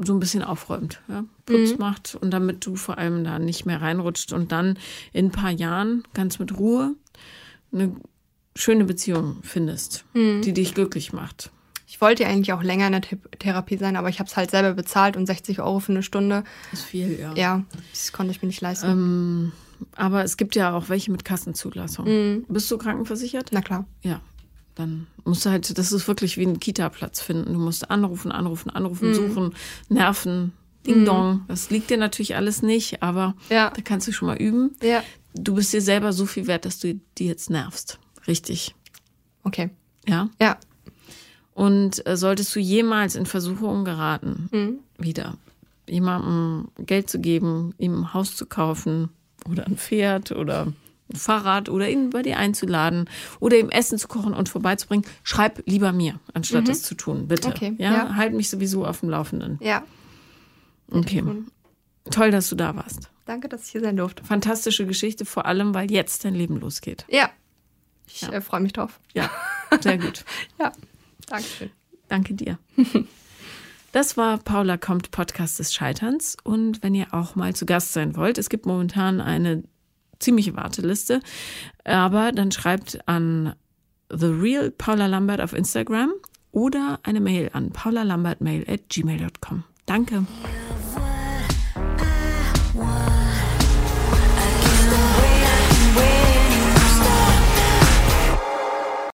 so 0.00 0.12
ein 0.14 0.20
bisschen 0.20 0.42
aufräumt, 0.42 1.00
ja? 1.08 1.24
Putz 1.44 1.76
macht 1.78 2.14
und 2.14 2.30
damit 2.30 2.64
du 2.64 2.76
vor 2.76 2.98
allem 2.98 3.24
da 3.24 3.38
nicht 3.38 3.66
mehr 3.66 3.80
reinrutscht 3.82 4.32
und 4.32 4.52
dann 4.52 4.78
in 5.12 5.26
ein 5.26 5.32
paar 5.32 5.50
Jahren 5.50 6.04
ganz 6.14 6.38
mit 6.38 6.56
Ruhe 6.58 6.94
eine 7.72 7.94
schöne 8.56 8.84
Beziehung 8.84 9.38
findest, 9.42 10.04
die 10.14 10.52
dich 10.52 10.74
glücklich 10.74 11.12
macht. 11.12 11.50
ich 11.86 12.00
wollte 12.00 12.22
ja 12.22 12.28
eigentlich 12.28 12.52
auch 12.52 12.62
länger 12.62 12.86
in 12.86 12.92
der 12.92 13.00
Th 13.02 13.16
Therapie 13.38 13.76
sein, 13.76 13.96
aber 13.96 14.08
ich 14.08 14.18
habe 14.20 14.28
es 14.28 14.36
halt 14.36 14.50
selber 14.50 14.74
bezahlt 14.74 15.16
und 15.16 15.26
60 15.26 15.60
Euro 15.60 15.80
für 15.80 15.92
eine 15.92 16.02
Stunde. 16.02 16.44
ist 16.72 16.82
viel, 16.84 17.18
ja. 17.18 17.34
Ja, 17.34 17.64
das 17.92 18.12
konnte 18.12 18.30
ich 18.30 18.40
mir 18.42 18.48
nicht 18.48 18.60
leisten. 18.60 18.90
Ähm, 18.90 19.52
aber 19.96 20.22
es 20.24 20.36
gibt 20.36 20.54
ja 20.54 20.74
auch 20.76 20.88
welche 20.88 21.10
mit 21.10 21.24
Kassenzulassung. 21.24 22.44
Bist 22.48 22.70
du 22.70 22.78
krankenversichert? 22.78 23.50
Na 23.52 23.62
klar. 23.62 23.84
Ja. 24.02 24.20
Dann 24.78 25.08
musst 25.24 25.44
du 25.44 25.50
halt, 25.50 25.76
das 25.76 25.90
ist 25.90 26.06
wirklich 26.06 26.38
wie 26.38 26.46
ein 26.46 26.60
Kita-Platz 26.60 27.20
finden. 27.20 27.52
Du 27.52 27.58
musst 27.58 27.90
anrufen, 27.90 28.30
anrufen, 28.30 28.70
anrufen, 28.70 29.08
mhm. 29.08 29.14
suchen, 29.14 29.54
nerven, 29.88 30.52
Ding 30.86 31.00
mhm. 31.00 31.04
Dong. 31.04 31.44
Das 31.48 31.70
liegt 31.70 31.90
dir 31.90 31.96
natürlich 31.96 32.36
alles 32.36 32.62
nicht, 32.62 33.02
aber 33.02 33.34
ja. 33.50 33.70
da 33.70 33.82
kannst 33.82 34.06
du 34.06 34.12
schon 34.12 34.28
mal 34.28 34.36
üben. 34.36 34.76
Ja. 34.80 35.02
Du 35.34 35.56
bist 35.56 35.72
dir 35.72 35.82
selber 35.82 36.12
so 36.12 36.26
viel 36.26 36.46
wert, 36.46 36.64
dass 36.64 36.78
du 36.78 36.98
die 37.18 37.26
jetzt 37.26 37.50
nervst. 37.50 37.98
Richtig. 38.28 38.76
Okay. 39.42 39.70
Ja? 40.06 40.30
Ja. 40.40 40.58
Und 41.54 42.06
äh, 42.06 42.16
solltest 42.16 42.54
du 42.54 42.60
jemals 42.60 43.16
in 43.16 43.26
Versuchung 43.26 43.84
geraten, 43.84 44.48
mhm. 44.52 44.78
wieder 44.96 45.36
jemandem 45.88 46.68
Geld 46.86 47.10
zu 47.10 47.18
geben, 47.18 47.74
ihm 47.78 48.02
ein 48.02 48.14
Haus 48.14 48.36
zu 48.36 48.46
kaufen 48.46 49.08
oder 49.50 49.66
ein 49.66 49.76
Pferd 49.76 50.30
oder 50.30 50.72
Fahrrad 51.14 51.68
oder 51.68 51.88
ihn 51.88 52.10
bei 52.10 52.22
dir 52.22 52.36
einzuladen 52.36 53.08
oder 53.40 53.58
ihm 53.58 53.70
Essen 53.70 53.98
zu 53.98 54.08
kochen 54.08 54.34
und 54.34 54.48
vorbeizubringen, 54.48 55.06
schreib 55.22 55.62
lieber 55.66 55.92
mir, 55.92 56.20
anstatt 56.34 56.62
mhm. 56.62 56.66
das 56.66 56.82
zu 56.82 56.94
tun, 56.94 57.28
bitte. 57.28 57.48
Okay. 57.48 57.74
Ja? 57.78 57.92
ja? 57.92 58.14
halt 58.16 58.34
mich 58.34 58.50
sowieso 58.50 58.84
auf 58.84 59.00
dem 59.00 59.08
Laufenden. 59.08 59.58
Ja. 59.62 59.84
Okay. 60.90 61.22
Toll, 62.10 62.30
dass 62.30 62.48
du 62.48 62.56
da 62.56 62.74
warst. 62.76 63.10
Danke, 63.26 63.48
dass 63.48 63.66
ich 63.66 63.72
hier 63.72 63.82
sein 63.82 63.96
durfte. 63.96 64.24
Fantastische 64.24 64.86
Geschichte, 64.86 65.26
vor 65.26 65.44
allem, 65.44 65.74
weil 65.74 65.90
jetzt 65.90 66.24
dein 66.24 66.34
Leben 66.34 66.58
losgeht. 66.60 67.04
Ja. 67.08 67.30
Ich 68.06 68.22
ja. 68.22 68.30
äh, 68.30 68.40
freue 68.40 68.60
mich 68.60 68.72
drauf. 68.72 69.00
Ja, 69.12 69.30
sehr 69.80 69.98
gut. 69.98 70.24
ja, 70.58 70.72
Dankeschön. 71.26 71.70
Danke 72.08 72.34
dir. 72.34 72.58
Das 73.92 74.18
war 74.18 74.36
Paula 74.36 74.76
kommt 74.76 75.10
Podcast 75.10 75.58
des 75.58 75.72
Scheiterns. 75.72 76.36
Und 76.44 76.82
wenn 76.82 76.94
ihr 76.94 77.06
auch 77.12 77.36
mal 77.36 77.56
zu 77.56 77.64
Gast 77.64 77.94
sein 77.94 78.16
wollt, 78.16 78.36
es 78.36 78.50
gibt 78.50 78.66
momentan 78.66 79.20
eine 79.20 79.64
ziemliche 80.18 80.56
Warteliste, 80.56 81.20
aber 81.84 82.32
dann 82.32 82.50
schreibt 82.52 83.06
an 83.08 83.54
The 84.10 84.26
Real 84.26 84.70
Paula 84.70 85.06
Lambert 85.06 85.40
auf 85.40 85.52
Instagram 85.52 86.12
oder 86.50 86.98
eine 87.02 87.20
Mail 87.20 87.50
an 87.52 87.70
paulalambertmail 87.70 88.64
at 88.68 88.88
gmail.com. 88.88 89.64
Danke. 89.86 90.26